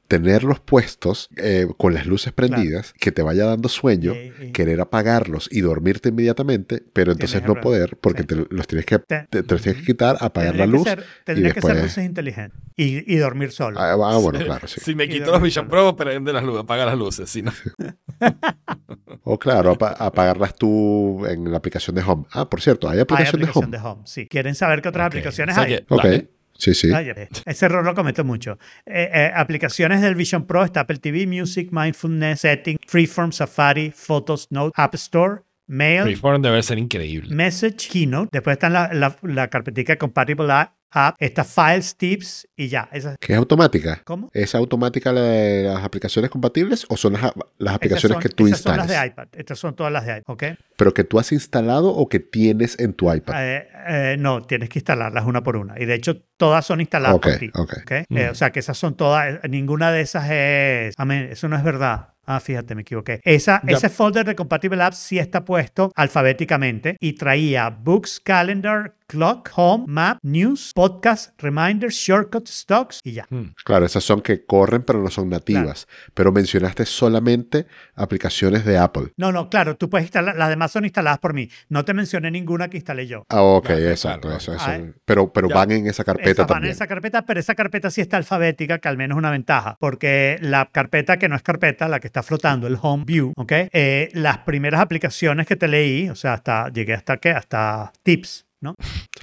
[0.09, 4.81] tenerlos puestos eh, con las luces prendidas, que te vaya dando sueño, Y- y- querer
[4.81, 8.29] apagarlos y dormirte inmediatamente, pero entonces no que- poder porque sí.
[8.29, 10.85] te los tienes que, Te- te, los tienes que quitar, apagar Tendría la que luz.
[10.89, 13.81] ser- tendría que después- ser luces inteligentes y, y dormir solo.
[13.81, 14.81] Ah, ah, bueno, claro, sí.
[14.81, 17.31] Si me Y quito los Vision Pro, prende las luces, apaga las luces.
[17.31, 17.53] Si no.
[19.27, 22.25] O claro, apa- apagarlas tú en la aplicación de Home.
[22.31, 23.93] Ah, por cierto, hay hay aplicación, aplicación de de Home.
[23.95, 24.27] Home, sí.
[24.29, 25.13] ¿Quieren saber qué otras Ok.
[25.13, 25.77] aplicaciones O sea hay?
[25.79, 26.31] que- Ok, dale.
[26.57, 26.93] Sí, sí.
[26.93, 27.13] Ay,
[27.45, 28.59] Ese error lo cometo mucho.
[28.87, 34.49] Eh, eh, aplicaciones del Vision Pro está Apple TV, Music, Mindfulness, Setting, Freeform, Safari, Photos,
[34.51, 37.35] Note, App Store, Mail, Freeform debe ser increíble.
[37.35, 38.29] Message, Keynote.
[38.33, 42.89] Después está la, la, la carpetica Compatible App, app, está Files, Tips y ya.
[42.93, 44.01] Esas, ¿Que es automática?
[44.05, 44.31] ¿Cómo?
[44.33, 48.47] ¿Es automática la de las aplicaciones compatibles o son las, las aplicaciones son, que tú
[48.47, 48.89] esas son instalas?
[48.91, 49.29] las de iPad.
[49.33, 50.45] Estas son todas las de iPad, ¿ok?
[50.77, 53.35] Pero que tú has instalado o que tienes en tu iPad.
[53.39, 55.75] Eh, eh, no, tienes que instalarlas una por una.
[55.79, 57.51] Y de hecho, todas son instaladas Ok, por ti.
[57.55, 57.73] ok.
[57.83, 57.93] ¿ok?
[58.11, 60.95] Eh, o sea, que esas son todas, eh, ninguna de esas es...
[60.97, 62.14] Amén, eso no es verdad.
[62.27, 63.21] Ah, fíjate, me equivoqué.
[63.25, 63.77] Esa, Ya.
[63.77, 69.85] ese folder de Compatible Apps sí está puesto alfabéticamente y traía Books, Calendar, Clock, Home,
[69.87, 73.27] Map, News, Podcast, Reminders, Shortcuts, Stocks y ya.
[73.29, 73.53] Hmm.
[73.65, 75.87] Claro, esas son que corren pero no son nativas.
[76.15, 79.13] Pero mencionaste solamente aplicaciones de Apple.
[79.17, 81.51] No, no, claro, tú puedes instalar, las demás son instaladas por mí.
[81.69, 83.25] No te mencioné ninguna que instalé yo.
[83.29, 84.21] Ah, ok, Claro, exacto.
[84.23, 84.37] claro.
[84.39, 84.65] eso, eso.
[84.67, 85.55] Ah, pero pero ya.
[85.55, 86.73] van en esa carpeta Esas van en también.
[86.73, 90.39] esa carpeta, pero esa carpeta sí está alfabética, que al menos es una ventaja, porque
[90.41, 93.53] la carpeta que no es carpeta, la que está flotando, el Home View, ¿ok?
[93.73, 98.47] Eh, las primeras aplicaciones que te leí, o sea, hasta llegué hasta qué, hasta Tips,
[98.61, 98.77] ¿no?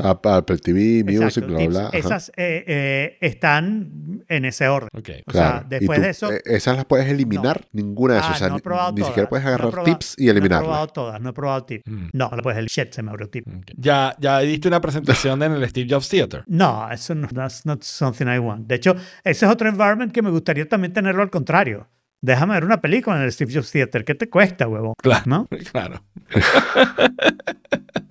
[0.03, 1.89] App- Apple TV, Music, bla, bla.
[1.93, 4.89] Esas eh, eh, están en ese orden.
[4.93, 5.09] Ok.
[5.25, 5.59] O Claro.
[5.59, 6.33] sea, ¿Y después tú, de eso...
[6.33, 8.31] eh, esas las puedes eliminar, ninguna de esas.
[8.31, 9.07] Ah, o sea, no he ni- probado ni, todas.
[9.07, 10.67] siquiera puedes No agarrar probado- tips y No he eliminarlas.
[10.67, 11.83] probado todas, no he probado tips.
[11.89, 12.07] Mm.
[12.11, 13.47] No, no puedes el shit, se me abrió tip.
[13.47, 13.71] Ok.
[13.77, 16.43] Ya, ya diste una presentación en el Steve Jobs Theater.
[16.47, 18.67] No, eso no, that's not something I want.
[18.67, 21.87] De hecho, ese es otro environment que me gustaría también tenerlo al contrario.
[22.21, 24.05] Déjame ver una película en el Steve Jobs Theater.
[24.05, 24.93] ¿Qué te cuesta, huevo?
[25.01, 25.23] Claro.
[25.25, 25.47] ¿No?
[25.71, 26.03] Claro.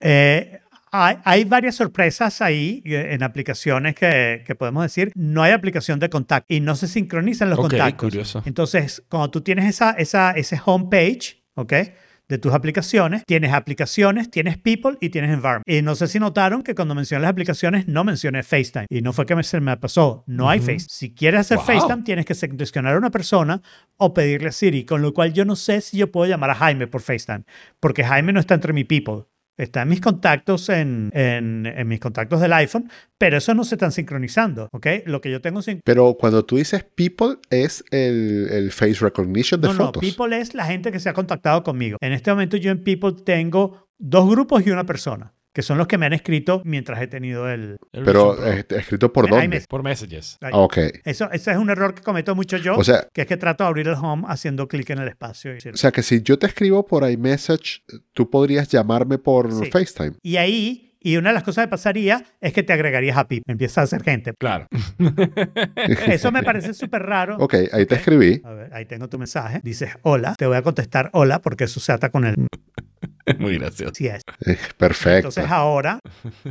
[0.00, 0.60] Eh,
[0.92, 5.12] hay, hay varias sorpresas ahí eh, en aplicaciones que, que podemos decir.
[5.14, 8.10] No hay aplicación de contacto y no se sincronizan los Ok, contactos.
[8.10, 8.42] curioso.
[8.44, 11.72] Entonces, cuando tú tienes esa, esa, ese homepage, ¿ok?
[12.28, 15.68] De tus aplicaciones, tienes aplicaciones, tienes people y tienes environment.
[15.68, 18.86] Y no sé si notaron que cuando mencioné las aplicaciones no mencioné FaceTime.
[18.88, 20.88] Y no fue que me, se me pasó, no hay FaceTime.
[20.88, 21.66] Si quieres hacer Wow.
[21.66, 23.60] FaceTime, tienes que seleccionar a una persona
[23.98, 26.54] o pedirle a Siri, con lo cual yo no sé si yo puedo llamar a
[26.54, 27.44] Jaime por FaceTime,
[27.78, 29.26] porque Jaime no está entre mi people.
[29.56, 33.76] Está en mis contactos en, en, en mis contactos del iPhone, pero eso no se
[33.76, 34.86] están sincronizando, ¿ok?
[35.06, 39.60] Lo que yo tengo sin- Pero cuando tú dices people, es el, el face recognition
[39.60, 40.02] de no, fotos.
[40.02, 41.98] no, People es la gente que se ha contactado conmigo.
[42.00, 45.86] En este momento yo en People tengo dos grupos y una persona, que son los
[45.86, 47.78] que me han escrito mientras he tenido el...
[47.92, 49.62] El Pero este, escrito por dónde.
[49.68, 50.36] por messages.
[50.42, 50.76] Ah, ok.
[51.04, 53.62] Eso, ese es un error que cometo mucho yo, O sea, que es que trato
[53.64, 55.54] de abrir el home haciendo clic en el espacio.
[55.54, 59.70] Y, o sea que si yo te escribo por iMessage, tú podrías llamarme por Sí.
[59.70, 60.14] FaceTime.
[60.22, 63.44] y ahí, y una de las cosas que pasaría es que te agregarías a People.
[63.52, 64.32] Empiezas a hacer gente.
[64.38, 64.66] Claro.
[66.08, 67.36] Eso me parece súper raro.
[67.38, 68.40] Ok, ahí te escribí.
[68.44, 69.60] A ver, ahí tengo tu mensaje.
[69.62, 70.34] Dices hola.
[70.36, 72.34] Te voy a contestar hola porque eso se ata con el
[73.38, 73.94] Muy gracioso.
[73.94, 74.22] sí es.
[74.76, 75.28] Perfecto.
[75.28, 75.98] Entonces ahora,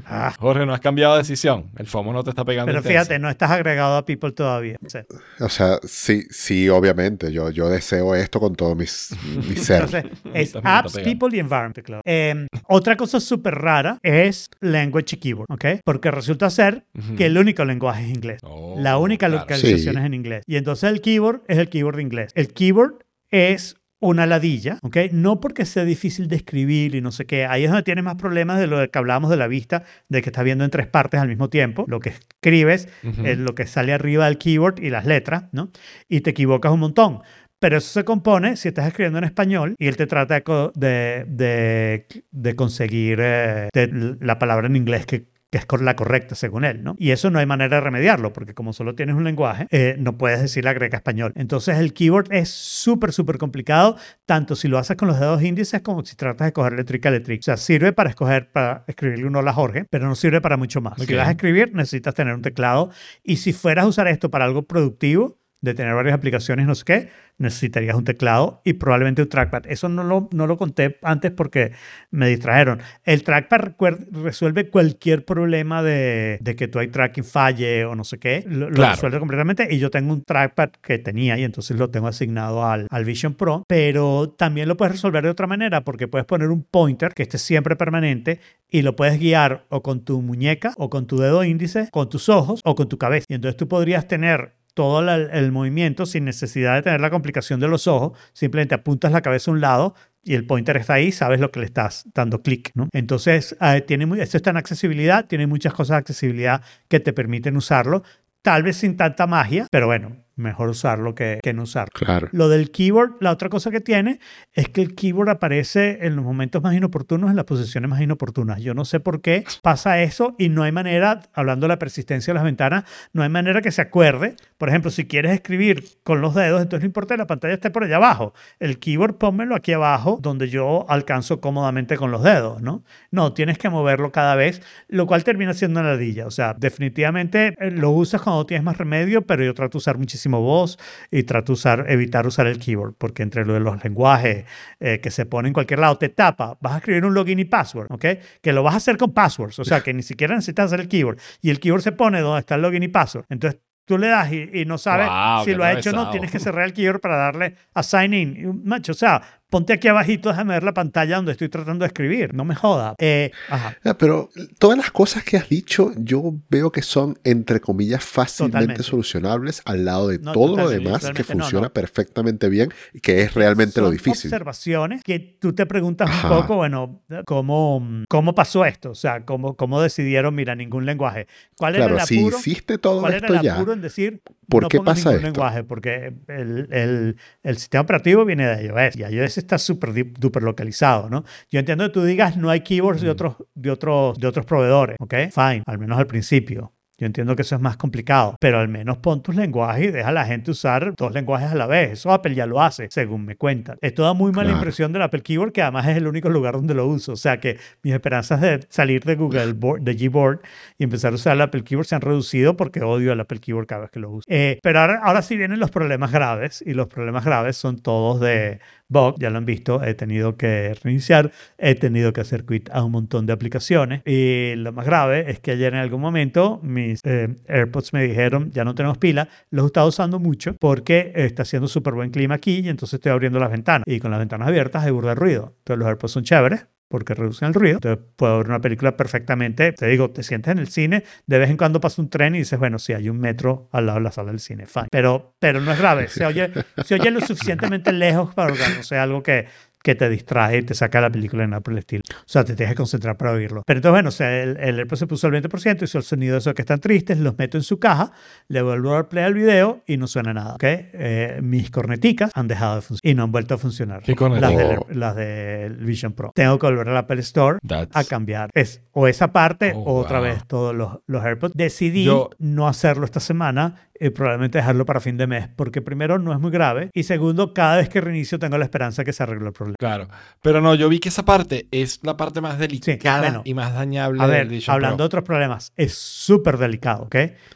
[0.05, 1.69] ah, Jorge, no has cambiado de decisión.
[1.77, 2.99] El FOMO no te está pegando pero intenso.
[2.99, 4.77] fíjate, no estás agregado a People todavía.
[4.85, 5.03] O sea,
[5.39, 7.31] O sea, sí, sí, obviamente.
[7.31, 9.09] Yo, yo deseo esto con todo mis,
[9.49, 9.83] mi ser.
[9.83, 11.79] Entonces, es apps, people y environment.
[11.83, 12.01] claro.
[12.05, 15.65] Eh, otra cosa súper rara es language y keyboard, ¿ok?
[15.85, 16.85] Porque resulta ser
[17.17, 18.39] que el único lenguaje es inglés.
[18.43, 19.41] Oh, La única claro.
[19.41, 19.99] localización Sí.
[19.99, 20.43] es en inglés.
[20.47, 22.31] Y entonces el keyboard es el keyboard de inglés.
[22.35, 22.95] El keyboard
[23.29, 23.75] es
[24.09, 24.97] una ladilla, ¿ok?
[25.11, 27.45] No porque sea difícil de escribir y no sé qué.
[27.45, 30.29] Ahí es donde tienes más problemas de lo que hablábamos de la vista, de que
[30.29, 31.85] estás viendo en tres partes al mismo tiempo.
[31.87, 32.87] Lo que escribes
[33.25, 35.69] es lo que sale arriba del keyboard y las letras, ¿no?
[36.09, 37.19] Y te equivocas un montón.
[37.59, 41.25] Pero eso se compone si estás escribiendo en español y él te trata de, de,
[41.27, 46.65] de- de conseguir eh, de- la palabra en inglés que, que es la correcta según
[46.65, 46.95] él, ¿no?
[46.97, 50.17] Y eso no hay manera de remediarlo porque como solo tienes un lenguaje, eh, no
[50.17, 51.31] puedes decir la greca español.
[51.35, 55.81] Entonces el keyboard es súper, súper complicado, tanto si lo haces con los dedos índices
[55.81, 57.41] como si tratas de coger letrica letric.
[57.41, 60.57] O sea, sirve para escoger, para escribirle un hola a Jorge, pero no sirve para
[60.57, 60.99] mucho más.
[60.99, 62.89] Si vas a escribir, necesitas tener un teclado
[63.23, 66.83] y si fueras a usar esto para algo productivo, de tener varias aplicaciones, no sé
[66.83, 69.63] qué, necesitarías un teclado y probablemente un trackpad.
[69.67, 71.71] Eso no lo, no lo conté antes porque
[72.11, 72.81] me distrajeron.
[73.05, 73.71] El trackpad
[74.11, 78.43] resuelve cualquier problema de, de que tu eye tracking falle o no sé qué.
[78.45, 82.65] Lo, resuelve completamente y yo tengo un trackpad que tenía y entonces lo tengo asignado
[82.65, 86.49] al, al Vision Pro, pero también lo puedes resolver de otra manera porque puedes poner
[86.49, 90.89] un pointer que esté siempre permanente y lo puedes guiar o con tu muñeca o
[90.89, 93.27] con tu dedo índice, con tus ojos o con tu cabeza.
[93.29, 97.67] Y entonces tú podrías tener todo el movimiento sin necesidad de tener la complicación de
[97.67, 101.39] los ojos, simplemente apuntas la cabeza a un lado y el pointer está ahí, sabes
[101.39, 102.87] lo que le estás dando clic, ¿no?
[102.93, 107.57] Entonces, eh, tiene muy, está en accesibilidad, tiene muchas cosas de accesibilidad que te permiten
[107.57, 108.03] usarlo,
[108.41, 111.91] tal vez sin tanta magia, pero bueno, mejor usarlo que, que no usarlo.
[111.93, 112.29] Claro.
[112.31, 114.19] Lo del keyboard, la otra cosa que tiene
[114.53, 118.61] es que el keyboard aparece en los momentos más inoportunos, en las posiciones más inoportunas.
[118.61, 122.33] Yo no sé por qué pasa eso y no hay manera, hablando de la persistencia
[122.33, 122.83] de las ventanas,
[123.13, 124.35] no hay manera que se acuerde.
[124.57, 127.69] Por ejemplo, si quieres escribir con los dedos, entonces no importa que la pantalla esté
[127.69, 128.33] por allá abajo.
[128.59, 132.83] El keyboard pónmelo aquí abajo, donde yo alcanzo cómodamente con los dedos, ¿no?
[133.11, 136.25] No, tienes que moverlo cada vez, lo cual termina siendo una ladilla.
[136.25, 139.97] O sea, definitivamente eh, lo usas cuando tienes más remedio, pero yo trato de usar
[139.97, 140.77] muchísimo voz
[141.11, 144.45] y trato de usar, evitar usar el keyboard, porque entre lo de los lenguajes
[144.79, 147.45] eh, que se ponen en cualquier lado, te tapa, vas a escribir un login y
[147.45, 148.05] password, ¿ok?
[148.41, 150.87] Que lo vas a hacer con passwords, o sea, que ni siquiera necesitas hacer el
[150.87, 151.19] keyboard.
[151.41, 153.25] Y el keyboard se pone donde está el login y password.
[153.29, 155.09] Entonces, Tú le das y, y no sabes
[155.43, 156.09] si lo ha hecho o no.
[156.09, 158.61] Tienes que cerrar el keyboard para darle a sign in.
[158.63, 159.21] Macho, o sea,
[159.53, 162.33] ponte aquí abajito, déjame ver la pantalla donde estoy tratando de escribir.
[162.33, 162.95] No me joda.
[162.97, 163.77] Eh, ajá.
[163.83, 168.51] Ah, Pero todas las cosas que has dicho, yo veo que son, entre comillas, fácilmente
[168.57, 168.83] Totalmente.
[168.83, 171.73] solucionables al lado de No, todo lo demás que totalmente, no, funciona no.
[171.73, 174.29] perfectamente bien y que es realmente lo Son difícil.
[174.31, 176.29] observaciones que tú te preguntas Ajá.
[176.31, 178.89] un poco, bueno, ¿cómo, cómo pasó esto?
[178.91, 181.27] O sea, ¿cómo, cómo decidieron, mira, ningún lenguaje?
[181.57, 182.37] ¿Cuál era Claro, el si apuro?
[182.39, 185.21] hiciste todo ¿Cuál era esto el ya, apuro en decir, ¿por qué pasa esto?
[185.23, 185.63] lenguaje?
[185.63, 191.09] Porque el, el- el sistema operativo viene de iOS y iOS está súper duper localizado,
[191.09, 191.23] ¿no?
[191.49, 193.05] Yo entiendo que tú digas no hay keywords Mm.
[193.05, 195.13] de, otros, de, otros, de otros proveedores, ¿ok?
[195.31, 196.73] Fine, al menos al principio.
[196.99, 200.09] Yo entiendo que eso es más complicado, pero al menos pon tus lenguajes y deja
[200.09, 201.93] a la gente usar dos lenguajes a la vez.
[201.93, 203.77] Eso Apple ya lo hace, según me cuentan.
[203.81, 204.57] Esto da muy mala Claro.
[204.59, 207.13] impresión del Apple Keyboard, que además es el único lugar donde lo uso.
[207.13, 210.41] O sea que mis esperanzas de salir de Google Board, de Gboard
[210.77, 213.65] y empezar a usar el Apple Keyboard se han reducido porque odio el Apple Keyboard
[213.65, 214.25] cada vez que lo uso.
[214.29, 218.21] Eh, pero ahora, ahora sí vienen los problemas graves y los problemas graves son todos
[218.21, 218.61] de
[218.93, 222.83] bug, ya lo han visto, he tenido que reiniciar, he tenido que hacer quit a
[222.83, 224.01] un montón de aplicaciones.
[224.05, 228.51] Y lo más grave es que ayer en algún momento mis eh, AirPods me dijeron,
[228.51, 232.35] ya no tenemos pila, los he estado usando mucho porque está haciendo súper buen clima
[232.35, 233.83] aquí y entonces estoy abriendo las ventanas.
[233.85, 235.55] Y con las ventanas abiertas hay burda de ruido.
[235.59, 237.77] Entonces los AirPods son chéveres, porque reducen el ruido.
[237.77, 239.71] Entonces puedo ver una película perfectamente.
[239.73, 242.39] Te digo, te sientes en el cine, de vez en cuando pasa un tren y
[242.39, 244.87] dices, bueno, sí, hay un metro al lado de la sala del cine, fine.
[244.91, 246.51] Pero, pero no es grave, se oye,
[246.83, 249.47] se oye lo suficientemente lejos para que no sea algo que,
[249.83, 252.01] que te distrae y te saca la película en nada por el estilo.
[252.09, 253.63] O sea, te tienes que concentrar para oírlo.
[253.67, 256.33] Pero entonces, bueno, o sea, el, el AirPod se puso al 20%, hizo el sonido
[256.33, 258.11] de esos que están tristes, los meto en su caja,
[258.47, 260.63] le vuelvo a dar play al video y no suena nada, ¿ok?
[260.63, 264.01] Eh, mis corneticas han dejado de funcionar y no han vuelto a funcionar.
[264.03, 264.87] ¿Qué Las del, Oh.
[264.89, 266.31] las del Vision Pro.
[266.33, 268.49] Tengo que volver al Apple Store That's- a cambiar.
[268.53, 270.27] Es o esa parte Oh, o otra wow.
[270.29, 271.53] vez todos los, los AirPods.
[271.55, 276.19] Decidí Yo- no hacerlo esta semana y probablemente dejarlo para fin de mes, porque primero
[276.19, 279.23] no es muy grave y segundo, cada vez que reinicio tengo la esperanza que se
[279.23, 279.75] arregle el problema.
[279.79, 280.07] Claro.
[280.41, 283.41] Pero no, yo vi que esa parte es la parte más delicada bueno.
[283.45, 285.19] y más dañable A del ver, Vision hablando de Pro.
[285.19, 287.15] otros problemas, es súper delicado, ¿ok?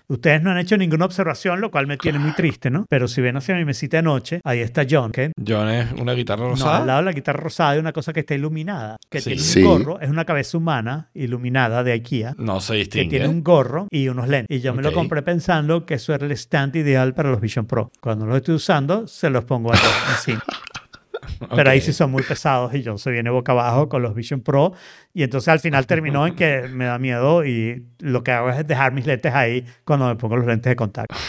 [0.10, 2.86] Ustedes no han hecho ninguna observación, lo cual me tiene muy triste, ¿no?
[2.90, 5.20] Pero si ven hacia mi mesita de noche, ahí está John, ¿ok?
[5.46, 6.78] John es una guitarra No, rosada.
[6.78, 9.32] al lado de la guitarra rosada hay una cosa que está iluminada, que Sí.
[9.32, 9.64] tiene Sí.
[9.64, 13.10] un gorro, es una cabeza humana iluminada de IKEA, No se que distingue.
[13.10, 14.56] tiene un gorro y unos lentes.
[14.58, 17.66] Y yo me lo compré pensando que eso era el stand ideal para los Vision
[17.66, 17.92] Pro.
[18.00, 19.78] Cuando los estoy usando, se los pongo a
[20.12, 20.44] encima.
[21.56, 21.84] Pero ahí Ok.
[21.84, 24.74] sí son muy pesados y John se viene boca abajo con los Vision Pro.
[25.14, 28.66] Y entonces al final terminó en que me da miedo y lo que hago es
[28.66, 31.16] dejar mis lentes ahí cuando me pongo los lentes de contacto.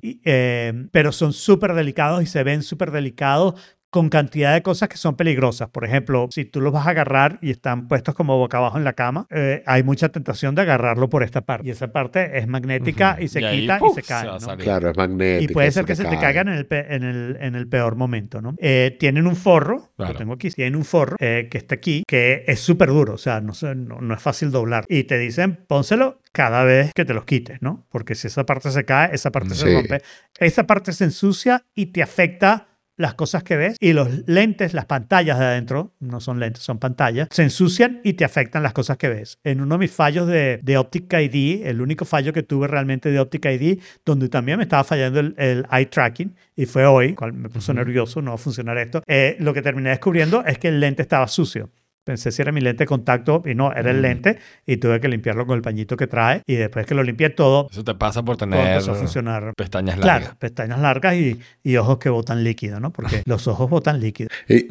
[0.00, 3.54] Y, em, pero son súper delicados y se ven súper delicados
[3.90, 5.70] con cantidad de cosas que son peligrosas.
[5.70, 8.84] Por ejemplo, si tú los vas a agarrar y están puestos como boca abajo en
[8.84, 11.68] la cama, eh, hay mucha tentación de agarrarlo por esta parte.
[11.68, 13.96] Y esa parte es magnética y se Y ahí, quita ¡puf!
[13.98, 14.28] y se cae.
[14.58, 15.50] Claro, es magnético.
[15.50, 16.20] Y puede ser que se te cae.
[16.20, 18.54] caigan en el, pe- en el, en el peor momento, ¿no?
[18.58, 20.12] Eh, tienen un forro, Claro.
[20.12, 23.18] lo tengo aquí, tienen un forro eh, que está aquí, que es súper duro, o
[23.18, 24.84] sea, no, sé, no, no es fácil doblar.
[24.88, 27.86] Y te dicen, pónselo cada vez que te los quites, ¿no?
[27.90, 30.02] Porque si esa parte se cae, esa parte se rompe,
[30.38, 32.67] esa parte se ensucia y te afecta
[32.98, 36.78] las cosas que ves y los lentes, las pantallas de adentro, no son lentes, son
[36.78, 39.38] pantallas, se ensucian y te afectan las cosas que ves.
[39.44, 43.10] En uno de mis fallos de, de Optic ID, el único fallo que tuve realmente
[43.10, 47.14] de Optic ID, donde también me estaba fallando el, el eye tracking, y fue hoy,
[47.14, 50.58] cual me puso nervioso, no va a funcionar esto, eh, lo que terminé descubriendo es
[50.58, 51.70] que el lente estaba sucio.
[52.08, 55.08] Pensé si era mi lente de contacto y no, era el lente y tuve que
[55.08, 58.22] limpiarlo con el pañito que trae y después que lo limpié todo, Eso te pasa
[58.22, 60.20] por tener a funcionar pestañas largas.
[60.20, 62.94] Claro, pestañas largas y, y ojos que botan líquido, ¿no?
[62.94, 64.30] Porque los ojos botan líquido.
[64.48, 64.68] Y,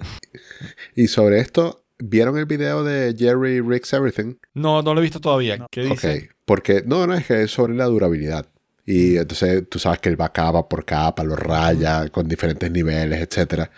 [0.95, 4.33] y sobre esto, ¿vieron el video de Jerry Rigs Everything?
[4.55, 5.57] No, no lo he visto todavía.
[5.57, 5.67] No.
[5.69, 6.17] ¿Qué dice?
[6.17, 8.47] Ok, porque no, no, es que es sobre la durabilidad.
[8.83, 13.21] Y entonces tú sabes que él va capa por capa, lo raya con diferentes niveles,
[13.21, 13.69] etcétera.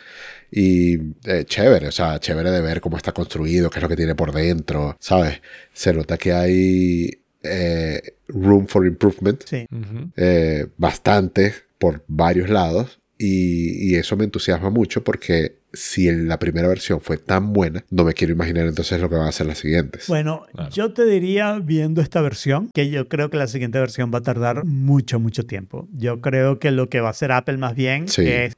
[0.51, 0.95] Y
[1.25, 4.15] eh, chévere, o sea, chévere de ver cómo está construido, qué es lo que tiene
[4.15, 5.41] por dentro, ¿sabes?
[5.73, 7.11] Se nota que hay
[7.43, 9.65] eh, room for improvement, Sí.
[10.17, 12.99] Eh, bastante por varios lados.
[13.21, 17.83] Y, y eso me entusiasma mucho porque si en la primera versión fue tan buena,
[17.89, 20.05] no me quiero imaginar entonces lo que van a hacer las siguientes.
[20.07, 20.69] Bueno, Claro.
[20.71, 24.23] yo te diría, viendo esta versión, que yo creo que la siguiente versión va a
[24.23, 25.87] tardar mucho, mucho tiempo.
[25.93, 28.25] Yo creo que lo que va a hacer Apple más bien Sí.
[28.25, 28.53] es,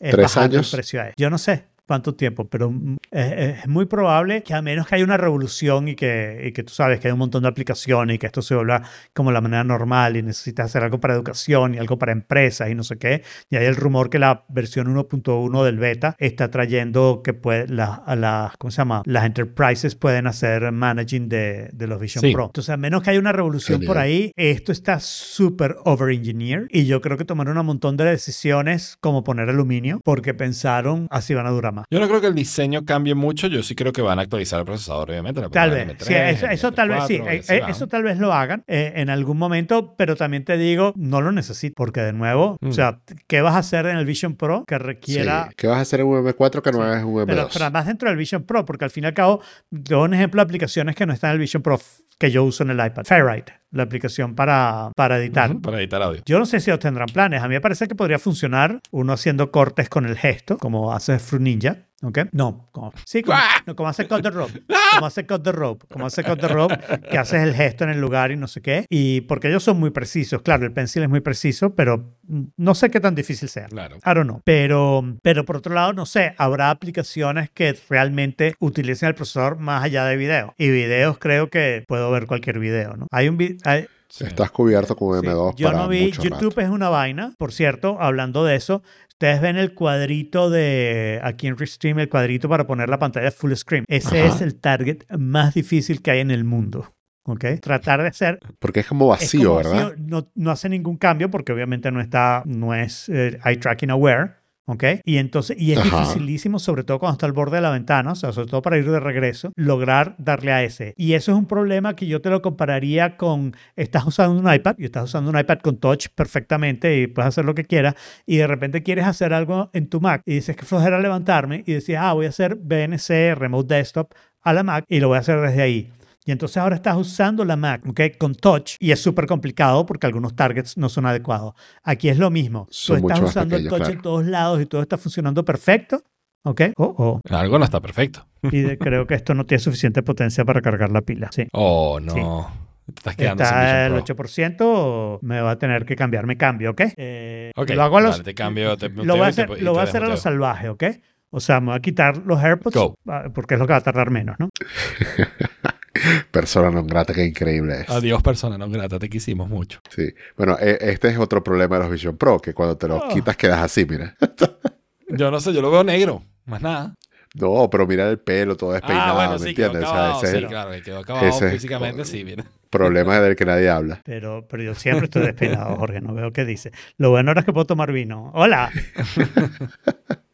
[0.00, 0.72] es ¿Tres bajarle años?
[0.72, 1.14] el precio a esto.
[1.16, 4.94] Yo no sé cuánto tiempo, pero mm, es, es muy probable que a menos que
[4.96, 8.16] haya una revolución y que, y que tú sabes que hay un montón de aplicaciones
[8.16, 8.82] y que esto se vuelva
[9.12, 12.74] como la manera normal y necesitas hacer algo para educación y algo para empresas y
[12.74, 13.22] no sé qué.
[13.50, 17.94] Y hay el rumor que la versión 1.1 del beta está trayendo que puede, la-
[17.94, 19.02] a las, ¿cómo se llama?
[19.04, 22.32] Las enterprises pueden hacer managing de, de los Vision Sí.
[22.32, 22.46] Pro.
[22.46, 27.00] Entonces, a menos que haya una revolución por ahí, esto está súper over-engineered y yo
[27.00, 31.50] creo que tomaron un montón de decisiones como poner aluminio porque pensaron así van a
[31.50, 31.84] durar más.
[31.90, 33.46] Yo no creo que el diseño cambie mucho.
[33.48, 35.40] Yo sí creo que van a actualizar el procesador, obviamente.
[35.40, 37.86] le Tal vez, M3, sí, eso, eso tal vez sí, M4, y eh, eh, eso
[37.88, 41.74] tal vez lo hagan eh, en algún momento, pero también te digo, no lo necesito,
[41.76, 42.68] porque de nuevo, Mm.
[42.68, 45.54] o sea, ¿qué vas a hacer en el Vision Pro que requiera Sí.
[45.56, 46.98] ¿Qué vas a hacer en un M4 que no Sí.
[46.98, 47.26] es un M2?
[47.26, 49.40] Pero, pero además dentro del Vision Pro, porque al fin y al cabo,
[49.70, 51.78] doy un ejemplo de aplicaciones que no están en el Vision Pro
[52.18, 53.04] que yo uso en el iPad.
[53.04, 55.60] Fairlight, la aplicación para, para editar.
[55.60, 56.22] Para editar audio.
[56.24, 57.42] Yo no sé si ellos tendrán planes.
[57.42, 61.18] A mí me parece que podría funcionar uno haciendo cortes con el gesto, como hace
[61.18, 61.76] Fruit Ninja.
[62.02, 62.18] ¿Ok?
[62.32, 64.62] No, como, sí, como, no, como hace Cut the Rope.
[64.92, 65.86] Como hace Cut the Rope.
[65.90, 66.78] Como hace Cut the Rope,
[67.10, 68.84] que haces el gesto en el lugar y no sé qué.
[68.90, 70.42] Y porque ellos son muy precisos.
[70.42, 72.14] Claro, el pencil es muy preciso, pero
[72.56, 73.66] no sé qué tan difícil sea.
[73.68, 73.96] Claro.
[73.96, 74.40] I don't know.
[74.44, 79.82] Pero, pero por otro lado, no sé, habrá aplicaciones que realmente utilicen el procesador más
[79.84, 80.54] allá de video.
[80.58, 83.06] Y videos creo que puedo ver cualquier video, ¿no?
[83.12, 84.24] Hay un hay- Sí.
[84.24, 85.26] Estás cubierto con Sí.
[85.26, 86.60] M2 Yo para no vi, YouTube rato.
[86.60, 91.56] es una vaina, por cierto, hablando de eso, ustedes ven el cuadrito de, aquí en
[91.58, 93.84] Restream, el cuadrito para poner la pantalla full screen.
[93.88, 94.36] Ese Ajá.
[94.36, 96.94] es el target más difícil que hay en el mundo.
[97.26, 97.44] ¿Ok?
[97.60, 99.94] Tratar de hacer Porque es como es vacío, ¿verdad?
[99.96, 104.34] No, no hace ningún cambio porque obviamente no está, no es eh, eye tracking aware.
[104.66, 104.84] ¿Ok?
[105.04, 106.00] Y entonces, y es Ajá.
[106.00, 108.78] dificilísimo, sobre todo cuando está al borde de la ventana, o sea, sobre todo para
[108.78, 110.94] ir de regreso, lograr darle a ese.
[110.96, 114.76] Y eso es un problema que yo te lo compararía con, estás usando un iPad
[114.78, 118.38] y estás usando un iPad con touch perfectamente y puedes hacer lo que quieras y
[118.38, 122.02] de repente quieres hacer algo en tu Mac y dices que flojera levantarme y decías,
[122.02, 125.40] ah, voy a hacer BNC, Remote Desktop a la Mac y lo voy a hacer
[125.40, 125.92] desde ahí.
[126.26, 128.00] Y entonces ahora estás usando la Mac ¿ok?
[128.18, 131.54] con touch y es súper complicado porque algunos targets no son adecuados.
[131.82, 132.66] Aquí es lo mismo.
[132.70, 133.92] Son Tú estás usando el touch claro.
[133.94, 136.02] en todos lados y todo está funcionando perfecto.
[136.46, 136.60] ¿Ok?
[136.76, 137.20] Oh, oh.
[137.34, 138.26] Algo no está perfecto.
[138.42, 141.30] Y de- creo que esto no tiene suficiente potencia para cargar la pila.
[141.32, 141.46] Sí.
[141.52, 142.50] Oh, no.
[142.86, 144.26] Te estás quedando sin Está el Vision Pro.
[144.26, 146.82] 8%, me va a tener que cambiar, me cambio, ¿ok?
[146.98, 149.48] Eh, Ok, lo hago a los, dale, te cambio, te lo voy a te- hacer,
[149.48, 150.84] y lo te voy a, hacer a lo salvaje, ¿ok?
[151.30, 152.94] O sea, me voy a quitar los AirPods Go.
[153.08, 154.50] ah, porque es lo que va a tardar menos, ¿no?
[156.30, 157.90] Persona non grata, qué increíble es.
[157.90, 159.80] Adiós, persona no grata, te quisimos mucho.
[159.94, 160.12] Sí.
[160.36, 163.08] Bueno, e- este es otro problema de los Vision Pro, que cuando te los Oh.
[163.08, 164.16] quitas quedas así, mira.
[165.08, 166.94] Yo no sé, yo lo veo negro, más nada.
[167.34, 169.88] No, pero mira el pelo todo despeinado, ah, bueno, ¿me sí, quedó entiendes?
[169.88, 172.44] O acabado, sea, ese sí, el claro, que quedó acabado ese físicamente, sí, mira.
[172.74, 174.00] Problema del que nadie habla.
[174.04, 176.72] Pero, pero yo siempre estoy despeinado, Jorge, no veo qué dice.
[176.98, 178.30] Lo bueno ahora es que puedo tomar vino.
[178.34, 178.70] ¡Hola!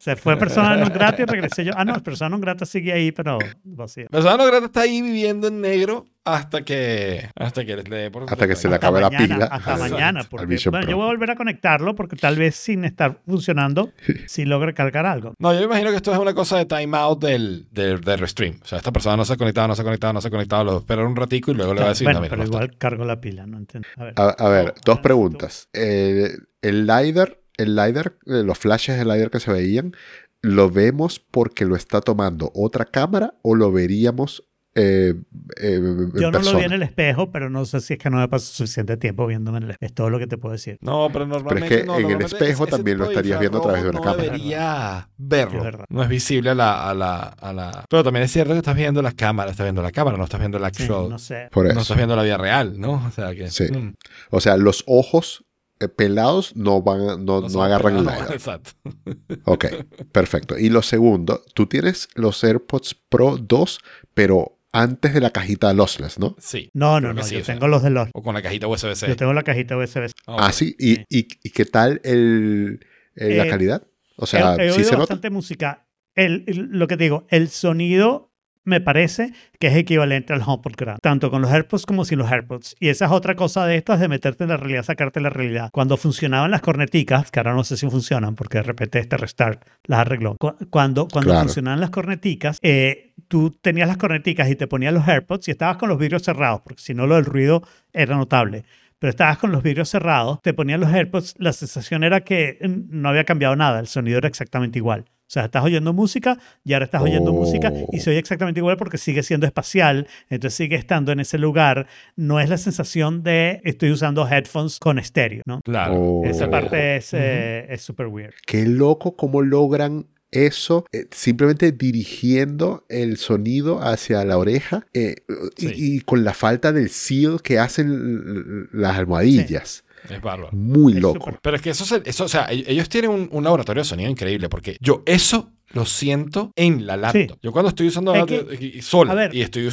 [0.01, 1.73] Se fue persona non grata y regresé yo.
[1.77, 4.09] Ah, no, persona non grata sigue ahí, pero vacío.
[4.09, 8.47] Persona no grata está ahí viviendo en negro hasta que hasta que le por Hasta
[8.47, 9.45] que se le acabe la mañana, pila.
[9.45, 9.93] Hasta Exacto.
[9.93, 10.23] mañana.
[10.27, 13.91] Porque, bueno, yo voy a volver a conectarlo porque tal vez sin estar funcionando,
[14.27, 15.33] si logre cargar algo.
[15.37, 18.59] No, yo me imagino que esto es una cosa de timeout del, del, del restream.
[18.63, 20.31] O sea, esta persona no se ha conectado, no se ha conectado, no se ha
[20.31, 22.43] conectado, lo espera un ratico y luego le va a decir, bueno, no, mira, pero
[22.43, 23.87] igual cargo la pila, no entiendo.
[23.97, 24.13] A ver.
[24.17, 25.69] A, a ver, No, dos preguntas.
[25.73, 29.93] Eh, el LiDAR, el LiDAR, eh, los flashes del LiDAR que se veían,
[30.41, 34.43] ¿lo vemos porque lo está tomando otra cámara o lo veríamos
[34.73, 35.13] eh,
[35.59, 35.79] eh,
[36.15, 36.51] Yo no persona?
[36.53, 38.95] lo vi en el espejo, pero no sé si es que no me pasó suficiente
[38.97, 39.87] tiempo viéndome en el espejo.
[39.87, 40.77] Es todo lo que te puedo decir.
[40.81, 43.83] No, pero normalmente que no, en el espejo ese también lo estarías viendo a través
[43.83, 44.31] de una infrarrojo cámara.
[44.31, 45.63] No debería Es verlo.
[45.63, 45.85] verdad.
[45.89, 47.85] No es visible a la, a, la, a la...
[47.89, 50.39] Pero también es cierto que estás viendo la cámara, estás viendo la cámara, no estás
[50.39, 51.09] viendo el Sí, actual...
[51.09, 51.49] no sé.
[51.51, 53.03] Por no estás viendo la vida real, ¿no?
[53.05, 53.49] O sea que...
[53.49, 53.65] Sí.
[53.71, 53.93] mm,
[54.29, 55.43] O sea, los ojos
[55.81, 58.33] eh, pelados no van, no, no agarran el pegados, LiDAR.
[58.35, 58.71] Exacto.
[59.45, 59.65] Ok,
[60.11, 60.57] perfecto.
[60.57, 63.79] Y lo segundo, tú tienes los AirPods Pro 2,
[64.13, 66.35] pero antes de la cajita lossless, ¿no?
[66.39, 66.69] Sí.
[66.73, 67.23] No, no, no.
[67.23, 68.09] sí, yo o sea, tengo los de los.
[68.13, 69.07] O con la cajita USB-C.
[69.07, 70.09] Yo tengo la cajita USB.
[70.27, 70.75] Ah, Ah, sí.
[70.79, 71.05] ¿Y, Sí.
[71.09, 72.85] y, y qué tal el,
[73.15, 73.83] el- la Eh, calidad?
[74.15, 74.97] O sea, he, he ¿sí oído se nota?
[74.99, 75.87] bastante música.
[76.15, 78.30] El, el- lo que te digo, el sonido
[78.63, 82.31] me parece que es equivalente al HomePod grande, tanto con los AirPods como sin los
[82.31, 82.75] AirPods.
[82.79, 85.69] Y esa es otra cosa de estas de meterte en la realidad, sacarte la realidad.
[85.71, 89.63] Cuando funcionaban las corneticas, que ahora no sé si funcionan porque de repente este restart
[89.85, 90.35] las arregló.
[90.39, 91.45] Cu- Cuando, cuando Claro.
[91.45, 95.77] funcionaban las corneticas, eh, tú tenías las corneticas y te ponías los AirPods y estabas
[95.77, 97.63] con los vidrios cerrados, porque si no lo del ruido
[97.93, 98.63] era notable.
[99.01, 103.01] Pero estabas con los vidrios cerrados, te ponías los AirPods, la sensación era que mm,
[103.01, 105.05] no había cambiado nada, el sonido era exactamente igual.
[105.09, 107.35] O sea, estás oyendo música y ahora estás oyendo Oh.
[107.39, 111.39] música y se oye exactamente igual porque sigue siendo espacial, entonces sigue estando en ese
[111.39, 111.87] lugar.
[112.15, 115.61] No es la sensación de estoy usando headphones con estéreo, ¿no?
[115.63, 115.95] Claro.
[115.95, 116.23] Oh.
[116.25, 118.33] Esa parte es eh, es súper weird.
[118.45, 125.15] Qué loco cómo logran eso eh, simplemente dirigiendo el sonido hacia la oreja eh,
[125.57, 125.73] y- Sí.
[125.77, 129.83] y, con la falta del seal que hacen las almohadillas.
[130.09, 130.49] Es bárbaro.
[130.51, 131.37] Muy Es loco.
[131.41, 133.87] Pero es que eso, se- eso o sea, e- ellos tienen un, un laboratorio de
[133.89, 137.35] sonido increíble porque yo eso lo siento en la laptop.
[137.35, 137.39] Sí.
[137.41, 139.35] Yo cuando estoy usando Es que- sola ver.
[139.35, 139.69] y estoy,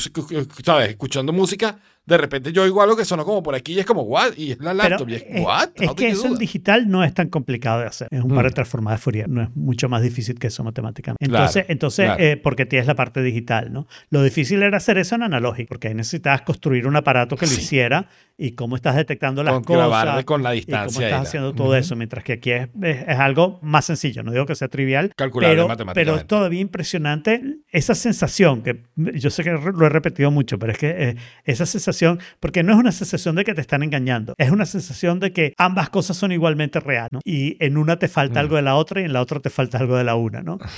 [0.65, 0.91] ¿sabes?
[0.91, 4.01] escuchando música, de repente yo oigo algo que sonó como por aquí y es como,
[4.03, 4.33] ¿what?
[4.39, 5.69] Y es la laptop y es, es, ¿what?
[5.75, 8.09] es que eso do en digital no es tan complicado de hacer.
[8.11, 8.55] Es un par de Mm.
[8.55, 9.29] transformadas de Fourier.
[9.29, 11.27] No es mucho más difícil que eso matemáticamente.
[11.29, 12.23] Claro, Entonces, entonces claro.
[12.25, 13.87] eh, porque tienes la parte digital, ¿no?
[14.09, 17.53] Lo difícil era hacer eso en analógico, porque ahí necesitabas construir un aparato que lo
[17.59, 17.61] Sí.
[17.61, 18.09] hiciera
[18.39, 20.25] y cómo estás detectando las Con- cosas.
[20.25, 21.09] con la y cómo distancia.
[21.09, 24.23] estás haciendo todo eso, mientras que aquí es, es- algo más sencillo.
[24.23, 25.69] No digo que sea trivial, Calculable pero.
[25.95, 30.73] Pero es todavía impresionante esa sensación, que yo sé que lo he repetido mucho, pero
[30.73, 34.35] es que eh, esa sensación, porque no es una sensación de que te están engañando,
[34.39, 37.21] es una sensación de que ambas cosas son igualmente reales, ¿no?
[37.25, 38.45] Y en una te falta Mm.
[38.45, 40.59] algo de la otra y en la otra te falta algo de la una, ¿no?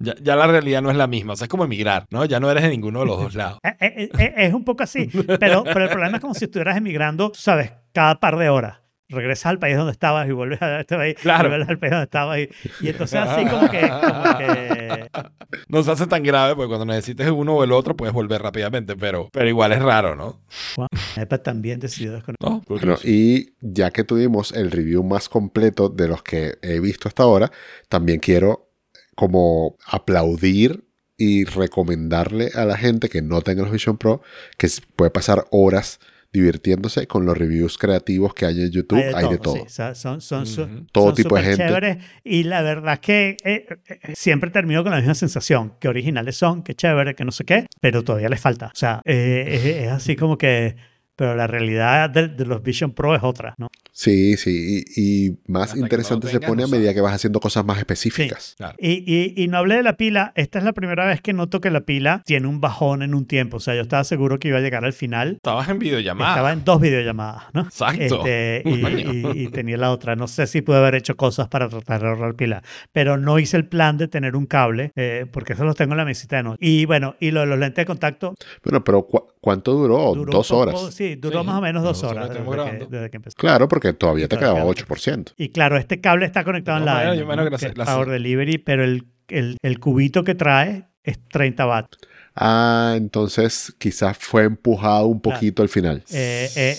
[0.00, 1.32] Ya, ya la realidad no es la misma.
[1.32, 2.24] O sea, es como emigrar, ¿no?
[2.24, 3.58] Ya no eres de ninguno de los dos lados.
[3.64, 5.08] Eh, eh, eh, Es un poco así,
[5.40, 8.78] pero, pero el problema es como si estuvieras emigrando, sabes, cada par de horas.
[9.10, 11.46] Regresas al país donde estabas y vuelves a este país, Claro.
[11.46, 12.38] y vuelves al país donde estabas.
[12.40, 12.48] Y,
[12.80, 15.08] y entonces así como que, como que
[15.68, 18.96] No se hace tan grave porque cuando necesites uno o el otro puedes volver rápidamente,
[18.96, 20.40] pero, pero igual es raro, ¿no?
[20.76, 20.86] Wow.
[21.22, 22.50] iPad también decidió desconectar.
[22.50, 22.62] ¿No?
[22.68, 27.22] Bueno, y ya que tuvimos el review más completo de los que he visto hasta
[27.22, 27.50] ahora,
[27.88, 28.68] también quiero
[29.14, 30.84] como aplaudir
[31.16, 34.22] y recomendarle a la gente que no tenga los Vision Pro
[34.56, 35.98] que puede pasar horas
[36.32, 39.02] divirtiéndose con los reviews creativos que hay en YouTube.
[39.14, 39.54] Hay de todo.
[39.56, 39.60] sí.
[39.64, 40.86] O sea, son, son, son- Ujú.
[40.92, 41.56] Todo son tipo de gente.
[41.66, 41.98] chéveres.
[42.24, 46.36] Y la verdad es que eh, eh, siempre termino con la misma sensación, que originales
[46.36, 48.66] son, que chévere, que no sé qué, pero todavía les falta.
[48.66, 50.76] O sea, eh, es, es así como que...
[51.16, 53.66] Pero la realidad de, de los Vision Pro es otra, ¿no?
[54.00, 54.84] Sí, sí.
[54.94, 57.78] Y, y más Hasta interesante lo se pone a medida que vas haciendo cosas más
[57.78, 58.54] específicas.
[58.56, 58.76] Claro.
[58.78, 60.32] Y, y, y no hablé de la pila.
[60.36, 63.26] Esta es la primera vez que noto que la pila tiene un bajón en un
[63.26, 63.56] tiempo.
[63.56, 65.32] O sea, yo estaba seguro que iba a llegar al final.
[65.38, 66.30] Estabas en videollamada.
[66.30, 67.62] Estaba en dos videollamadas, ¿no?
[67.62, 68.24] Exacto.
[68.24, 69.32] Este, y, Coño.
[69.34, 70.14] y- y tenía la otra.
[70.14, 72.62] No sé si pude haber hecho cosas para tratar de ahorrar pila,
[72.92, 75.98] pero no hice el plan de tener un cable, eh, porque eso los tengo en
[75.98, 76.58] la mesita de noche.
[76.64, 80.14] Y bueno, y lo de los lentes de contacto Bueno, pero ¿cu- ¿cuánto duró?
[80.14, 80.94] duró Dos poco- horas.
[80.94, 83.34] Sí, duró Sí, más o menos dos horas estamos desde que, desde que empezó.
[83.36, 84.86] Claro, porque todavía te Claro, quedaba claro.
[84.88, 85.32] 8%.
[85.36, 87.56] Y claro, este cable está conectado en la yo imagino ¿no?
[87.56, 91.98] que es la- Power Delivery, pero el, el, el cubito que trae es 30 watts.
[92.36, 95.36] Ah, entonces quizás fue empujado un Claro.
[95.36, 96.04] poquito al final.
[96.12, 96.76] Eh, eh,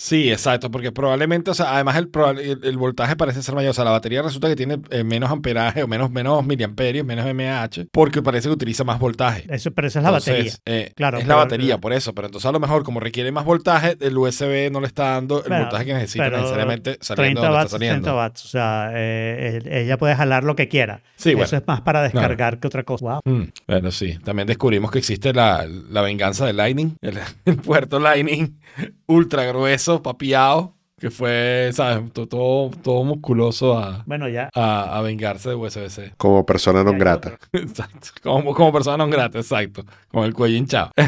[0.00, 2.08] Sí, exacto, porque probablemente, o sea, además el,
[2.38, 3.70] el, el voltaje parece ser mayor.
[3.70, 7.26] O sea, la batería resulta que tiene eh, menos amperaje o menos, menos miliamperios, menos
[7.34, 9.44] mAh, porque parece que utiliza más voltaje.
[9.52, 10.52] eso, pero esa es la batería.
[10.66, 12.14] eh, Claro, es pero- la batería, por eso.
[12.14, 15.44] Pero entonces a lo mejor, como requiere más voltaje, el USB no le está dando
[15.44, 18.04] el voltaje que necesita necesariamente saliendo 30 donde watts, está saliendo.
[18.04, 18.44] 60 watts.
[18.44, 21.02] O sea, eh, ella puede jalar lo que quiera.
[21.16, 21.46] Sí, bueno.
[21.46, 23.04] Eso es más para descargar que otra cosa.
[23.04, 23.20] Wow.
[23.24, 24.16] Mm, bueno, sí.
[24.22, 28.60] También descubrimos que existe la, la venganza de Lightning, el, el puerto Lightning
[29.08, 32.12] ultra grueso, papiado, que fue, ¿sabes?
[32.12, 34.50] To- Todo, todo musculoso a, Bueno, ya.
[34.54, 36.14] a, a vengarse de USB-C.
[36.16, 37.38] Como persona no grata.
[37.52, 38.08] Exacto.
[38.22, 39.84] Como, como persona no grata, exacto.
[40.12, 40.90] Con el cuello hinchado.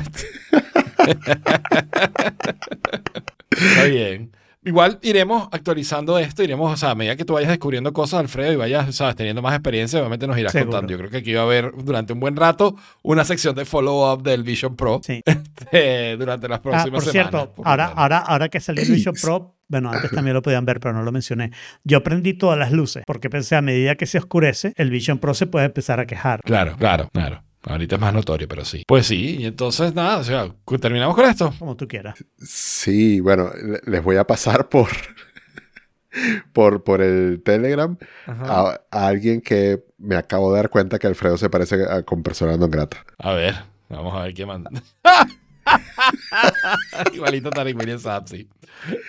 [3.51, 4.33] Está bien.
[4.63, 8.53] Igual iremos actualizando esto, iremos, o sea, a medida que tú vayas descubriendo cosas, Alfredo,
[8.53, 10.73] y vayas, sabes, teniendo más experiencia, obviamente nos irás Seguro.
[10.73, 10.91] contando.
[10.93, 14.23] Yo creo que aquí va a haber durante un buen rato una sección de follow-up
[14.23, 15.23] del Vision Pro Sí.
[15.73, 17.31] eh, durante las Ah, próximas por semanas.
[17.31, 20.67] cierto, por ahora, ahora, ahora que salió el Vision Pro, bueno, antes también lo podían
[20.67, 21.53] ver, pero no lo mencioné.
[21.85, 25.33] Yo prendí todas las luces porque pensé a medida que se oscurece, el Vision Pro
[25.33, 26.41] se puede empezar a quejar.
[26.45, 27.43] Claro, claro, claro.
[27.63, 28.85] Ahorita es más notorio, pero sí.
[28.87, 30.51] Pues sí, y entonces nada, o sea,
[30.81, 31.53] terminamos con esto.
[31.59, 32.15] Como tú quieras.
[32.39, 34.89] Sí, bueno, le- les voy a pasar por,
[36.53, 37.97] por, por el Telegram
[38.27, 42.23] a, a alguien que me acabo de dar cuenta que Alfredo se parece a, con
[42.23, 43.05] persona no grata.
[43.19, 43.55] A ver,
[43.89, 44.71] vamos a ver qué manda.
[47.15, 48.49] Igualito Tarek William Saab, sí.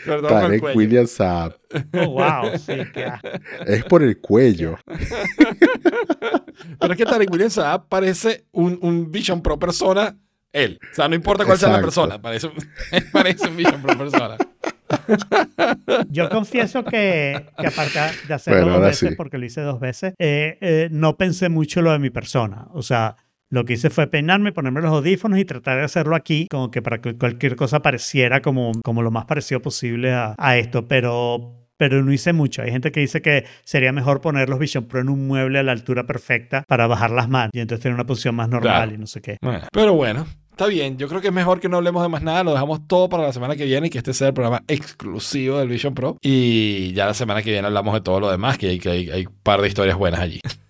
[0.05, 0.75] El Tarek.
[0.75, 1.55] William Saab.
[1.93, 3.29] Oh, wow, sí, qué asco.
[3.65, 4.77] Es por el cuello.
[6.79, 10.17] Pero es que Tarek William Saab parece un, un Vision Pro persona
[10.53, 10.79] él.
[10.91, 11.87] O sea, no importa cuál sea la Exacto.
[11.87, 12.53] persona, parece un,
[13.11, 14.37] parece un Vision Pro persona.
[16.09, 19.15] Yo confieso que, que aparte de hacerlo Bueno, dos veces, sí.
[19.15, 22.67] porque lo hice dos veces, eh, eh, no pensé mucho lo de mi persona.
[22.73, 23.15] O sea,
[23.51, 26.81] lo que hice fue peinarme, ponerme los audífonos y tratar de hacerlo aquí, como que
[26.81, 31.57] para que cualquier cosa pareciera como, como lo más parecido posible a, a esto, pero...
[31.77, 32.61] Pero no hice mucho.
[32.61, 35.63] Hay gente que dice que sería mejor poner los Vision Pro en un mueble a
[35.63, 38.93] la altura perfecta para bajar las manos y entonces tener una posición más normal Claro.
[38.93, 39.37] y no sé qué.
[39.41, 40.99] Bueno, Pero bueno, está bien.
[40.99, 42.43] Yo creo que es mejor que no hablemos de más nada.
[42.43, 45.57] Lo dejamos todo para la semana que viene y que este sea el programa exclusivo
[45.57, 46.17] del Vision Pro.
[46.21, 49.09] Y ya la semana que viene hablamos de todo lo demás, que hay, que hay,
[49.09, 50.39] hay un par de historias buenas allí.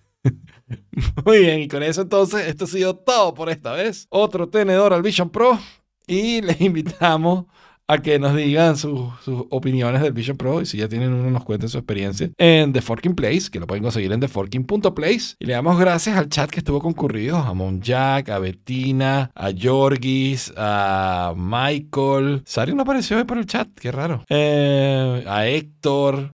[1.24, 4.06] Muy bien, y con eso entonces, esto ha sido todo por esta vez.
[4.10, 5.58] Otro tenedor al Vision Pro.
[6.06, 7.46] Y les invitamos
[7.88, 9.10] a que nos digan sus,
[9.50, 12.80] opiniones del Vision Pro y si ya tienen uno nos cuenten su experiencia en The
[12.80, 15.36] Forking Place, que lo pueden conseguir en theforking.place.
[15.38, 20.52] Y le damos gracias al chat que estuvo concurrido, a Monjack, a Bettina, a Jorgis,
[20.56, 22.42] a Michael.
[22.46, 24.24] Sari no apareció hoy por el chat, qué raro.
[24.28, 26.30] Eh, a Héctor.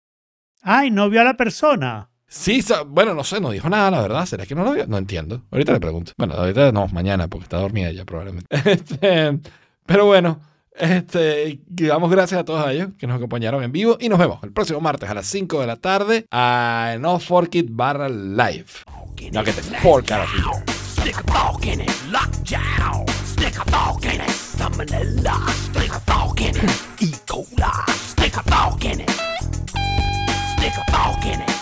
[0.62, 2.12] ¡Ay, no vio a la persona!
[2.33, 4.25] Sí, bueno, no sé, no dijo nada, la verdad.
[4.25, 4.87] ¿Será que no lo vio?
[4.87, 5.43] No entiendo.
[5.51, 6.13] Ahorita le pregunto.
[6.17, 8.49] Bueno, ahorita no, mañana, porque está dormida ella probablemente.
[8.73, 9.39] Este,
[9.85, 10.41] pero bueno,
[10.75, 14.51] este, damos gracias a todos ellos que nos acompañaron en vivo y nos vemos el
[14.51, 18.65] próximo martes a las 5 de la tarde ah, a No Fork It barra live.
[19.31, 20.65] No que te fork out of here.
[20.73, 22.33] Stick a fork in it, lock.
[22.35, 25.37] Stick a fork in it, salmonella.
[25.71, 27.13] Stick a fork in it, E.
[27.27, 27.91] coli.
[27.91, 29.11] Stick a fork in it.
[30.57, 31.62] Stick a fork in it.